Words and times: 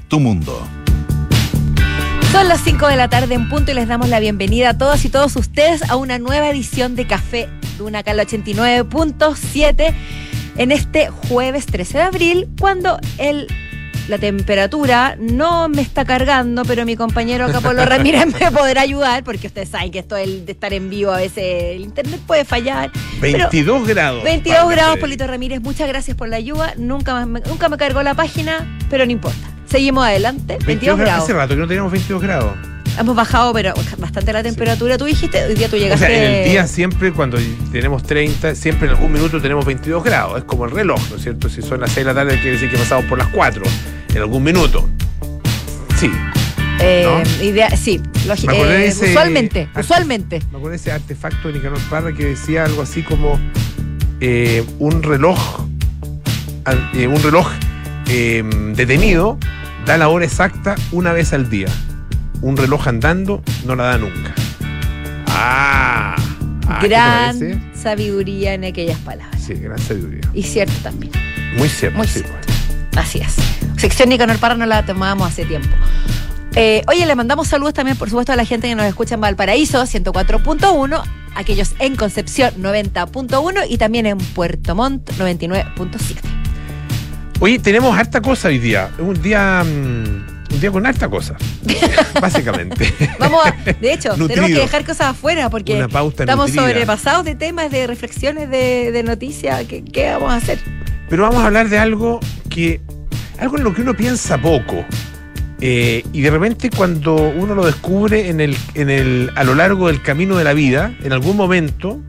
Tu 0.00 0.20
mundo. 0.20 0.66
Son 2.32 2.48
las 2.48 2.62
5 2.62 2.86
de 2.88 2.96
la 2.96 3.08
tarde 3.08 3.34
en 3.34 3.48
punto 3.48 3.72
y 3.72 3.74
les 3.74 3.86
damos 3.86 4.08
la 4.08 4.20
bienvenida 4.20 4.70
a 4.70 4.78
todas 4.78 5.04
y 5.04 5.10
todos 5.10 5.36
ustedes 5.36 5.88
a 5.90 5.96
una 5.96 6.18
nueva 6.18 6.48
edición 6.48 6.96
de 6.96 7.06
Café 7.06 7.48
Duna 7.76 8.02
Cala 8.02 8.24
89.7 8.24 9.94
en 10.56 10.72
este 10.72 11.08
jueves 11.08 11.66
13 11.66 11.98
de 11.98 12.04
abril, 12.04 12.48
cuando 12.58 12.98
el 13.18 13.48
la 14.08 14.18
temperatura 14.18 15.16
no 15.18 15.68
me 15.68 15.80
está 15.80 16.04
cargando, 16.04 16.64
pero 16.64 16.84
mi 16.84 16.96
compañero 16.96 17.44
acá 17.44 17.60
Pablo 17.60 17.84
Ramírez 17.84 18.26
me 18.40 18.50
podrá 18.50 18.80
ayudar, 18.80 19.22
porque 19.22 19.46
ustedes 19.46 19.68
saben 19.68 19.92
que 19.92 20.00
esto 20.00 20.16
de 20.16 20.44
estar 20.48 20.72
en 20.72 20.90
vivo 20.90 21.12
a 21.12 21.18
veces 21.18 21.76
el 21.76 21.82
internet 21.82 22.20
puede 22.26 22.44
fallar. 22.44 22.90
22 23.20 23.86
grados. 23.86 24.24
22 24.24 24.70
grados, 24.70 24.98
Polito 24.98 25.26
Ramírez, 25.26 25.60
muchas 25.60 25.86
gracias 25.86 26.16
por 26.16 26.28
la 26.28 26.36
ayuda. 26.36 26.74
Nunca, 26.76 27.24
nunca 27.24 27.68
me 27.68 27.76
cargó 27.76 28.02
la 28.02 28.14
página, 28.14 28.78
pero 28.90 29.06
no 29.06 29.12
importa. 29.12 29.52
Seguimos 29.72 30.04
adelante. 30.04 30.58
22, 30.66 30.98
grados. 30.98 31.24
Hace 31.24 31.32
rato 31.32 31.54
que 31.54 31.60
no 31.60 31.66
teníamos 31.66 31.90
22 31.90 32.20
grados. 32.20 32.52
Hemos 32.98 33.16
bajado, 33.16 33.54
pero 33.54 33.72
bastante 33.96 34.30
la 34.30 34.42
temperatura. 34.42 34.98
Tú 34.98 35.06
dijiste, 35.06 35.42
hoy 35.46 35.54
día 35.54 35.66
tú 35.66 35.78
llegaste. 35.78 36.04
O 36.04 36.08
sea, 36.08 36.14
en 36.14 36.34
el 36.44 36.50
día 36.50 36.66
siempre, 36.66 37.10
cuando 37.10 37.38
tenemos 37.72 38.02
30, 38.02 38.54
siempre 38.54 38.86
en 38.86 38.94
algún 38.94 39.10
minuto 39.10 39.40
tenemos 39.40 39.64
22 39.64 40.04
grados. 40.04 40.36
Es 40.36 40.44
como 40.44 40.66
el 40.66 40.72
reloj, 40.72 41.00
¿no 41.08 41.16
es 41.16 41.22
cierto? 41.22 41.48
Si 41.48 41.62
son 41.62 41.80
las 41.80 41.90
6 41.92 42.06
de 42.06 42.12
la 42.12 42.20
tarde, 42.20 42.34
quiere 42.34 42.52
decir 42.52 42.70
que 42.70 42.76
pasamos 42.76 43.06
por 43.06 43.16
las 43.16 43.28
4 43.28 43.62
en 44.10 44.18
algún 44.18 44.42
minuto. 44.42 44.86
Sí. 45.98 46.10
Eh, 46.78 47.22
idea, 47.40 47.74
sí, 47.74 47.98
eh, 48.26 48.92
usualmente, 48.92 49.68
usualmente. 49.74 50.40
Me 50.50 50.58
acuerdo 50.58 50.70
de 50.70 50.76
ese 50.76 50.92
artefacto 50.92 51.48
de 51.48 51.54
Nicanor 51.54 51.78
Parra 51.88 52.12
que 52.12 52.26
decía 52.26 52.64
algo 52.64 52.82
así 52.82 53.02
como 53.02 53.40
eh, 54.20 54.64
un 54.80 55.02
reloj, 55.02 55.38
un 56.66 57.22
reloj 57.22 57.48
detenido 58.74 59.38
da 59.86 59.98
la 59.98 60.08
hora 60.08 60.24
exacta 60.24 60.74
una 60.92 61.12
vez 61.12 61.32
al 61.32 61.50
día. 61.50 61.68
Un 62.40 62.56
reloj 62.56 62.88
andando 62.88 63.42
no 63.64 63.76
la 63.76 63.84
da 63.84 63.98
nunca. 63.98 64.34
Ah, 65.28 66.16
ah 66.68 66.80
gran 66.82 67.72
sabiduría 67.74 68.54
en 68.54 68.64
aquellas 68.64 68.98
palabras. 68.98 69.42
Sí, 69.42 69.54
gran 69.54 69.78
sabiduría. 69.78 70.22
Y 70.34 70.42
cierto 70.42 70.74
también. 70.82 71.12
Muy 71.56 71.68
cierto. 71.68 71.98
Muy 71.98 72.06
cierto. 72.06 72.32
Así 72.96 73.18
es. 73.18 73.36
Sección 73.76 74.08
Nicanor 74.08 74.38
Parra 74.38 74.54
no 74.54 74.66
la 74.66 74.84
tomábamos 74.84 75.28
hace 75.28 75.44
tiempo. 75.44 75.74
Eh, 76.54 76.82
oye, 76.86 77.06
le 77.06 77.14
mandamos 77.14 77.48
saludos 77.48 77.74
también, 77.74 77.96
por 77.96 78.10
supuesto, 78.10 78.32
a 78.32 78.36
la 78.36 78.44
gente 78.44 78.68
que 78.68 78.74
nos 78.74 78.86
escucha 78.86 79.14
en 79.14 79.22
Valparaíso, 79.22 79.82
104.1, 79.82 81.02
aquellos 81.34 81.74
en 81.78 81.96
Concepción, 81.96 82.54
90.1 82.62 83.64
y 83.68 83.78
también 83.78 84.06
en 84.06 84.18
Puerto 84.18 84.74
Montt, 84.74 85.10
99.7. 85.12 86.20
Oye, 87.42 87.58
tenemos 87.58 87.98
harta 87.98 88.20
cosa 88.20 88.46
hoy 88.46 88.60
día. 88.60 88.88
Un 89.00 89.20
día. 89.20 89.64
Mm, 89.64 90.52
un 90.54 90.60
día 90.60 90.70
con 90.70 90.86
harta 90.86 91.08
cosa. 91.08 91.36
básicamente. 92.20 92.94
Vamos 93.18 93.44
a, 93.44 93.72
de 93.72 93.92
hecho, 93.92 94.14
tenemos 94.28 94.48
que 94.48 94.60
dejar 94.60 94.84
cosas 94.84 95.08
afuera 95.08 95.50
porque 95.50 95.76
estamos 95.76 96.52
sobrepasados 96.52 97.24
de 97.24 97.34
temas, 97.34 97.68
de 97.72 97.88
reflexiones, 97.88 98.48
de, 98.48 99.02
noticias. 99.04 99.64
¿Qué, 99.64 99.82
¿Qué 99.82 100.12
vamos 100.12 100.30
a 100.30 100.36
hacer? 100.36 100.60
Pero 101.08 101.24
vamos 101.24 101.42
a 101.42 101.46
hablar 101.46 101.68
de 101.68 101.78
algo 101.78 102.20
que. 102.48 102.80
algo 103.40 103.58
en 103.58 103.64
lo 103.64 103.74
que 103.74 103.82
uno 103.82 103.96
piensa 103.96 104.40
poco. 104.40 104.84
Eh, 105.60 106.04
y 106.12 106.20
de 106.20 106.30
repente 106.30 106.70
cuando 106.70 107.16
uno 107.16 107.56
lo 107.56 107.66
descubre 107.66 108.28
en 108.28 108.40
el, 108.40 108.56
en 108.74 108.88
el, 108.88 109.32
a 109.34 109.42
lo 109.42 109.56
largo 109.56 109.88
del 109.88 110.00
camino 110.00 110.36
de 110.36 110.44
la 110.44 110.52
vida, 110.52 110.94
en 111.02 111.12
algún 111.12 111.36
momento, 111.36 112.00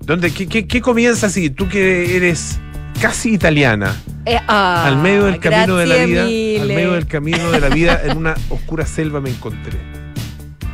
donde, 0.00 0.30
¿qué, 0.32 0.80
comienza 0.80 1.26
así? 1.26 1.50
Tú 1.50 1.68
que 1.68 2.16
eres 2.16 2.60
casi 3.04 3.34
italiana, 3.34 3.94
eh, 4.24 4.40
ah, 4.48 4.86
al 4.86 4.96
medio 4.96 5.24
del 5.24 5.38
camino 5.38 5.76
de 5.76 5.84
la 5.84 5.96
vida, 6.06 6.22
al 6.22 6.68
medio 6.68 6.92
del 6.92 7.06
camino 7.06 7.50
de 7.50 7.60
la 7.60 7.68
vida, 7.68 8.00
en 8.04 8.16
una 8.16 8.34
oscura 8.48 8.86
selva 8.86 9.20
me 9.20 9.28
encontré. 9.28 9.78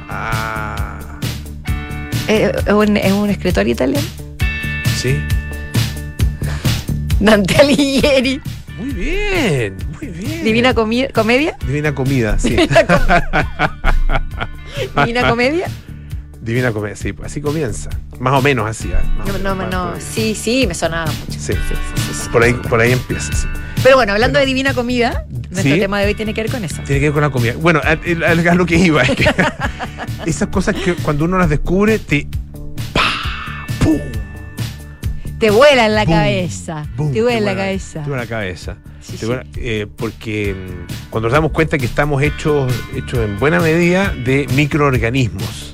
Ah. 0.08 1.18
¿Es 2.28 2.72
un, 2.72 2.96
¿Es 2.96 3.12
un 3.12 3.30
escritor 3.30 3.66
italiano? 3.66 4.06
Sí. 4.96 5.18
Dante 7.18 7.56
Alighieri. 7.56 8.40
Muy 8.78 8.90
bien, 8.90 9.74
muy 10.00 10.06
bien. 10.06 10.44
Divina 10.44 10.72
Comedia. 10.72 11.56
Divina 11.66 11.92
Comida, 11.96 12.38
sí. 12.38 12.50
Divina, 14.96 15.28
Comedia. 15.28 15.66
Divina 16.40 16.72
Comedia, 16.72 16.96
sí, 16.96 17.12
pues 17.12 17.30
así 17.30 17.40
comienza. 17.40 17.90
Más 18.18 18.32
o 18.32 18.42
menos 18.42 18.66
así. 18.66 18.88
¿eh? 18.88 18.96
No, 19.42 19.54
no, 19.54 19.66
no, 19.66 19.94
sí, 20.00 20.34
sí, 20.34 20.66
me 20.66 20.74
sonaba 20.74 21.06
mucho. 21.06 21.38
Sí, 21.38 21.52
sí, 21.52 21.74
sí, 22.12 22.28
por, 22.30 22.42
ahí, 22.42 22.54
por 22.54 22.80
ahí 22.80 22.92
empieza, 22.92 23.32
sí. 23.32 23.46
Pero 23.82 23.96
bueno, 23.96 24.12
hablando 24.12 24.38
de 24.38 24.46
Divina 24.46 24.74
Comida, 24.74 25.26
nuestro 25.50 25.78
tema 25.78 26.00
de 26.00 26.06
hoy 26.06 26.14
tiene 26.14 26.34
que 26.34 26.42
ver 26.42 26.50
con 26.50 26.64
eso. 26.64 26.82
Tiene 26.84 27.00
que 27.00 27.06
ver 27.06 27.12
con 27.12 27.22
la 27.22 27.30
comida. 27.30 27.54
Bueno, 27.58 27.80
a, 27.82 28.54
lo 28.54 28.66
que 28.66 28.76
iba 28.76 29.02
es 29.02 29.10
que 29.10 29.26
esas 30.26 30.48
cosas 30.48 30.74
que 30.76 30.94
cuando 30.94 31.24
uno 31.24 31.38
las 31.38 31.48
descubre 31.48 31.98
te... 31.98 32.26
¡Pah! 32.92 33.66
¡Pum! 33.82 34.00
Te 35.38 35.50
vuela 35.50 35.86
en 35.86 35.94
la 35.94 36.04
cabeza. 36.04 36.86
te 37.12 37.22
vuela 37.22 37.38
en 37.38 37.44
la 37.46 37.56
cabeza. 37.56 38.02
Te 38.02 38.08
vuela 38.08 38.22
en 38.22 38.28
la 38.28 38.36
cabeza. 38.36 38.76
Eh, 39.56 39.86
porque 39.96 40.54
mm, 40.54 41.10
cuando 41.10 41.28
nos 41.28 41.32
damos 41.32 41.52
cuenta 41.52 41.78
que 41.78 41.86
estamos 41.86 42.22
hechos, 42.22 42.72
hechos 42.94 43.20
en 43.20 43.38
buena 43.38 43.60
medida 43.60 44.12
de 44.12 44.46
microorganismos. 44.54 45.69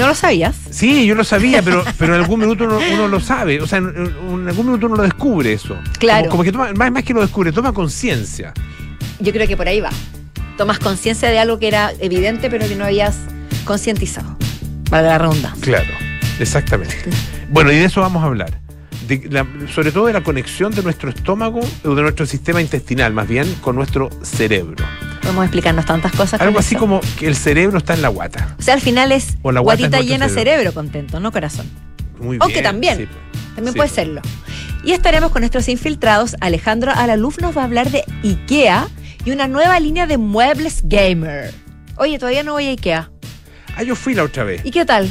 ¿No 0.00 0.06
lo 0.06 0.14
sabías? 0.14 0.56
Sí, 0.70 1.06
yo 1.06 1.14
lo 1.14 1.24
sabía, 1.24 1.60
pero, 1.62 1.84
pero 1.98 2.14
en 2.14 2.22
algún 2.22 2.40
minuto 2.40 2.64
uno, 2.64 3.06
lo 3.06 3.20
sabe. 3.20 3.60
O 3.60 3.66
sea, 3.66 3.78
en, 3.78 3.86
algún 4.48 4.66
minuto 4.66 4.86
uno 4.86 4.96
lo 4.96 5.02
descubre 5.02 5.52
eso. 5.52 5.78
Claro. 5.98 6.30
Como, 6.30 6.42
que 6.42 6.52
toma, 6.52 6.72
más, 6.72 6.90
más 6.90 7.04
que 7.04 7.12
lo 7.12 7.20
descubre, 7.20 7.52
toma 7.52 7.72
conciencia. 7.72 8.54
Yo 9.18 9.30
creo 9.30 9.46
que 9.46 9.56
por 9.58 9.68
ahí 9.68 9.80
va. 9.80 9.90
Tomas 10.56 10.78
conciencia 10.78 11.28
de 11.28 11.38
algo 11.38 11.58
que 11.58 11.68
era 11.68 11.92
evidente, 12.00 12.48
pero 12.48 12.66
que 12.66 12.76
no 12.76 12.86
habías 12.86 13.18
concientizado. 13.64 14.38
Para 14.88 15.02
la 15.02 15.18
ronda. 15.18 15.54
Claro, 15.60 15.92
exactamente. 16.38 16.96
Bueno, 17.50 17.70
y 17.70 17.76
de 17.76 17.84
eso 17.84 18.00
vamos 18.00 18.22
a 18.22 18.26
hablar 18.26 18.58
sobre 19.72 19.92
todo 19.92 20.06
de 20.06 20.12
la 20.12 20.22
conexión 20.22 20.72
de 20.72 20.82
nuestro 20.82 21.10
estómago, 21.10 21.60
o 21.84 21.94
de 21.94 22.02
nuestro 22.02 22.26
sistema 22.26 22.60
intestinal, 22.60 23.12
más 23.12 23.26
bien, 23.26 23.52
con 23.60 23.76
nuestro 23.76 24.10
cerebro. 24.22 24.84
Podemos 25.22 25.44
explicarnos 25.44 25.84
tantas 25.84 26.12
cosas. 26.12 26.40
Algo 26.40 26.58
así 26.58 26.76
como 26.76 27.00
que 27.18 27.26
el 27.26 27.36
cerebro 27.36 27.78
está 27.78 27.94
en 27.94 28.02
la 28.02 28.08
guata. 28.08 28.56
O 28.58 28.62
sea, 28.62 28.74
al 28.74 28.80
final 28.80 29.12
es 29.12 29.36
guatita 29.42 30.00
llena 30.00 30.28
cerebro. 30.28 30.72
contento, 30.72 31.20
no 31.20 31.30
corazón. 31.32 31.66
Muy 32.18 32.38
bien. 32.38 32.42
O 32.42 32.48
que 32.48 32.62
también. 32.62 33.08
También 33.54 33.74
puede 33.74 33.88
serlo. 33.88 34.22
Y 34.84 34.92
estaremos 34.92 35.30
con 35.30 35.40
nuestros 35.40 35.68
infiltrados. 35.68 36.36
Alejandro 36.40 36.92
Alaluf 36.94 37.38
nos 37.40 37.56
va 37.56 37.62
a 37.62 37.64
hablar 37.64 37.90
de 37.90 38.04
IKEA 38.24 38.88
y 39.24 39.30
una 39.30 39.46
nueva 39.48 39.78
línea 39.78 40.06
de 40.06 40.16
muebles 40.16 40.80
gamer. 40.84 41.52
Oye, 41.96 42.18
todavía 42.18 42.42
no 42.42 42.52
voy 42.52 42.66
a 42.66 42.70
IKEA. 42.70 43.10
Ah, 43.76 43.82
yo 43.82 43.94
fui 43.94 44.14
la 44.14 44.24
otra 44.24 44.44
vez. 44.44 44.62
¿Y 44.64 44.70
qué 44.70 44.84
tal? 44.84 45.10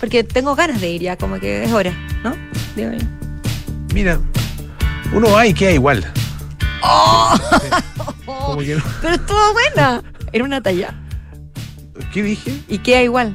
Porque 0.00 0.24
tengo 0.24 0.56
ganas 0.56 0.80
de 0.80 0.90
ir 0.90 1.02
ya, 1.02 1.16
como 1.16 1.38
que 1.38 1.64
es 1.64 1.72
hora, 1.72 1.92
¿no? 2.24 2.34
Mira, 3.94 4.18
uno 5.12 5.30
va 5.30 5.46
y 5.46 5.54
queda 5.54 5.72
igual. 5.72 6.04
¡Oh! 6.82 7.38
Pero 9.02 9.14
estuvo 9.14 9.52
buena. 9.52 10.02
Era 10.32 10.44
una 10.44 10.60
talla. 10.60 10.94
¿Qué 12.12 12.22
dije? 12.22 12.60
Y 12.68 12.78
queda 12.78 13.02
igual. 13.02 13.34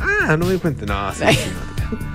Ah, 0.00 0.36
no 0.36 0.46
me 0.46 0.52
di 0.54 0.58
cuenta. 0.58 0.86
No, 0.86 1.12
sí, 1.14 1.24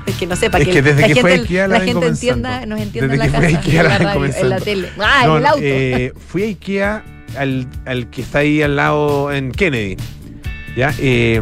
Es 0.06 0.16
que 0.16 0.28
no 0.28 0.36
sé, 0.36 0.50
para 0.50 0.64
es 0.64 0.70
que, 0.70 0.82
desde 0.82 1.02
la 1.02 1.08
que 1.08 1.14
gente, 1.16 1.22
fue 1.22 1.34
Ikea 1.34 1.68
la, 1.68 1.80
la 1.80 1.86
gente 1.86 2.06
entienda, 2.06 2.66
nos 2.66 2.80
entienda 2.80 3.12
desde 3.12 3.26
en 3.26 3.32
la 3.32 3.40
que 3.40 3.54
casa, 3.56 3.70
en 3.72 3.84
la, 3.84 3.98
radio, 3.98 4.26
en 4.26 4.50
la 4.50 4.60
tele. 4.60 4.90
Ah, 5.00 5.24
en 5.26 5.32
el 5.32 5.46
auto. 5.46 5.60
Eh, 5.64 6.14
fui 6.28 6.44
a 6.44 6.46
Ikea 6.46 7.04
al, 7.38 7.68
al, 7.86 8.10
que 8.10 8.22
está 8.22 8.40
ahí 8.40 8.62
al 8.62 8.76
lado 8.76 9.32
en 9.32 9.52
Kennedy. 9.52 9.98
¿Ya? 10.76 10.94
Eh, 11.00 11.42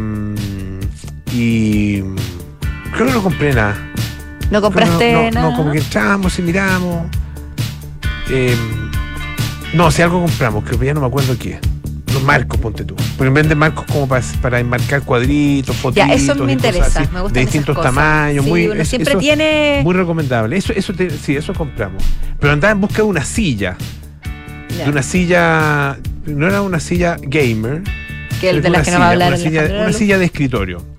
y 1.34 2.02
creo 2.94 3.08
que 3.08 3.12
no 3.12 3.24
compré 3.24 3.54
nada. 3.54 3.76
¿No 4.50 4.62
compraste 4.62 5.14
no, 5.14 5.32
nada? 5.32 5.50
No, 5.50 5.58
como 5.58 5.72
que 5.72 5.80
entramos 5.80 6.38
y 6.40 6.42
miramos. 6.42 7.08
Eh, 8.30 8.56
no, 9.74 9.90
si 9.90 10.02
algo 10.02 10.22
compramos, 10.22 10.64
que 10.66 10.86
ya 10.86 10.94
no 10.94 11.02
me 11.02 11.08
acuerdo 11.08 11.38
qué. 11.38 11.60
Los 12.14 12.24
marcos, 12.24 12.60
ponte 12.60 12.84
tú. 12.84 12.96
Porque 13.18 13.32
venden 13.32 13.58
marcos 13.58 13.86
como 13.86 14.06
para, 14.06 14.22
para 14.42 14.60
enmarcar 14.60 15.04
cuadritos, 15.04 15.76
fotitos. 15.78 16.08
Ya, 16.08 16.14
eso 16.14 16.36
me 16.36 16.52
interesa, 16.52 17.08
me 17.12 17.22
gusta. 17.22 17.40
De 17.40 17.46
distintos 17.46 17.82
tamaños. 17.82 18.46
muy, 18.46 18.68
uno 18.68 18.84
siempre 18.84 19.16
tiene. 19.16 19.80
Muy 19.84 19.94
recomendable. 19.94 20.58
Eso, 20.58 20.74
eso 20.74 20.94
sí, 21.22 21.38
eso 21.38 21.54
compramos. 21.54 22.04
Pero 22.40 22.52
andaba 22.52 22.74
en 22.74 22.82
busca 22.82 22.98
de 22.98 23.04
una 23.04 23.24
silla. 23.24 23.78
De 24.84 24.90
una 24.90 25.04
silla. 25.04 25.98
No 26.26 26.48
era 26.48 26.62
una 26.62 26.82
silla 26.82 27.16
gamer. 27.22 27.84
Que 28.42 28.50
el 28.50 28.62
de 28.62 28.70
las 28.70 28.86
que 28.86 28.92
no 28.92 29.00
va 29.00 29.08
a 29.08 29.12
hablar 29.12 29.30
una, 29.30 29.38
silla, 29.38 29.64
una 29.82 29.94
silla 29.94 30.18
de 30.18 30.26
escritorio. 30.26 30.91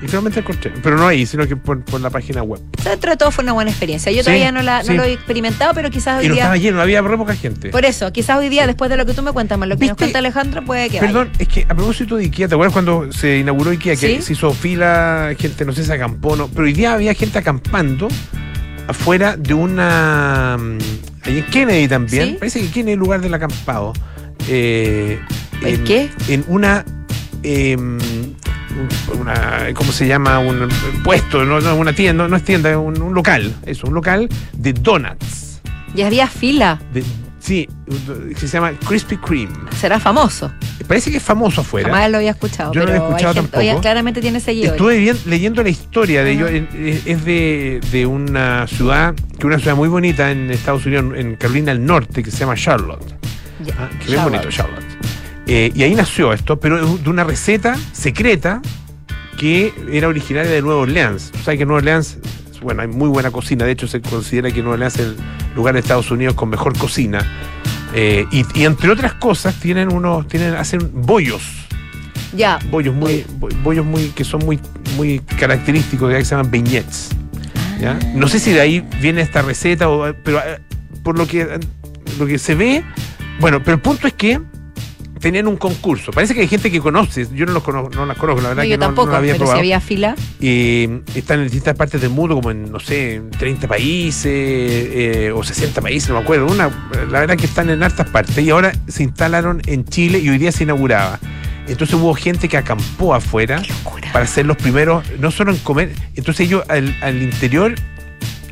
Y 0.00 0.06
finalmente 0.06 0.40
encontré. 0.40 0.72
Pero 0.82 0.96
no 0.96 1.06
ahí, 1.06 1.26
sino 1.26 1.46
que 1.46 1.56
por, 1.56 2.00
la 2.00 2.10
página 2.10 2.42
web. 2.42 2.60
O 2.78 2.82
sea, 2.82 2.92
dentro 2.92 3.10
de 3.10 3.16
todo 3.16 3.30
fue 3.30 3.42
una 3.42 3.52
buena 3.52 3.70
experiencia. 3.70 4.12
Yo 4.12 4.22
todavía 4.22 4.52
no, 4.52 4.62
la, 4.62 4.82
no 4.84 4.94
lo 4.94 5.02
he 5.02 5.12
experimentado, 5.12 5.74
pero 5.74 5.90
quizás 5.90 6.20
hoy 6.20 6.26
y 6.26 6.28
no 6.28 6.34
estaba 6.34 6.56
lleno, 6.56 6.80
había 6.80 7.02
re 7.02 7.16
poca 7.16 7.34
gente. 7.34 7.70
Por 7.70 7.84
eso, 7.84 8.12
quizás 8.12 8.38
hoy 8.38 8.48
día, 8.48 8.66
después 8.66 8.90
de 8.90 8.96
lo 8.96 9.06
que 9.06 9.14
tú 9.14 9.22
me 9.22 9.32
cuentas, 9.32 9.58
más 9.58 9.68
lo 9.68 9.76
que 9.76 9.86
nos 9.86 9.96
cuenta 9.96 10.18
Alejandro, 10.18 10.64
puede 10.64 10.88
que. 10.88 11.00
Perdón, 11.00 11.30
es 11.38 11.48
que 11.48 11.62
a 11.68 11.74
propósito 11.74 12.16
de 12.16 12.24
Ikea, 12.24 12.48
¿te 12.48 12.54
acuerdas 12.54 12.72
cuando 12.72 13.12
se 13.12 13.38
inauguró 13.38 13.70
Ikea? 13.70 13.96
Que 13.96 14.22
se 14.22 14.32
hizo 14.32 14.52
fila, 14.52 15.34
gente, 15.38 15.64
no 15.64 15.72
sé, 15.72 15.84
se 15.84 15.92
acampó, 15.92 16.36
no. 16.36 16.48
Pero 16.48 16.64
hoy 16.64 16.72
día 16.72 16.94
había 16.94 17.14
gente 17.14 17.38
acampando 17.38 18.08
afuera 18.86 19.36
de 19.36 19.54
una. 19.54 20.56
Mm, 20.58 20.78
ahí 21.22 21.38
en 21.38 21.44
Kennedy 21.46 21.88
también. 21.88 22.36
Parece 22.38 22.60
que 22.60 22.68
Kennedy 22.68 22.92
es 22.92 22.94
el 22.94 23.00
lugar 23.00 23.20
del 23.20 23.34
acampado. 23.34 23.92
eh, 24.48 25.20
¿En 25.62 25.84
qué? 25.84 26.08
En 26.28 26.44
una, 26.48 26.84
em, 27.42 27.98
una, 29.18 29.66
¿cómo 29.74 29.92
se 29.92 30.06
llama? 30.06 30.38
Un 30.38 30.68
puesto, 31.04 31.44
no, 31.44 31.60
no 31.60 31.76
una 31.76 31.92
tienda, 31.92 32.28
no 32.28 32.36
es 32.36 32.44
tienda, 32.44 32.78
un, 32.78 33.00
un 33.00 33.14
local, 33.14 33.54
eso, 33.66 33.86
un 33.86 33.94
local 33.94 34.28
de 34.52 34.72
donuts. 34.72 35.60
Y 35.94 36.02
había 36.02 36.26
fila. 36.26 36.80
De- 36.92 37.02
sí, 37.40 37.68
que 38.28 38.46
se 38.46 38.48
llama 38.48 38.72
Krispy 38.86 39.16
Kreme. 39.16 39.52
Será 39.80 39.98
famoso. 39.98 40.52
Parece 40.86 41.10
que 41.10 41.16
es 41.18 41.22
famoso 41.22 41.60
afuera. 41.62 41.88
Jamás 41.90 42.10
lo 42.10 42.16
había 42.18 42.30
escuchado. 42.30 42.72
Yo 42.72 42.80
no 42.80 42.86
lo 42.86 42.92
he 42.92 42.96
escuchado 42.96 43.34
gente- 43.34 43.50
tampoco. 43.50 43.58
oye, 43.58 43.76
claramente 43.80 44.20
tiene 44.20 44.40
seguidores. 44.40 44.72
Estuve 44.72 44.98
bien- 44.98 45.18
leyendo 45.26 45.62
la 45.62 45.68
historia 45.68 46.24
de 46.24 46.30
ellos. 46.32 46.50
Es 46.50 47.06
es 47.06 47.24
de, 47.24 47.80
de 47.92 48.06
una 48.06 48.66
ciudad, 48.66 49.14
que 49.14 49.38
es 49.38 49.44
una 49.44 49.58
ciudad 49.58 49.76
muy 49.76 49.88
bonita 49.88 50.30
en 50.30 50.50
Estados 50.50 50.86
Unidos, 50.86 51.06
en 51.16 51.36
Carolina 51.36 51.72
del 51.72 51.84
Norte, 51.84 52.22
que 52.22 52.30
se 52.30 52.38
llama 52.38 52.54
Charlotte. 52.54 53.02
Ah, 53.78 53.88
que 54.00 54.06
Charlotte. 54.12 54.24
bonito, 54.24 54.48
Charlotte. 54.50 54.84
Eh, 55.48 55.72
y 55.74 55.82
ahí 55.82 55.94
nació 55.94 56.32
esto, 56.32 56.60
pero 56.60 56.78
es 56.78 57.02
de 57.04 57.10
una 57.10 57.24
receta 57.24 57.74
secreta 57.92 58.60
que 59.38 59.72
era 59.90 60.08
originaria 60.08 60.50
de 60.50 60.60
Nueva 60.62 60.80
Orleans. 60.82 61.32
O 61.40 61.42
sea 61.42 61.56
que 61.56 61.64
Nueva 61.64 61.78
Orleans, 61.78 62.18
bueno, 62.62 62.82
hay 62.82 62.88
muy 62.88 63.08
buena 63.08 63.30
cocina. 63.30 63.64
De 63.64 63.72
hecho, 63.72 63.88
se 63.88 64.00
considera 64.02 64.50
que 64.50 64.60
Nueva 64.60 64.74
Orleans 64.74 64.94
es 64.96 65.00
el 65.06 65.16
lugar 65.56 65.74
de 65.74 65.80
Estados 65.80 66.10
Unidos 66.10 66.34
con 66.34 66.50
mejor 66.50 66.76
cocina. 66.76 67.26
Eh, 67.94 68.26
y, 68.30 68.44
y 68.54 68.64
entre 68.66 68.90
otras 68.90 69.14
cosas, 69.14 69.54
tienen 69.58 69.90
unos, 69.92 70.28
tienen, 70.28 70.54
hacen 70.54 70.90
bollos. 70.92 71.42
Ya. 72.36 72.58
Bollos 72.70 72.94
muy, 72.94 73.24
bo- 73.38 73.48
bollos 73.62 73.86
muy, 73.86 74.08
que 74.08 74.24
son 74.24 74.44
muy, 74.44 74.60
muy 74.96 75.20
característicos 75.20 76.12
que 76.12 76.24
se 76.24 76.32
llaman 76.32 76.50
beignets. 76.50 77.08
¿ya? 77.80 77.98
No 78.14 78.28
sé 78.28 78.38
si 78.38 78.52
de 78.52 78.60
ahí 78.60 78.86
viene 79.00 79.22
esta 79.22 79.40
receta, 79.40 79.88
o, 79.88 80.12
pero 80.24 80.40
eh, 80.40 80.60
por 81.02 81.16
lo 81.16 81.26
que, 81.26 81.40
eh, 81.42 81.60
lo 82.18 82.26
que 82.26 82.38
se 82.38 82.54
ve, 82.54 82.84
bueno, 83.40 83.62
pero 83.62 83.76
el 83.76 83.80
punto 83.80 84.06
es 84.06 84.12
que 84.12 84.40
tenían 85.18 85.46
un 85.46 85.56
concurso. 85.56 86.12
Parece 86.12 86.34
que 86.34 86.40
hay 86.40 86.48
gente 86.48 86.70
que 86.70 86.80
conoce, 86.80 87.26
yo 87.34 87.46
no 87.46 87.52
los 87.52 87.62
conozco, 87.62 87.90
no 87.94 88.06
las 88.06 88.16
conozco, 88.16 88.40
la 88.42 88.48
verdad 88.50 88.62
No, 88.62 88.66
que 88.66 88.68
yo 88.70 88.76
no, 88.78 88.80
no 88.80 88.86
tampoco, 88.88 89.12
la 89.12 89.18
había 89.18 89.32
pero 89.32 89.44
probado. 89.44 89.56
si 89.56 89.60
había 89.60 89.80
fila. 89.80 90.14
Eh, 90.40 91.00
están 91.14 91.38
en 91.38 91.44
distintas 91.44 91.76
partes 91.76 92.00
del 92.00 92.10
mundo, 92.10 92.34
como 92.34 92.50
en, 92.50 92.70
no 92.70 92.80
sé, 92.80 93.14
en 93.16 93.30
30 93.30 93.68
países 93.68 94.26
eh, 94.32 95.32
o 95.34 95.42
60 95.42 95.80
países, 95.80 96.08
no 96.08 96.16
me 96.16 96.20
acuerdo. 96.22 96.46
Una, 96.46 96.70
la 97.10 97.20
verdad 97.20 97.36
que 97.36 97.46
están 97.46 97.70
en 97.70 97.82
hartas 97.82 98.08
partes 98.10 98.38
y 98.38 98.50
ahora 98.50 98.72
se 98.88 99.02
instalaron 99.02 99.60
en 99.66 99.84
Chile 99.84 100.18
y 100.18 100.28
hoy 100.28 100.38
día 100.38 100.52
se 100.52 100.64
inauguraba. 100.64 101.18
Entonces 101.66 101.94
hubo 101.96 102.14
gente 102.14 102.48
que 102.48 102.56
acampó 102.56 103.14
afuera 103.14 103.60
para 104.12 104.26
ser 104.26 104.46
los 104.46 104.56
primeros, 104.56 105.04
no 105.18 105.30
solo 105.30 105.50
en 105.52 105.58
comer, 105.58 105.92
entonces 106.14 106.46
ellos 106.46 106.62
al, 106.68 106.96
al 107.02 107.22
interior, 107.22 107.74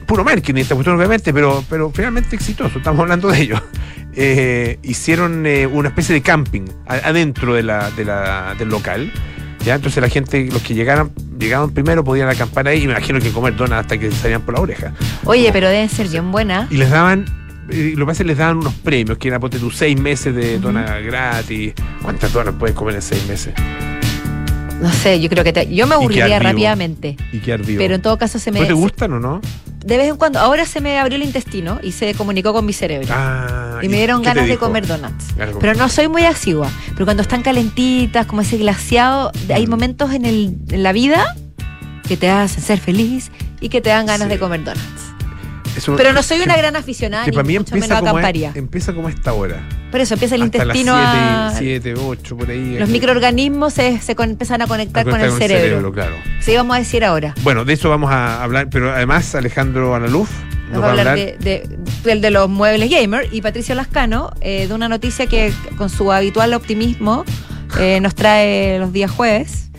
puro 0.07 0.25
marketing 0.25 0.61
esta 0.61 0.75
cuestión 0.75 0.97
obviamente, 0.97 1.33
pero, 1.35 1.63
pero 1.69 1.91
finalmente 1.91 2.37
exitoso, 2.37 2.79
estamos 2.79 3.01
hablando 3.01 3.29
de 3.29 3.41
ellos. 3.41 3.61
Eh, 4.19 4.79
hicieron 4.83 5.45
eh, 5.45 5.67
una 5.67 5.91
especie 5.91 6.15
de 6.15 6.23
camping 6.23 6.63
adentro 6.87 7.53
de 7.53 7.63
la, 7.63 7.91
de 7.91 8.03
la- 8.07 8.55
del 8.59 8.71
local. 8.71 9.13
¿ya? 9.63 9.75
Entonces 9.75 10.01
la 10.01 10.09
gente, 10.09 10.49
los 10.51 10.63
que 10.63 10.73
llegaran, 10.73 11.11
llegaban 11.39 11.69
primero 11.69 12.03
podían 12.03 12.27
acampar 12.31 12.67
ahí 12.67 12.85
y 12.85 12.87
me 12.87 12.93
imagino 12.95 13.21
que 13.21 13.31
comer 13.31 13.55
donas 13.57 13.81
hasta 13.81 13.99
que 13.99 14.11
salían 14.11 14.41
por 14.41 14.55
la 14.55 14.61
oreja. 14.63 14.95
Oye, 15.27 15.51
pero 15.53 15.69
deben 15.69 15.91
ser 15.91 16.09
bien 16.09 16.33
buenas. 16.33 16.73
Y 16.73 16.79
les 16.79 16.89
daban, 16.89 17.27
eh, 17.69 17.93
lo 17.95 18.07
que 18.07 18.11
pasa 18.13 18.13
es 18.13 18.19
que 18.21 18.29
les 18.29 18.39
daban 18.39 18.57
unos 18.57 18.73
premios, 18.73 19.19
que 19.19 19.29
era, 19.29 19.39
ponte 19.39 19.59
tú, 19.59 19.71
seis 19.71 20.01
meses 20.01 20.35
de 20.35 20.59
dona 20.61 20.99
gratis. 21.01 21.75
¿Cuántas 22.01 22.33
donas 22.33 22.55
puedes 22.59 22.75
comer 22.75 22.95
en 22.95 23.03
seis 23.03 23.23
meses? 23.29 23.53
No 24.81 24.91
sé, 24.93 25.21
yo 25.21 25.29
creo 25.29 25.45
que 25.45 25.53
te- 25.53 25.75
yo 25.75 25.87
me 25.87 25.95
aburriría 25.95 26.39
rápidamente. 26.39 27.17
Y 27.33 27.39
quedar 27.41 27.63
vivo. 27.63 27.79
Pero 27.81 27.95
en 27.97 28.01
todo 28.01 28.17
caso 28.17 28.39
se 28.39 28.51
me. 28.51 28.61
¿No 28.61 28.67
te 28.67 28.73
gustan 28.73 29.13
o 29.13 29.21
no? 29.21 29.43
De 29.87 29.97
vez 29.97 30.09
en 30.09 30.17
cuando. 30.17 30.39
Ahora 30.41 30.67
se 30.67 30.81
me 30.81 30.99
abrió 30.99 31.17
el 31.17 31.23
intestino 31.23 31.79
y 31.83 31.93
se 31.93 32.13
comunicó 32.15 32.53
con 32.53 32.67
mi 32.67 32.73
cerebro. 32.73 33.09
Ah, 33.11 33.79
y 33.83 33.89
me 33.89 33.99
dieron 33.99 34.23
ganas 34.23 34.49
de 34.49 34.57
comer 34.59 34.87
donuts. 34.87 35.27
Pero 35.61 35.75
no 35.75 35.89
soy 35.89 36.09
muy 36.09 36.25
asigua. 36.25 36.69
Pero 36.95 37.05
cuando 37.05 37.23
están 37.23 37.43
calentitas, 37.43 38.27
como 38.27 38.41
ese 38.43 38.57
glaseado, 38.59 39.31
de- 39.47 39.55
hay 39.55 39.67
Mm. 39.67 39.71
momentos 39.71 40.13
en, 40.13 40.25
el, 40.25 40.57
en 40.71 40.83
la 40.83 40.93
vida 40.93 41.37
que 42.09 42.17
te 42.17 42.29
hacen 42.31 42.63
ser 42.63 42.79
feliz 42.81 43.31
y 43.61 43.69
que 43.69 43.81
te 43.81 43.91
dan 43.91 44.07
ganas 44.07 44.27
Sí. 44.29 44.35
de 44.35 44.39
comer 44.41 44.65
donuts. 44.65 44.83
Eso- 45.77 45.95
Pero 45.97 46.13
no 46.13 46.23
soy 46.23 46.41
una 46.41 46.57
gran 46.57 46.75
aficionada, 46.77 47.25
que 47.25 47.31
ni 47.31 47.37
para 47.37 47.47
mí 47.47 47.59
mucho 47.59 47.75
empieza 47.75 47.89
menos 47.95 47.99
como, 48.01 48.11
acamparía. 48.19 48.53
empieza 48.55 48.93
como 48.95 49.09
a 49.09 49.11
esta 49.11 49.33
hora. 49.33 49.61
Por 49.91 50.01
eso 50.01 50.15
empieza 50.15 50.35
el 50.37 50.43
Hasta 50.43 50.59
intestino 50.59 50.95
a... 50.97 51.49
las 51.51 51.59
7, 51.59 51.95
8, 51.95 52.37
por 52.37 52.51
ahí. 52.51 52.79
Los 52.79 52.89
eh, 52.89 52.93
microorganismos 52.93 53.73
se, 53.75 54.01
se 54.01 54.15
con- 54.17 54.31
empiezan 54.31 54.61
a 54.63 54.65
a 54.65 54.69
conectar 54.69 55.05
con 55.05 55.13
conectar 55.13 55.43
el 55.43 55.49
cerebro. 55.49 55.93
claro. 55.93 56.15
Sí, 56.41 56.55
vamos 56.57 56.77
a 56.77 56.79
decir 56.81 57.05
ahora. 57.05 57.35
Bueno, 57.43 57.65
de 57.65 57.73
eso 57.75 57.89
vamos 57.91 58.11
a 58.11 58.43
hablar, 58.43 58.69
pero 58.71 58.93
además 58.93 59.35
Alejandro 59.35 59.95
Analuf 59.95 60.29
Nos 60.73 60.83
va 60.83 60.87
a 60.87 60.91
hablar 60.91 61.17
de, 61.17 61.37
de- 61.39 61.79
del 62.05 62.21
de 62.21 62.31
los 62.31 62.49
muebles 62.49 62.91
gamer 62.91 63.29
y 63.33 63.43
Patricio 63.43 63.75
Lascano 63.75 64.33
eh, 64.41 64.67
de 64.67 64.75
una 64.75 64.89
noticia 64.89 65.27
que 65.27 65.53
con 65.77 65.89
su 65.91 66.11
habitual 66.13 66.53
optimismo 66.55 67.25
eh, 67.79 68.01
nos 68.03 68.15
trae 68.15 68.79
los 68.79 68.93
días 68.93 69.11
jueves. 69.11 69.71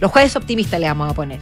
Los 0.00 0.10
jueves 0.10 0.34
optimistas 0.34 0.80
le 0.80 0.86
vamos 0.88 1.10
a 1.10 1.14
poner. 1.14 1.38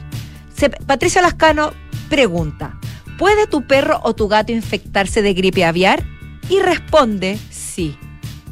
Se- 0.57 0.69
Patricio 0.71 1.23
Lascano 1.23 1.73
pregunta, 2.11 2.75
¿puede 3.21 3.47
tu 3.47 3.67
perro 3.67 4.01
o 4.03 4.15
tu 4.15 4.29
gato 4.29 4.51
infectarse 4.51 5.21
de 5.21 5.35
gripe 5.35 5.63
aviar? 5.67 6.03
Y 6.49 6.59
responde, 6.61 7.39
sí. 7.51 7.95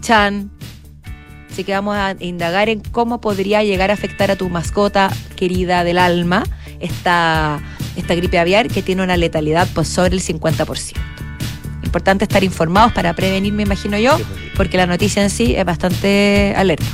Chan. 0.03 0.50
Así 1.50 1.65
que 1.65 1.73
vamos 1.73 1.97
a 1.97 2.15
indagar 2.20 2.69
en 2.69 2.81
cómo 2.81 3.19
podría 3.20 3.65
llegar 3.65 3.91
a 3.91 3.94
afectar 3.94 4.31
a 4.31 4.37
tu 4.37 4.50
mascota 4.50 5.11
querida 5.37 5.82
del 5.85 5.97
alma 5.99 6.44
esta, 6.81 7.61
esta 7.97 8.15
gripe 8.15 8.38
aviar 8.38 8.69
que 8.69 8.82
tiene 8.82 9.03
una 9.03 9.17
letalidad 9.17 9.67
pues, 9.75 9.88
sobre 9.88 10.15
el 10.15 10.23
50%. 10.23 10.93
Importante 11.82 12.25
estar 12.25 12.44
informados 12.44 12.93
para 12.93 13.15
prevenir, 13.15 13.55
me 13.55 13.62
imagino 13.62 13.99
yo, 13.99 14.19
porque 14.55 14.76
la 14.76 14.87
noticia 14.87 15.23
en 15.23 15.31
sí 15.31 15.55
es 15.56 15.65
bastante 15.65 16.53
alerta. 16.55 16.85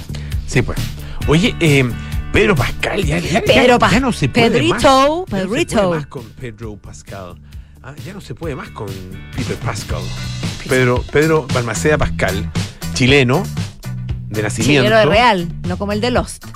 Sí, 0.47 0.63
pues. 0.63 0.79
Oye, 1.27 1.57
eh, 1.59 1.85
Pedro 2.33 2.55
Pascal, 2.55 3.05
ya, 3.05 3.19
ya- 3.19 3.43
Pedro 3.43 3.79
ya- 3.81 4.01
no 4.01 4.13
se 4.13 4.29
puede 4.29 4.51
Pedrito, 4.51 4.75
más. 4.75 4.83
Ya 4.83 5.09
no 5.09 5.25
se 5.27 5.49
Pedrito. 5.49 5.75
puede 5.89 5.97
más 5.99 6.07
con 6.07 6.25
Pedro 6.31 6.77
Pascal. 6.77 7.35
Ah, 7.87 7.95
ya 8.03 8.15
no 8.15 8.23
se 8.23 8.35
puede 8.35 8.57
más 8.57 8.71
con 8.71 8.87
Peter 9.37 9.57
Pascal. 9.57 10.01
Pedro, 10.67 11.05
Pedro 11.13 11.47
Balmaceda 11.53 11.99
Pascal, 11.99 12.51
chileno, 12.95 13.43
de 14.31 14.43
nacimiento. 14.43 14.85
Chileno 14.85 14.97
de 14.97 15.05
real, 15.05 15.53
no 15.69 15.77
como 15.77 15.93
el 15.93 16.01
de 16.01 16.11
Lost. 16.11 16.47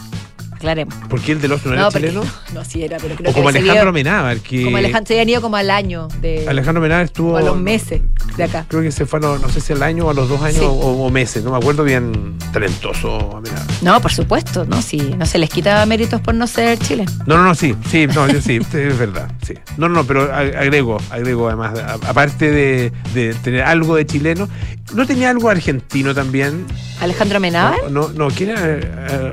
Aclaremos. 0.58 0.92
¿Por 1.08 1.20
qué 1.20 1.32
el 1.32 1.40
de 1.40 1.46
los 1.48 1.64
no 1.64 1.72
era 1.72 1.82
No, 1.82 1.90
porque- 1.90 2.08
chileno? 2.08 2.26
no, 2.52 2.64
sí 2.64 2.82
era, 2.82 2.96
pero 2.98 3.14
creo 3.14 3.30
O 3.30 3.32
como 3.34 3.44
que 3.46 3.58
ese 3.58 3.58
Alejandro 3.70 3.90
Amenábar, 3.90 4.38
que. 4.40 4.64
Como 4.64 4.76
Alejandro, 4.76 5.06
se 5.06 5.14
habían 5.14 5.28
ido 5.28 5.40
como 5.40 5.56
al 5.56 5.70
año 5.70 6.08
de 6.20 6.48
Alejandro 6.48 6.80
Amenábar 6.80 7.04
estuvo. 7.04 7.32
o 7.32 7.36
a 7.36 7.42
los 7.42 7.56
meses 7.56 8.00
de 8.36 8.44
acá. 8.44 8.66
Creo 8.68 8.82
que 8.82 8.90
se 8.90 9.06
fue, 9.06 9.20
los- 9.20 9.40
no 9.40 9.48
sé 9.48 9.60
si 9.60 9.72
al 9.72 9.82
año 9.84 10.06
o 10.06 10.10
a 10.10 10.14
los 10.14 10.28
dos 10.28 10.42
años 10.42 10.58
Sí. 10.58 10.64
o, 10.64 10.70
o 10.72 11.10
meses, 11.10 11.44
no 11.44 11.52
me 11.52 11.56
acuerdo 11.58 11.84
bien. 11.84 12.36
Talentoso 12.52 13.36
Amenábar. 13.36 13.62
No, 13.82 14.00
por 14.00 14.12
supuesto, 14.12 14.64
¿no? 14.64 14.82
Sí, 14.82 15.14
no 15.16 15.26
se 15.26 15.38
les 15.38 15.48
quita 15.50 15.84
méritos 15.86 16.20
por 16.20 16.34
no 16.34 16.46
ser 16.48 16.76
chileno. 16.78 17.10
No, 17.26 17.36
no, 17.36 17.44
no, 17.44 17.54
sí, 17.54 17.76
sí, 17.90 18.06
no, 18.08 18.26
yo 18.28 18.40
sí, 18.40 18.56
es 18.72 18.98
verdad, 18.98 19.30
sí. 19.46 19.54
No, 19.76 19.88
no, 19.88 19.96
no, 19.96 20.04
pero 20.04 20.32
agrego, 20.34 20.98
agrego 21.10 21.46
además, 21.48 21.78
aparte 22.06 22.50
de, 22.50 22.92
de 23.14 23.34
tener 23.34 23.62
algo 23.62 23.94
de 23.96 24.06
chileno, 24.06 24.48
¿no 24.94 25.06
tenía 25.06 25.30
algo 25.30 25.48
argentino 25.50 26.14
también? 26.14 26.66
Alejandro 27.00 27.40
Menábar. 27.40 27.78
No, 27.90 28.08
no, 28.08 28.28
no, 28.28 28.28
¿quién 28.28 28.50
era 28.50 28.60
eh, 28.64 29.32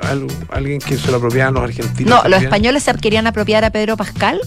alguien 0.51 0.79
que 0.79 0.97
se 0.97 1.09
lo 1.11 1.17
apropiaban 1.17 1.53
los 1.53 1.63
argentinos? 1.63 2.23
No, 2.23 2.29
los 2.29 2.41
españoles 2.43 2.83
se 2.83 2.93
querían 2.95 3.27
apropiar 3.27 3.63
a 3.65 3.69
Pedro 3.71 3.97
Pascal 3.97 4.39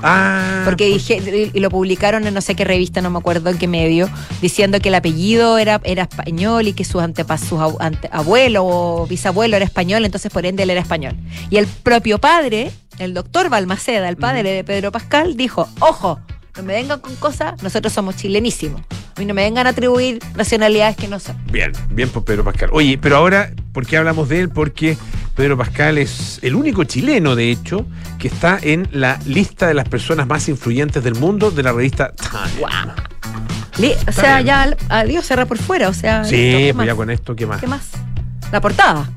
Ah, 0.00 0.62
porque 0.64 0.86
dije 0.86 1.50
y 1.52 1.58
lo 1.58 1.70
publicaron 1.70 2.24
en 2.26 2.32
no 2.32 2.40
sé 2.40 2.54
qué 2.54 2.64
revista, 2.64 3.00
no 3.00 3.10
me 3.10 3.18
acuerdo 3.18 3.50
en 3.50 3.58
qué 3.58 3.66
medio, 3.66 4.08
diciendo 4.40 4.78
que 4.80 4.90
el 4.90 4.94
apellido 4.94 5.58
era, 5.58 5.80
era 5.82 6.02
español 6.04 6.68
y 6.68 6.72
que 6.72 6.84
sus 6.84 7.02
antepas, 7.02 7.40
sus 7.40 7.58
abu- 7.58 7.78
ante- 7.80 8.08
abuelo 8.12 8.64
o 8.64 9.06
bisabuelo 9.08 9.56
era 9.56 9.64
español, 9.64 10.04
entonces 10.04 10.30
por 10.32 10.46
ende 10.46 10.62
él 10.62 10.70
era 10.70 10.80
español. 10.80 11.16
Y 11.50 11.56
el 11.56 11.66
propio 11.66 12.18
padre, 12.20 12.70
el 13.00 13.12
doctor 13.12 13.48
Balmaceda, 13.50 14.08
el 14.08 14.16
padre 14.16 14.52
de 14.52 14.62
Pedro 14.62 14.92
Pascal, 14.92 15.36
dijo, 15.36 15.68
ojo, 15.80 16.20
no 16.58 16.64
me 16.64 16.74
vengan 16.74 17.00
con 17.00 17.14
cosas, 17.16 17.62
nosotros 17.62 17.92
somos 17.92 18.16
chilenísimos. 18.16 18.82
Mí 19.18 19.24
no 19.24 19.34
me 19.34 19.42
vengan 19.42 19.66
a 19.66 19.70
atribuir 19.70 20.20
nacionalidades 20.36 20.96
que 20.96 21.08
no 21.08 21.18
son. 21.18 21.36
Bien, 21.50 21.72
bien 21.90 22.08
por 22.08 22.24
Pedro 22.24 22.44
Pascal. 22.44 22.68
Oye, 22.72 22.98
pero 22.98 23.16
ahora, 23.16 23.50
¿por 23.72 23.86
qué 23.86 23.96
hablamos 23.96 24.28
de 24.28 24.40
él? 24.40 24.48
Porque 24.48 24.96
Pedro 25.34 25.56
Pascal 25.56 25.98
es 25.98 26.38
el 26.42 26.54
único 26.54 26.84
chileno, 26.84 27.34
de 27.36 27.50
hecho, 27.50 27.84
que 28.18 28.28
está 28.28 28.58
en 28.62 28.88
la 28.92 29.18
lista 29.26 29.66
de 29.66 29.74
las 29.74 29.88
personas 29.88 30.26
más 30.26 30.48
influyentes 30.48 31.02
del 31.02 31.14
mundo 31.16 31.50
de 31.50 31.62
la 31.62 31.72
revista 31.72 32.12
Time. 32.12 32.66
Li- 33.78 33.94
O 34.08 34.12
sea, 34.12 34.40
ya 34.40 34.76
adiós, 34.88 35.24
cerra 35.26 35.46
por 35.46 35.58
fuera, 35.58 35.88
o 35.88 35.94
sea, 35.94 36.24
Sí, 36.24 36.30
¿qué 36.36 36.72
pues 36.74 36.86
ya 36.86 36.94
con 36.94 37.10
esto, 37.10 37.34
¿qué 37.36 37.46
más? 37.46 37.60
¿Qué 37.60 37.66
más? 37.68 37.88
La 38.50 38.60
portada. 38.60 39.08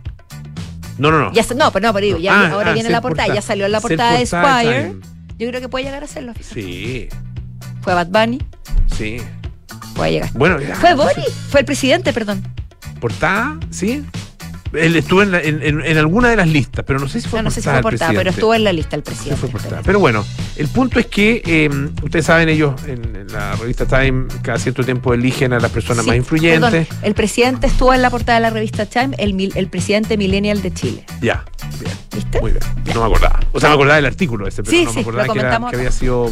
No, 0.98 1.10
no, 1.10 1.18
no. 1.20 1.34
Ya, 1.34 1.44
no, 1.56 1.72
pero 1.72 1.88
no, 1.88 1.94
pero 1.94 2.06
digo, 2.06 2.18
ya, 2.20 2.34
Ah, 2.34 2.52
ahora 2.54 2.70
ah, 2.72 2.74
viene 2.74 2.88
ser 2.88 2.92
la 2.92 3.02
portada, 3.02 3.34
ya 3.34 3.42
salió 3.42 3.66
en 3.66 3.72
la 3.72 3.80
ser 3.80 3.90
portada 3.90 4.14
de 4.18 4.24
Esquire. 4.24 4.96
Yo 5.40 5.48
creo 5.50 5.62
que 5.62 5.70
puede 5.70 5.86
llegar 5.86 6.04
a 6.04 6.08
serlo. 6.08 6.34
fíjate. 6.36 6.54
Sí, 6.62 7.10
Fue 7.82 7.94
Bad 7.94 8.08
Bunny, 8.08 8.40
sí. 8.96 9.18
puede 9.96 10.12
llegar. 10.14 10.30
Bueno, 10.34 10.60
ya, 10.60 10.76
Fue 10.76 10.92
no 10.96 11.08
sé. 11.10 11.16
Bori, 11.20 11.28
fue 11.50 11.60
el 11.62 11.66
presidente, 11.66 12.14
perdón. 12.14 12.44
¿Portada? 13.00 13.58
¿Sí? 13.72 14.04
Él 14.74 14.96
estuvo 14.96 15.22
en, 15.22 15.32
la- 15.32 15.42
en- 15.42 15.62
en- 15.64 15.82
en 15.86 15.98
alguna 15.98 16.30
de 16.30 16.38
las 16.38 16.48
listas, 16.48 16.86
pero 16.88 16.98
no 16.98 17.10
sé 17.10 17.20
si 17.20 17.28
fue 17.28 17.40
No, 17.40 17.46
no 17.46 17.52
sé 17.52 17.56
si 17.60 17.66
portada 17.66 17.82
fue 17.82 17.92
el 17.92 17.94
portada, 17.98 18.10
pero 18.12 18.20
presidente. 18.22 18.40
estuvo 18.40 18.54
en 18.56 18.64
la 18.64 18.72
lista 18.72 18.96
el 18.96 19.02
Sí, 19.02 19.06
presidente. 19.06 19.36
fue 19.42 19.50
portada. 19.50 19.82
Pero 19.84 20.00
bueno, 20.00 20.26
el 20.56 20.68
punto 20.70 20.98
es 21.00 21.08
que 21.08 21.42
eh, 21.46 21.70
ustedes 22.04 22.26
saben, 22.26 22.48
ellos 22.48 22.82
en, 22.88 23.16
en 23.18 23.28
la 23.34 23.54
revista 23.58 23.86
Time 23.86 24.28
cada 24.42 24.58
cierto 24.60 24.84
tiempo 24.86 25.14
eligen 25.14 25.52
a 25.52 25.60
las 25.60 25.72
personas 25.72 26.04
Sí, 26.06 26.10
más 26.12 26.16
influyentes. 26.16 26.88
perdón, 26.88 26.88
el 27.04 27.14
presidente 27.16 27.68
estuvo 27.68 27.94
en 27.94 28.02
la 28.02 28.10
portada 28.10 28.38
de 28.38 28.44
la 28.44 28.50
revista 28.50 28.86
Time, 28.86 29.14
el, 29.18 29.34
mil- 29.34 29.52
el 29.56 29.68
presidente 29.68 30.16
millennial 30.16 30.62
de 30.62 30.72
Chile. 30.74 31.06
Ya, 31.22 31.44
bien. 31.78 31.92
¿Viste? 32.16 32.40
Muy 32.40 32.52
bien. 32.52 32.64
No 32.94 33.02
me 33.02 33.08
acordaba. 33.08 33.42
O 33.52 33.60
sea, 33.60 33.68
me 33.70 33.76
acordaba 33.76 33.98
del 33.98 34.06
artículo 34.06 34.48
ese, 34.48 34.64
pero 34.64 34.72
Sí, 34.78 34.86
no 34.86 34.92
sí, 34.92 34.96
me 34.98 35.02
acordaba 35.02 35.28
lo 35.28 35.34
que, 35.34 35.40
era- 35.40 35.50
comentamos 35.50 35.70
que 35.72 35.76
acá. 35.76 35.82
había 35.82 35.92
sido, 35.92 36.32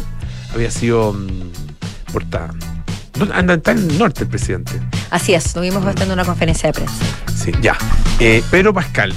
había 0.54 0.70
sido 0.70 1.12
mm, 1.12 2.12
portada. 2.12 2.50
¿Dónde- 3.18 3.34
Anda 3.34 3.54
está 3.54 3.72
en 3.72 3.78
el 3.78 3.98
norte 3.98 4.22
el 4.24 4.28
presidente. 4.28 4.72
Así 5.10 5.34
es, 5.34 5.46
estuvimos 5.46 5.84
bastante 5.84 6.12
una 6.14 6.24
conferencia 6.24 6.68
de 6.68 6.72
prensa. 6.72 6.94
Sí, 7.34 7.52
ya. 7.60 7.76
Eh, 8.18 8.42
Pedro 8.50 8.72
Pascal. 8.72 9.12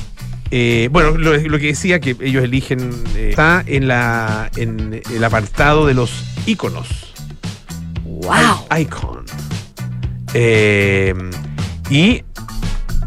Eh, 0.51 0.89
bueno, 0.91 1.11
lo, 1.17 1.35
lo 1.37 1.59
que 1.59 1.67
decía 1.67 1.99
que 1.99 2.15
ellos 2.21 2.43
eligen 2.43 2.91
eh, 3.15 3.29
está 3.31 3.63
en 3.65 3.87
la 3.87 4.51
en 4.55 5.01
el 5.11 5.23
apartado 5.23 5.87
de 5.87 5.93
los 5.95 6.11
íconos. 6.45 7.13
¡Wow! 8.03 8.67
I- 8.77 8.81
Icon. 8.81 9.25
Eh, 10.33 11.13
y 11.89 12.23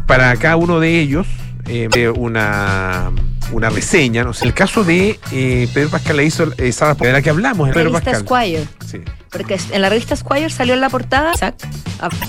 para 0.07 0.35
cada 0.37 0.55
uno 0.55 0.79
de 0.79 0.99
ellos, 0.99 1.27
eh, 1.67 2.09
una, 2.15 3.11
una 3.51 3.69
reseña. 3.69 4.23
¿no? 4.23 4.31
El 4.41 4.53
caso 4.53 4.83
de 4.83 5.19
eh, 5.31 5.67
Pedro 5.73 5.89
Pascal 5.89 6.17
la 6.17 6.23
hizo 6.23 6.51
eh, 6.57 6.71
Sara 6.71 6.93
de 6.95 7.11
la 7.13 7.21
que 7.21 7.29
hablamos, 7.29 7.69
Pedro 7.69 7.85
Revista 7.91 8.11
Pascal. 8.11 8.25
Squire. 8.25 8.65
Sí. 8.85 9.01
Porque 9.31 9.59
en 9.71 9.81
la 9.81 9.89
revista 9.89 10.15
Squire 10.15 10.49
salió 10.49 10.73
en 10.73 10.81
la 10.81 10.89
portada 10.89 11.33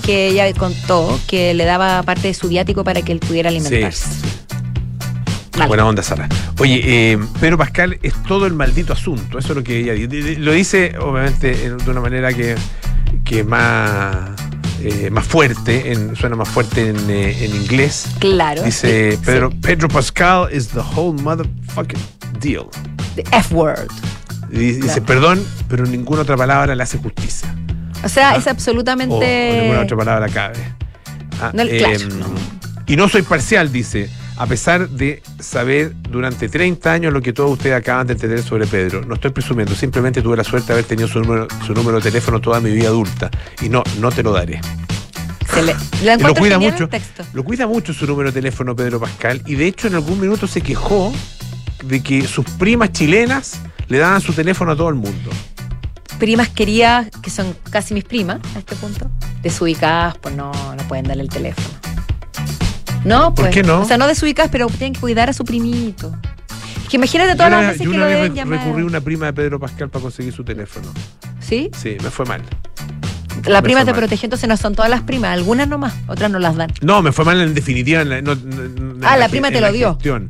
que 0.03 0.27
ella 0.27 0.51
contó 0.53 1.19
que 1.27 1.53
le 1.53 1.65
daba 1.65 2.03
parte 2.03 2.27
de 2.27 2.33
su 2.33 2.49
viático 2.49 2.83
para 2.83 3.01
que 3.01 3.11
él 3.13 3.19
pudiera 3.19 3.49
alimentarse. 3.49 4.05
Sí, 4.07 4.13
sí. 4.21 4.27
Vale. 5.57 5.67
Buena 5.67 5.85
onda, 5.87 6.03
Sara. 6.03 6.27
Oye, 6.59 6.81
eh, 7.13 7.19
Pedro 7.41 7.57
Pascal 7.57 7.99
es 8.01 8.13
todo 8.27 8.45
el 8.45 8.53
maldito 8.53 8.93
asunto. 8.93 9.39
Eso 9.39 9.49
es 9.49 9.55
lo 9.57 9.63
que 9.63 9.79
ella 9.79 9.93
dice. 9.93 10.37
Lo 10.37 10.51
dice, 10.53 10.95
obviamente, 10.99 11.65
en- 11.65 11.77
de 11.77 11.91
una 11.91 11.99
manera 12.01 12.33
que, 12.33 12.55
que 13.25 13.43
más, 13.43 14.29
eh, 14.83 15.09
más 15.11 15.25
fuerte, 15.25 15.91
en- 15.91 16.15
suena 16.15 16.35
más 16.35 16.49
fuerte 16.49 16.89
en, 16.89 17.09
eh, 17.09 17.45
en 17.45 17.55
inglés. 17.55 18.07
Claro. 18.19 18.63
Dice 18.63 19.11
Sí, 19.13 19.17
Pedro, 19.25 19.49
sí. 19.51 19.57
Pedro 19.61 19.87
Pascal 19.89 20.47
is 20.53 20.67
the 20.69 20.79
whole 20.79 21.19
motherfucking 21.21 21.99
deal. 22.39 22.65
The 23.15 23.23
F-word. 23.31 23.87
Y 24.51 24.73
Dice, 24.73 25.01
perdón, 25.01 25.43
pero 25.67 25.85
ninguna 25.85 26.21
otra 26.21 26.35
palabra 26.35 26.73
le 26.75 26.81
hace 26.83 26.97
justicia. 26.97 27.53
O 28.03 28.09
sea, 28.09 28.31
Ah. 28.31 28.35
es 28.37 28.47
absolutamente. 28.47 29.15
o 29.15 29.61
ninguna 29.61 29.81
otra 29.81 29.97
palabra 29.97 30.27
cabe. 30.29 30.57
Ah, 31.41 31.51
No, 31.53 31.63
claro, 31.67 32.07
no. 32.17 32.25
Y 32.87 32.95
no 32.95 33.07
soy 33.09 33.21
parcial, 33.21 33.71
dice, 33.71 34.09
a 34.39 34.47
pesar 34.47 34.87
de 34.87 35.21
saber 35.39 35.93
durante 36.09 36.47
30 36.47 36.91
años 36.91 37.11
lo 37.11 37.21
que 37.21 37.33
todos 37.33 37.51
ustedes 37.51 37.75
acaban 37.75 38.07
de 38.07 38.13
entender 38.13 38.41
sobre 38.41 38.65
Pedro. 38.67 39.03
No 39.05 39.15
estoy 39.15 39.31
presumiendo, 39.31 39.75
simplemente 39.75 40.21
tuve 40.21 40.37
la 40.37 40.45
suerte 40.45 40.67
de 40.67 40.73
haber 40.73 40.85
tenido 40.85 41.09
su 41.09 41.19
número, 41.19 41.45
su 41.67 41.73
número 41.73 41.97
de 41.97 42.03
teléfono 42.03 42.39
toda 42.39 42.61
mi 42.61 42.71
vida 42.71 42.87
adulta. 42.87 43.29
Y 43.61 43.67
no, 43.67 43.83
no 43.99 44.11
te 44.13 44.23
lo 44.23 44.31
daré. 44.31 44.61
Se 45.53 45.61
le, 45.61 45.75
Y 46.17 46.23
lo 46.23 46.33
cuida 46.33 46.57
mucho. 46.57 46.87
Lo 47.33 47.43
cuida 47.43 47.67
mucho 47.67 47.93
su 47.93 48.07
número 48.07 48.31
de 48.31 48.35
teléfono 48.35 48.73
Pedro 48.77 49.01
Pascal 49.01 49.43
y 49.45 49.55
de 49.55 49.67
hecho 49.67 49.87
en 49.87 49.95
algún 49.95 50.21
minuto 50.21 50.47
se 50.47 50.61
quejó 50.61 51.11
de 51.83 52.01
que 52.01 52.25
sus 52.25 52.45
primas 52.51 52.93
chilenas 52.93 53.59
le 53.89 53.97
daban 53.97 54.21
su 54.21 54.31
teléfono 54.31 54.71
a 54.71 54.75
todo 54.77 54.87
el 54.87 54.95
mundo. 54.95 55.31
Primas 56.17 56.47
queridas, 56.47 57.09
que 57.21 57.29
son 57.29 57.53
casi 57.69 57.93
mis 57.93 58.05
primas 58.05 58.39
a 58.55 58.59
este 58.59 58.77
punto, 58.77 59.09
desubicadas, 59.41 60.17
pues 60.17 60.33
no, 60.33 60.51
no 60.75 60.83
pueden 60.87 61.07
darle 61.07 61.23
el 61.23 61.29
teléfono. 61.29 61.78
No, 63.05 63.33
¿Por 63.33 63.45
pues. 63.45 63.55
qué 63.55 63.63
no? 63.63 63.81
O 63.81 63.85
sea, 63.85 63.97
no 63.97 64.07
desubicadas, 64.07 64.51
pero 64.51 64.67
tienen 64.67 64.93
que 64.93 64.99
cuidar 64.99 65.29
a 65.29 65.33
su 65.33 65.43
primito. 65.45 66.15
Que 66.89 66.97
imagínate 66.97 67.35
todas 67.35 67.51
las 67.51 67.61
veces 67.67 67.77
yo 67.85 67.91
que 67.91 67.97
una 67.97 68.05
lo 68.05 68.11
vez 68.11 68.33
deben 68.33 68.49
recurrí 68.49 68.81
a 68.81 68.85
una 68.85 69.01
prima 69.01 69.27
de 69.27 69.33
Pedro 69.33 69.59
Pascal 69.59 69.89
para 69.89 70.01
conseguir 70.01 70.33
su 70.33 70.43
teléfono. 70.43 70.87
¿Sí? 71.39 71.69
Sí, 71.77 71.97
me 72.03 72.09
fue 72.09 72.25
mal. 72.25 72.41
La 73.45 73.59
Me 73.61 73.63
prima 73.63 73.81
te 73.85 73.91
mal. 73.91 73.99
protege, 74.01 74.25
entonces 74.25 74.49
no 74.49 74.57
son 74.57 74.75
todas 74.75 74.89
las 74.91 75.01
primas, 75.03 75.31
algunas 75.31 75.67
nomás, 75.67 75.93
otras 76.07 76.29
no 76.29 76.39
las 76.39 76.55
dan. 76.57 76.71
No, 76.81 77.01
me 77.01 77.11
fue 77.11 77.23
mal 77.25 77.39
en 77.39 77.53
definitiva. 77.53 78.01
En 78.01 78.09
la, 78.09 78.21
no- 78.21 78.35
no- 78.35 78.63
en 78.63 78.99
Ah, 79.03 79.15
la 79.17 79.25
ge- 79.25 79.31
prima 79.31 79.49
te 79.51 79.61
lo 79.61 79.71
dio. 79.71 79.93
gestión. 79.93 80.29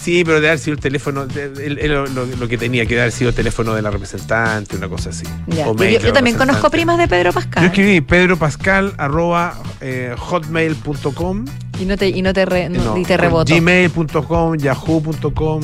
Sí, 0.00 0.22
pero 0.24 0.40
de 0.40 0.46
haber 0.48 0.58
sido 0.60 0.74
el 0.74 0.80
teléfono, 0.80 1.26
de- 1.26 1.88
lo, 1.88 2.06
lo 2.06 2.48
que 2.48 2.56
tenía 2.56 2.86
que 2.86 2.98
haber 3.00 3.12
sido 3.12 3.30
el 3.30 3.34
teléfono 3.36 3.74
de 3.74 3.82
la 3.82 3.90
representante, 3.90 4.76
una 4.76 4.88
cosa 4.88 5.10
así. 5.10 5.24
O 5.48 5.54
Yo, 5.54 5.74
mail 5.74 6.12
también 6.12 6.36
conozco 6.36 6.70
primas 6.70 6.98
de 6.98 7.08
Pedro 7.08 7.32
Pascal. 7.32 7.64
Yo 7.64 7.68
escribí 7.68 8.00
pedropascal 8.00 8.94
arroba 8.96 9.54
eh, 9.80 10.14
hotmail.com 10.16 11.44
Y 11.80 11.84
no 11.84 11.96
te, 11.96 12.08
y 12.08 12.22
no 12.22 12.32
te, 12.32 12.46
re- 12.46 12.68
no- 12.68 12.82
no, 12.84 12.96
y 12.96 13.04
te 13.04 13.16
reboto. 13.16 13.52
gmail.com, 13.54 14.56
yahoo.com, 14.56 15.60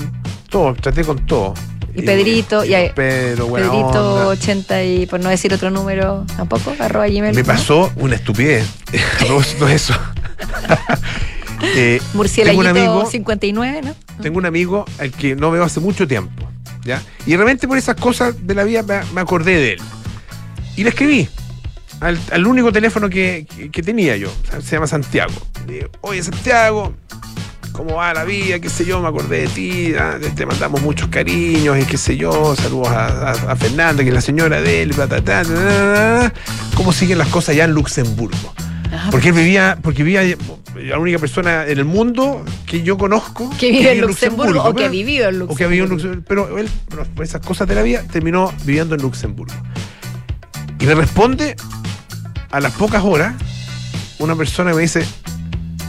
todo, 0.50 0.74
traté 0.74 1.04
con 1.04 1.24
todo. 1.26 1.54
Y 1.96 2.02
Pedrito, 2.02 2.64
y 2.64 2.74
ahí- 2.74 2.90
Pedro, 2.92 3.52
Pedrito 3.52 4.14
onda. 4.14 4.26
80 4.26 4.82
y 4.82 5.06
por 5.06 5.20
no 5.20 5.28
decir 5.28 5.54
otro 5.54 5.70
número 5.70 6.24
tampoco, 6.36 6.74
arroba 6.80 7.06
gmail. 7.06 7.34
Me 7.36 7.44
pasó 7.44 7.92
una 7.96 8.16
estupidez. 8.16 8.66
Propósito 9.20 9.66
de 9.66 9.74
eso. 9.76 9.94
Eh, 11.62 11.98
tengo 12.00 12.10
un 12.12 12.16
Murcielaguito 12.18 12.68
amigo 12.68 13.06
59, 13.10 13.82
¿no? 13.82 13.94
tengo 14.22 14.38
un 14.38 14.46
amigo 14.46 14.84
al 14.98 15.10
que 15.10 15.34
no 15.36 15.50
veo 15.50 15.64
hace 15.64 15.80
mucho 15.80 16.06
tiempo, 16.06 16.48
¿ya? 16.84 17.02
Y 17.26 17.32
de 17.32 17.36
repente 17.38 17.66
por 17.68 17.78
esas 17.78 17.96
cosas 17.96 18.34
de 18.46 18.54
la 18.54 18.64
vida 18.64 18.82
me, 18.82 19.00
me 19.14 19.20
acordé 19.20 19.52
de 19.56 19.72
él. 19.74 19.80
Y 20.76 20.82
le 20.84 20.90
escribí 20.90 21.28
al, 22.00 22.18
al 22.32 22.46
único 22.46 22.72
teléfono 22.72 23.08
que, 23.08 23.46
que- 23.56 23.70
que 23.70 23.82
tenía 23.82 24.16
yo, 24.16 24.32
se 24.62 24.76
llama 24.76 24.86
Santiago. 24.86 25.32
Le 25.66 25.72
digo, 25.74 25.88
oye 26.02 26.22
Santiago, 26.22 26.94
¿cómo 27.72 27.96
va 27.96 28.12
la 28.14 28.24
vida? 28.24 28.58
¿Qué 28.58 28.68
sé 28.68 28.84
yo? 28.84 29.00
Me 29.00 29.08
acordé 29.08 29.42
de 29.42 29.48
ti, 29.48 29.92
ah, 29.98 30.16
te- 30.34 30.46
mandamos 30.46 30.82
muchos 30.82 31.08
cariños 31.08 31.78
y 31.80 31.84
qué 31.84 31.96
sé 31.96 32.16
yo, 32.16 32.54
saludos 32.56 32.88
a, 32.88 33.06
a- 33.30 33.52
a 33.52 33.56
Fernanda, 33.56 34.02
que 34.02 34.08
es 34.10 34.14
la 34.14 34.20
señora 34.20 34.60
de 34.60 34.82
él, 34.82 34.92
bla. 34.92 36.32
¿cómo 36.74 36.92
siguen 36.92 37.18
las 37.18 37.28
cosas 37.28 37.50
allá 37.50 37.64
en 37.64 37.72
Luxemburgo? 37.72 38.52
Ah, 38.92 39.08
Porque 39.10 39.28
él 39.30 39.34
vivía, 39.34 39.78
porque 39.82 40.02
vivía 40.04 40.36
la 40.76 40.98
única 40.98 41.18
persona 41.18 41.66
en 41.66 41.78
el 41.78 41.84
mundo 41.84 42.44
que 42.66 42.82
yo 42.82 42.96
conozco 42.98 43.50
que 43.58 43.70
vive 43.72 43.92
en 43.92 44.00
Luxemburgo, 44.02 44.62
o 44.62 44.74
que 44.74 44.88
vivido 44.88 45.28
en 45.28 45.38
Luxemburgo. 45.40 45.52
o 45.54 45.56
que 45.56 45.64
ha 45.64 45.66
vivido 45.68 45.84
en 45.86 45.90
Luxemburgo. 45.90 46.24
Pero 46.28 46.58
él, 46.58 46.68
por 47.14 47.24
esas 47.24 47.40
cosas 47.40 47.66
de 47.66 47.74
la 47.74 47.82
vida, 47.82 48.02
terminó 48.10 48.52
viviendo 48.64 48.94
en 48.94 49.02
Luxemburgo. 49.02 49.54
Y 50.78 50.86
me 50.86 50.94
responde 50.94 51.56
a 52.50 52.60
las 52.60 52.72
pocas 52.72 53.02
horas 53.04 53.34
una 54.18 54.36
persona 54.36 54.70
que 54.70 54.76
me 54.76 54.82
dice: 54.82 55.04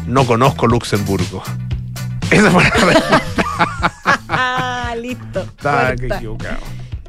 No 0.08 0.26
conozco 0.26 0.66
Luxemburgo. 0.68 1.44
Esa 2.32 2.50
fue 2.50 2.64
la 2.64 2.70
respuesta. 2.72 3.22
Ah, 4.30 4.96
listo. 5.00 5.42
Estaba 5.42 5.92
equivocado. 5.94 6.58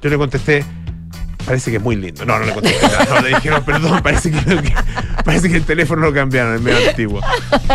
Yo 0.03 0.11
le 0.11 0.19
contesté. 0.19 0.65
Parece 1.45 1.71
que 1.71 1.77
es 1.77 1.83
muy 1.83 1.95
lindo. 1.95 2.25
No, 2.27 2.39
no 2.41 2.45
le 2.45 2.53
contesté 2.53 2.87
nada. 2.89 3.07
No, 3.09 3.21
le 3.21 3.29
dije, 3.29 3.51
no, 3.51 3.65
perdón, 3.65 4.03
parece 4.03 4.33
que- 4.33 4.75
parece 5.27 5.51
que 5.51 5.57
el 5.57 5.65
teléfono 5.65 6.01
lo 6.03 6.15
cambiaron, 6.15 6.55
es 6.55 6.61
medio 6.63 6.89
antiguo. 6.89 7.21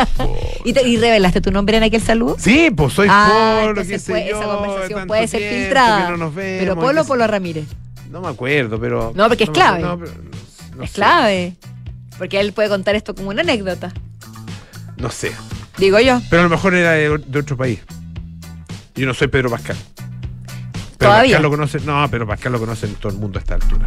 ¿Y, 0.65 0.74
te- 0.74 0.88
y 0.88 0.98
revelaste 0.98 1.41
tu 1.41 1.51
nombre 1.51 1.77
en 1.77 1.84
aquel 1.84 2.01
saludo? 2.01 2.36
Sí, 2.39 2.72
pues 2.75 2.93
soy 2.93 3.08
Ah, 3.12 3.58
Polo, 3.60 3.70
entonces 3.70 3.91
qué 3.93 4.00
sé 4.00 4.12
puede- 4.12 4.29
yo. 4.29 4.38
esa 4.41 4.46
conversación 4.55 5.08
puede 5.08 5.27
ser 5.27 5.41
filtrada. 5.53 6.10
no 6.17 6.31
vemos, 6.31 6.34
Pero 6.36 6.75
Polo 6.75 7.01
o 7.01 7.05
Polo 7.05 7.27
Ramírez. 7.27 7.65
No 8.10 8.22
me 8.22 8.27
acuerdo, 8.29 8.79
pero. 8.79 9.12
No, 9.15 9.27
porque 9.27 9.43
es 9.46 9.50
clave. 9.51 9.84
acuerdo, 9.84 9.98
no, 9.98 10.00
pero 10.00 10.75
no 10.77 10.84
es 10.84 10.89
sé. 10.89 10.96
clave. 10.96 11.55
Porque 12.17 12.39
él 12.39 12.53
puede 12.53 12.70
contar 12.70 12.96
esto 12.96 13.13
como 13.15 13.29
una 13.29 13.41
anécdota. 13.41 13.93
No 14.98 15.10
sé. 15.10 15.31
Digo 15.77 16.00
yo. 16.00 16.22
Pero 16.29 16.41
a 16.41 16.43
lo 16.46 16.50
mejor 16.50 16.74
era 16.75 16.91
de, 16.91 17.17
de 17.17 17.39
otro 17.39 17.55
país. 17.58 17.79
Yo 18.96 19.05
no 19.08 19.13
soy 19.13 19.27
Pedro 19.29 19.50
Pascal. 19.50 19.77
Pero 21.01 21.12
Todavía. 21.13 21.31
Pascal 21.38 21.41
lo 21.41 21.50
conoce. 21.50 21.79
No, 21.79 22.08
pero 22.12 22.27
Pascal 22.27 22.51
lo 22.51 22.60
conoce 22.60 22.86
en 22.86 22.93
todo 22.93 23.12
el 23.12 23.17
mundo 23.17 23.39
a 23.39 23.41
esta 23.41 23.55
altura. 23.55 23.86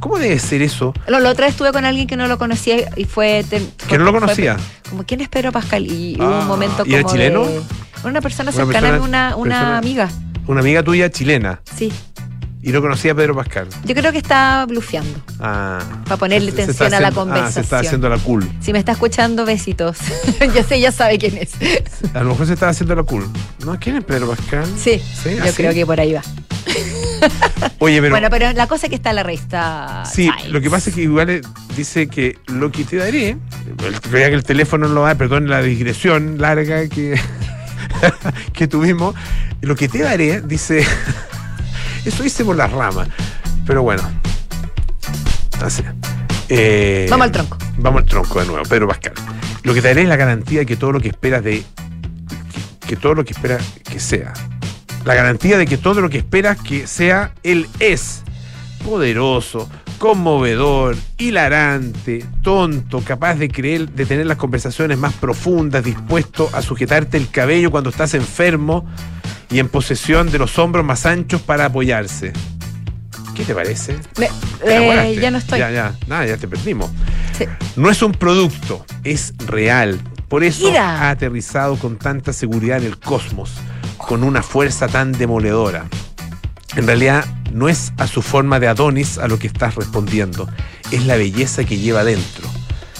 ¿Cómo 0.00 0.18
debe 0.18 0.38
ser 0.38 0.60
eso? 0.60 0.92
No, 1.08 1.18
la 1.18 1.30
otra 1.30 1.46
vez 1.46 1.54
estuve 1.54 1.72
con 1.72 1.86
alguien 1.86 2.06
que 2.06 2.16
no 2.16 2.26
lo 2.28 2.36
conocía 2.36 2.90
y 2.94 3.04
fue. 3.06 3.42
Que 3.88 3.96
no 3.96 4.04
lo 4.04 4.10
fue- 4.10 4.20
conocía. 4.20 4.56
como, 4.90 5.04
¿quién 5.04 5.22
es 5.22 5.30
Pedro 5.30 5.50
Pascal? 5.50 5.86
Y 5.90 6.16
hubo 6.18 6.24
Ah, 6.26 6.40
un 6.40 6.46
momento 6.46 6.82
¿y 6.86 6.90
como. 6.92 7.10
chileno? 7.10 7.46
de- 7.46 7.62
una 8.04 8.20
persona 8.20 8.50
Una 8.50 8.64
cercana, 8.64 8.90
persona- 8.90 9.02
una, 9.30 9.36
una 9.36 9.54
persona- 9.56 9.78
amiga. 9.78 10.08
Una 10.46 10.60
amiga 10.60 10.82
tuya 10.82 11.10
chilena. 11.10 11.60
Sí. 11.74 11.90
Y 12.64 12.70
no 12.70 12.80
conocía 12.80 13.10
a 13.10 13.14
Pedro 13.16 13.34
Pascal. 13.34 13.66
Yo 13.84 13.94
creo 13.94 14.12
que 14.12 14.18
está 14.18 14.64
blufeando. 14.68 15.20
Ah. 15.40 15.80
Para 16.04 16.16
ponerle 16.16 16.52
tensión 16.52 16.70
está 16.70 16.96
a 16.98 17.00
la 17.00 17.08
haciendo- 17.08 17.32
Ah, 17.34 17.50
se 17.50 17.60
está 17.60 17.78
conversación. 17.80 17.80
haciendo 17.86 18.08
la 18.08 18.18
cool. 18.18 18.48
Si 18.60 18.72
me 18.72 18.78
está 18.78 18.92
escuchando, 18.92 19.44
besitos. 19.44 19.98
Yo 20.54 20.62
sé, 20.62 20.80
ya 20.80 20.92
sabe 20.92 21.18
quién 21.18 21.38
es. 21.38 21.50
A 22.14 22.22
lo 22.22 22.30
mejor 22.30 22.46
se 22.46 22.52
estaba 22.54 22.70
haciendo 22.70 22.94
la 22.94 23.02
cool. 23.02 23.28
¿No? 23.64 23.76
¿Quién 23.80 23.96
es 23.96 24.04
Pedro 24.04 24.28
Pascal? 24.28 24.64
Sí, 24.76 25.00
¿Sí? 25.22 25.34
yo 25.36 25.42
¿Ah, 25.44 25.50
creo 25.56 25.74
que 25.74 25.84
por 25.84 25.98
ahí 25.98 26.12
va. 26.12 26.22
Oye, 27.78 28.00
pero. 28.00 28.12
bueno, 28.12 28.28
pero 28.30 28.52
la 28.52 28.66
cosa 28.68 28.86
es 28.86 28.90
que 28.90 28.96
está 28.96 29.10
en 29.10 29.16
la 29.16 29.22
revista. 29.24 30.04
Sí, 30.12 30.30
lo 30.48 30.60
que 30.60 30.70
pasa 30.70 30.90
es 30.90 30.96
que 30.96 31.02
igual 31.02 31.30
eh, 31.30 31.40
dice 31.76 32.06
que 32.08 32.38
lo 32.46 32.70
que 32.70 32.84
te 32.84 32.96
daré, 32.96 33.36
creía 34.08 34.28
que 34.28 34.34
el 34.34 34.44
teléfono 34.44 34.86
no 34.88 34.94
lo 34.94 35.02
da, 35.02 35.14
perdón 35.16 35.48
la 35.48 35.62
digresión 35.62 36.38
larga 36.38 36.88
que, 36.88 37.18
que 38.52 38.66
tuvimos, 38.68 39.14
lo 39.60 39.74
que 39.76 39.88
te 39.88 39.98
daré, 40.00 40.40
dice, 40.42 40.84
eso 42.04 42.24
hice 42.24 42.44
por 42.44 42.56
las 42.56 42.70
ramas, 42.72 43.08
pero 43.66 43.82
bueno, 43.82 44.02
así. 45.62 45.82
Eh, 46.48 47.06
Vamos 47.08 47.26
al 47.26 47.32
tronco. 47.32 47.58
Vamos 47.78 48.02
al 48.02 48.08
tronco 48.08 48.40
de 48.40 48.46
nuevo, 48.46 48.62
Pedro 48.64 48.88
Pascal. 48.88 49.14
Lo 49.62 49.74
que 49.74 49.80
te 49.80 49.88
daré 49.88 50.02
es 50.02 50.08
la 50.08 50.16
garantía 50.16 50.60
de 50.60 50.66
que 50.66 50.76
todo 50.76 50.92
lo 50.92 51.00
que 51.00 51.08
esperas 51.08 51.44
de 51.44 51.62
que 52.86 52.96
todo 52.96 53.14
lo 53.14 53.24
que 53.24 53.32
espera 53.32 53.58
que 53.88 54.00
sea. 54.00 54.32
La 55.04 55.14
garantía 55.14 55.56
de 55.56 55.66
que 55.66 55.78
todo 55.78 56.00
lo 56.00 56.10
que 56.10 56.18
esperas 56.18 56.58
que 56.60 56.86
sea, 56.86 57.32
Él 57.42 57.68
es. 57.78 58.22
Poderoso, 58.84 59.70
conmovedor, 59.98 60.96
hilarante, 61.16 62.24
tonto, 62.42 63.00
capaz 63.00 63.36
de 63.36 63.48
creer, 63.48 63.88
de 63.88 64.04
tener 64.04 64.26
las 64.26 64.36
conversaciones 64.36 64.98
más 64.98 65.14
profundas, 65.14 65.84
dispuesto 65.84 66.50
a 66.52 66.60
sujetarte 66.60 67.16
el 67.16 67.30
cabello 67.30 67.70
cuando 67.70 67.90
estás 67.90 68.14
enfermo 68.14 68.84
y 69.52 69.58
en 69.58 69.68
posesión 69.68 70.30
de 70.30 70.38
los 70.38 70.58
hombros 70.58 70.84
más 70.84 71.06
anchos 71.06 71.40
para 71.42 71.66
apoyarse. 71.66 72.32
¿Qué 73.34 73.44
te 73.44 73.54
parece? 73.54 73.96
Me- 74.18 74.28
¿Te 74.64 75.10
eh, 75.12 75.18
ya 75.20 75.30
no 75.30 75.38
estoy. 75.38 75.58
Ya, 75.58 75.70
ya, 75.70 75.94
nada, 76.06 76.26
ya 76.26 76.36
te 76.36 76.48
perdimos. 76.48 76.90
Sí. 77.36 77.44
No 77.76 77.90
es 77.90 78.02
un 78.02 78.12
producto, 78.12 78.84
es 79.04 79.34
real. 79.46 79.98
Por 80.28 80.44
eso 80.44 80.66
Mira. 80.68 81.00
ha 81.02 81.10
aterrizado 81.10 81.76
con 81.76 81.96
tanta 81.98 82.32
seguridad 82.32 82.78
en 82.78 82.84
el 82.84 82.98
cosmos, 82.98 83.52
con 83.96 84.22
una 84.24 84.42
fuerza 84.42 84.88
tan 84.88 85.12
demoledora. 85.12 85.86
En 86.76 86.86
realidad, 86.86 87.24
no 87.52 87.68
es 87.68 87.92
a 87.98 88.06
su 88.06 88.22
forma 88.22 88.58
de 88.60 88.68
Adonis 88.68 89.18
a 89.18 89.28
lo 89.28 89.38
que 89.38 89.46
estás 89.46 89.74
respondiendo, 89.74 90.48
es 90.90 91.04
la 91.06 91.16
belleza 91.16 91.64
que 91.64 91.78
lleva 91.78 92.02
dentro. 92.04 92.48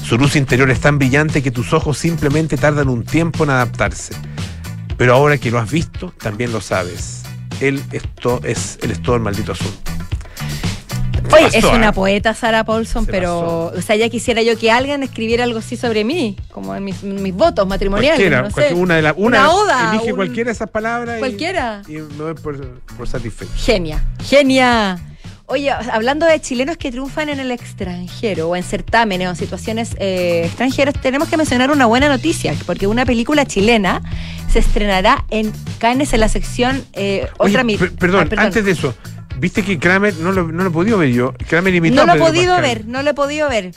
Su 0.05 0.19
luz 0.19 0.37
interior 0.37 0.71
es 0.71 0.81
tan 0.81 0.99
brillante 0.99 1.43
que 1.43 1.51
tus 1.51 1.73
ojos 1.73 1.97
simplemente 1.97 2.57
tardan 2.59 2.89
un 2.89 3.05
tiempo 3.05 3.45
en 3.45 3.51
adaptarse. 3.51 4.15
Pero 4.97 5.15
ahora 5.15 5.39
que 5.39 5.51
lo 5.51 5.59
has 5.59 5.71
visto, 5.71 6.13
también 6.21 6.53
lo 6.53 6.61
sabes. 6.61 7.23
Él 7.61 7.83
es, 7.93 8.03
to- 8.21 8.41
es, 8.45 8.79
él 8.83 8.91
es 8.91 9.03
todo 9.03 9.17
el 9.17 9.23
maldito 9.23 9.53
asunto. 9.53 9.79
Oye, 11.35 11.45
pasó, 11.45 11.57
es 11.59 11.65
una 11.65 11.89
¿eh? 11.89 11.93
poeta 11.93 12.35
Sara 12.35 12.65
Paulson, 12.65 13.07
Se 13.07 13.11
pero, 13.13 13.67
o 13.67 13.81
sea, 13.81 13.97
ya 13.97 14.09
quisiera 14.09 14.43
yo 14.43 14.59
que 14.59 14.71
alguien 14.71 15.03
escribiera 15.03 15.45
algo 15.45 15.61
así 15.61 15.77
sobre 15.77 16.05
mí, 16.05 16.37
como 16.51 16.75
en 16.75 16.85
mis, 16.85 17.03
mis 17.05 17.33
votos 17.35 17.67
matrimoniales. 17.67 18.19
Cualquiera, 18.19 18.43
no 18.43 18.49
sé. 18.49 18.55
cualquier- 18.55 18.79
una 18.79 18.97
de 18.97 19.03
las 19.03 19.15
una, 19.17 19.39
Una 19.41 19.51
oda, 19.53 19.91
elige 19.95 20.11
un- 20.11 20.17
cualquiera 20.17 20.49
de 20.49 20.53
esas 20.53 20.69
palabras 20.69 21.17
y- 21.17 21.21
Cualquiera. 21.21 21.83
y, 21.89 21.93
me 21.93 22.01
doy 22.17 22.35
por, 22.35 22.61
por 22.97 23.09
satisfecho. 23.09 23.53
Genia, 23.57 24.03
genia. 24.25 24.99
Oye, 25.53 25.71
hablando 25.71 26.25
de 26.25 26.41
chilenos 26.41 26.79
que 26.79 26.91
triunfan 26.91 27.29
en 27.29 27.39
el 27.39 27.51
extranjero 27.51 28.49
o 28.49 28.57
en 28.57 28.63
certámenes 28.63 29.29
o 29.29 29.35
situaciones 29.35 29.95
eh, 29.99 30.45
extranjeras, 30.47 30.95
tenemos 31.03 31.29
que 31.29 31.37
mencionar 31.37 31.71
una 31.71 31.85
buena 31.85 32.09
noticia, 32.09 32.55
porque 32.65 32.87
una 32.87 33.05
película 33.05 33.45
chilena 33.45 34.01
se 34.51 34.61
estrenará 34.61 35.27
en 35.29 35.53
Cannes 35.79 36.15
en 36.15 36.21
la 36.21 36.29
sección 36.31 36.83
eh, 36.95 37.29
Oye, 37.37 37.51
otra 37.51 37.65
mi- 37.65 37.77
per- 37.77 37.93
perdón, 37.93 38.31
Ah, 38.35 38.45
antes 38.45 38.65
de 38.65 38.71
eso, 38.71 38.95
viste 39.37 39.63
que 39.63 39.79
Kramer 39.79 40.15
no 40.21 40.33
lo, 40.33 40.51
no 40.51 40.63
lo 40.63 40.71
he 40.71 40.73
podido 40.73 40.97
ver 40.97 41.11
yo. 41.11 41.35
Kramer 41.47 41.75
imitó 41.75 41.97
No 41.97 42.03
a 42.03 42.07
lo 42.07 42.15
he 42.15 42.27
podido 42.27 42.55
Pascal. 42.55 42.63
ver, 42.63 42.87
no 42.87 43.03
lo 43.03 43.11
he 43.11 43.15
podido 43.15 43.49
ver. 43.51 43.73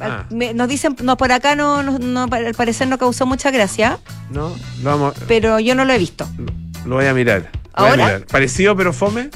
Ah. 0.00 0.24
nos 0.30 0.68
dicen, 0.68 0.96
no, 1.02 1.18
por 1.18 1.32
acá 1.32 1.54
no, 1.54 1.82
no, 1.82 1.98
no, 1.98 2.22
al 2.34 2.54
parecer 2.54 2.88
no 2.88 2.96
causó 2.96 3.26
mucha 3.26 3.50
gracia, 3.50 3.98
No, 4.30 4.56
lo, 4.82 4.90
vamos, 4.90 5.14
pero 5.28 5.60
yo 5.60 5.74
no 5.74 5.84
lo 5.84 5.92
he 5.92 5.98
visto. 5.98 6.26
lo, 6.38 6.88
lo 6.88 6.94
voy 6.96 7.04
a 7.04 7.12
mirar. 7.12 7.50
voy 7.76 7.86
a 7.86 7.90
¿Ahora? 7.90 8.04
mirar. 8.06 8.26
Parecido 8.26 8.74
pero 8.74 8.94
fome. 8.94 9.28